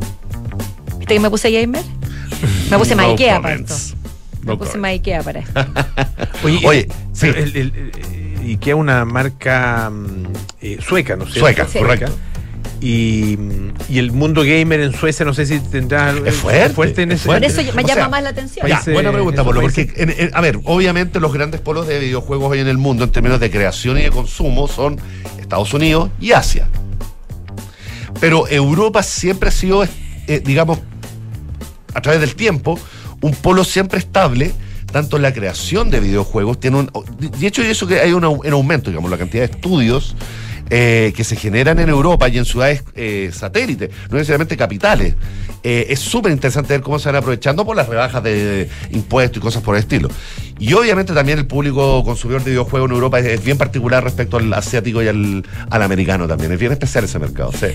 ¿Viste 0.98 1.14
que 1.14 1.20
me 1.20 1.30
puse 1.30 1.50
gamer? 1.50 1.82
Me 2.70 2.76
puse 2.78 2.94
más 2.94 3.06
No 3.06 3.12
IKEA 3.12 3.40
para 3.40 3.54
esto. 3.54 3.74
Me 4.46 4.52
No 4.52 4.58
puse 4.58 4.78
más 4.78 4.90
IKEA 4.92 5.22
para 5.22 5.40
esto. 5.40 5.66
Oye, 6.44 6.60
Oye, 6.64 6.78
eh, 6.80 6.88
pero 7.20 7.34
el, 7.38 7.56
el- 7.56 7.72
el- 7.76 8.50
IKEA 8.50 8.74
es 8.74 8.80
una 8.80 9.04
marca 9.04 9.90
mm, 9.90 10.26
eh, 10.62 10.78
sueca, 10.80 11.16
¿no 11.16 11.26
sé? 11.26 11.40
Sueca, 11.40 11.66
Sí. 11.70 11.78
correcto. 11.80 12.12
Y, 12.80 13.36
mm, 13.38 13.72
y 13.88 13.98
el 13.98 14.12
mundo 14.12 14.42
gamer 14.44 14.80
en 14.80 14.92
Suecia, 14.92 15.24
no 15.24 15.34
sé 15.34 15.46
si 15.46 15.58
tendrá 15.58 16.14
Es 16.24 16.34
fuerte, 16.36 17.02
en 17.02 17.10
es 17.12 17.20
ese 17.20 17.26
Por 17.26 17.38
fuerte. 17.40 17.46
eso 17.62 17.74
me 17.74 17.82
O 17.82 17.86
llama 17.86 17.94
sea, 17.94 18.08
más 18.08 18.22
la 18.22 18.28
atención. 18.28 18.66
Ya, 18.68 18.76
Países- 18.76 18.94
buena 18.94 19.10
pregunta, 19.12 19.42
Polo, 19.42 19.62
porque, 19.62 19.92
en- 19.96 20.10
en- 20.10 20.30
a 20.32 20.40
ver, 20.40 20.60
obviamente 20.64 21.18
los 21.18 21.32
grandes 21.32 21.60
polos 21.60 21.88
de 21.88 21.98
videojuegos 21.98 22.50
hoy 22.52 22.60
en 22.60 22.68
el 22.68 22.78
mundo, 22.78 23.02
en 23.04 23.10
términos 23.12 23.40
de 23.40 23.50
creación 23.50 23.98
y 23.98 24.02
de 24.02 24.10
consumo, 24.10 24.68
son 24.68 25.00
Estados 25.40 25.74
Unidos 25.74 26.10
y 26.20 26.32
Asia. 26.32 26.68
Pero 28.20 28.46
Europa 28.48 29.02
siempre 29.02 29.48
ha 29.48 29.52
sido, 29.52 29.84
eh, 29.84 30.42
digamos, 30.44 30.78
a 31.94 32.00
través 32.00 32.20
del 32.20 32.34
tiempo, 32.34 32.78
un 33.22 33.32
polo 33.32 33.64
siempre 33.64 33.98
estable, 33.98 34.52
tanto 34.92 35.16
en 35.16 35.22
la 35.22 35.32
creación 35.32 35.90
de 35.90 36.00
videojuegos, 36.00 36.60
tiene 36.60 36.78
un, 36.78 36.90
de 37.18 37.46
hecho, 37.46 37.62
eso 37.62 37.86
que 37.86 38.00
hay 38.00 38.12
un, 38.12 38.22
au- 38.22 38.46
un 38.46 38.52
aumento, 38.52 38.90
digamos, 38.90 39.10
la 39.10 39.18
cantidad 39.18 39.46
de 39.46 39.52
estudios 39.52 40.14
eh, 40.70 41.12
que 41.16 41.22
se 41.22 41.36
generan 41.36 41.78
en 41.78 41.88
Europa 41.88 42.28
y 42.28 42.38
en 42.38 42.44
ciudades 42.44 42.82
eh, 42.94 43.30
satélites, 43.32 43.90
no 44.10 44.16
necesariamente 44.16 44.56
capitales. 44.56 45.14
Eh, 45.62 45.86
es 45.90 45.98
súper 46.00 46.32
interesante 46.32 46.74
ver 46.74 46.80
cómo 46.80 46.98
se 46.98 47.08
van 47.08 47.16
aprovechando 47.16 47.64
por 47.64 47.76
las 47.76 47.88
rebajas 47.88 48.22
de 48.22 48.68
impuestos 48.90 49.38
y 49.38 49.40
cosas 49.40 49.62
por 49.62 49.74
el 49.76 49.80
estilo. 49.80 50.08
Y 50.58 50.72
obviamente 50.74 51.12
también 51.12 51.38
el 51.38 51.46
público 51.46 52.02
consumidor 52.04 52.42
de 52.44 52.50
videojuegos 52.50 52.88
en 52.88 52.94
Europa 52.94 53.18
es, 53.18 53.26
es 53.26 53.44
bien 53.44 53.58
particular 53.58 54.02
respecto 54.02 54.36
al 54.38 54.52
asiático 54.54 55.02
y 55.02 55.08
al, 55.08 55.44
al 55.70 55.82
americano 55.82 56.26
también. 56.28 56.52
Es 56.52 56.58
bien 56.58 56.72
especial 56.72 57.04
ese 57.04 57.18
mercado, 57.18 57.52
sí. 57.52 57.66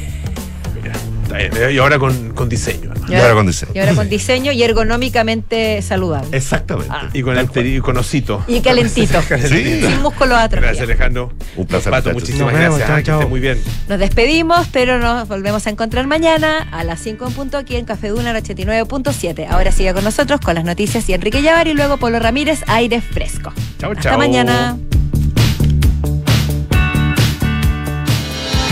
Está 1.36 1.58
bien, 1.60 1.76
Y 1.76 1.78
ahora 1.80 2.00
con, 2.00 2.30
con 2.34 2.50
diseño. 2.50 2.92
Y 3.08 3.16
ahora 3.16 3.34
con 3.34 3.48
diseño. 3.48 3.72
Y 3.76 3.80
ahora 3.80 3.94
con 3.96 4.10
diseño 4.10 4.52
y 4.52 4.64
ergonómicamente 4.64 5.82
saludable. 5.82 6.36
Exactamente. 6.36 6.94
Y 7.14 7.22
con, 7.22 7.36
alteri- 7.36 7.78
y 7.78 7.80
con 7.82 7.98
osito. 7.98 8.44
Y 8.48 8.62
calentito. 8.62 9.20
Calentito. 9.30 9.88
Sin 9.90 10.02
músculo 10.02 10.36
atrofiado. 10.36 10.62
Gracias, 10.76 10.84
Alejandro. 10.84 11.32
Un 11.56 11.66
placer, 11.68 11.92
Pato, 11.92 12.12
muchísimas 12.12 12.52
Nos 12.54 12.62
vemos, 12.62 12.78
gracias. 12.80 12.88
chao, 12.88 12.94
ah, 12.94 12.96
que 12.96 13.02
esté 13.12 13.22
chao. 13.24 13.30
muy 13.30 13.40
bien. 13.40 13.62
Nos 13.90 14.00
despedimos, 14.00 14.68
pero 14.72 15.00
nos 15.00 15.28
volvemos 15.28 15.66
a 15.68 15.70
encontrar 15.70 16.08
mañana 16.08 16.68
a 16.72 16.84
las 16.84 17.00
5 17.02 17.28
en 17.28 17.34
punto 17.34 17.58
aquí 17.58 17.76
en 17.76 17.86
Café 17.86 18.10
Duna 18.10 18.32
en 18.32 18.44
89.7. 18.44 19.48
Ahora 19.50 19.72
sigue 19.72 19.94
con 19.94 20.04
nosotros 20.04 20.40
con 20.42 20.56
las 20.56 20.64
noticias 20.64 21.08
y 21.10 21.14
Enrique 21.14 21.42
Llavar 21.42 21.68
y 21.68 21.74
luego 21.74 21.98
Polo 21.98 22.20
Ramírez, 22.20 22.64
aire 22.68 23.02
fresco. 23.02 23.54
Chao, 23.80 23.92
Hasta 23.92 24.02
chao. 24.12 24.18
mañana. 24.18 24.78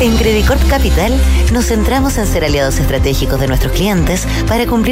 En 0.01 0.15
Credicorp 0.15 0.65
Capital 0.69 1.11
nos 1.51 1.65
centramos 1.65 2.17
en 2.17 2.25
ser 2.25 2.45
aliados 2.45 2.79
estratégicos 2.79 3.37
de 3.37 3.47
nuestros 3.47 3.73
clientes 3.73 4.25
para 4.47 4.65
cumplir 4.65 4.87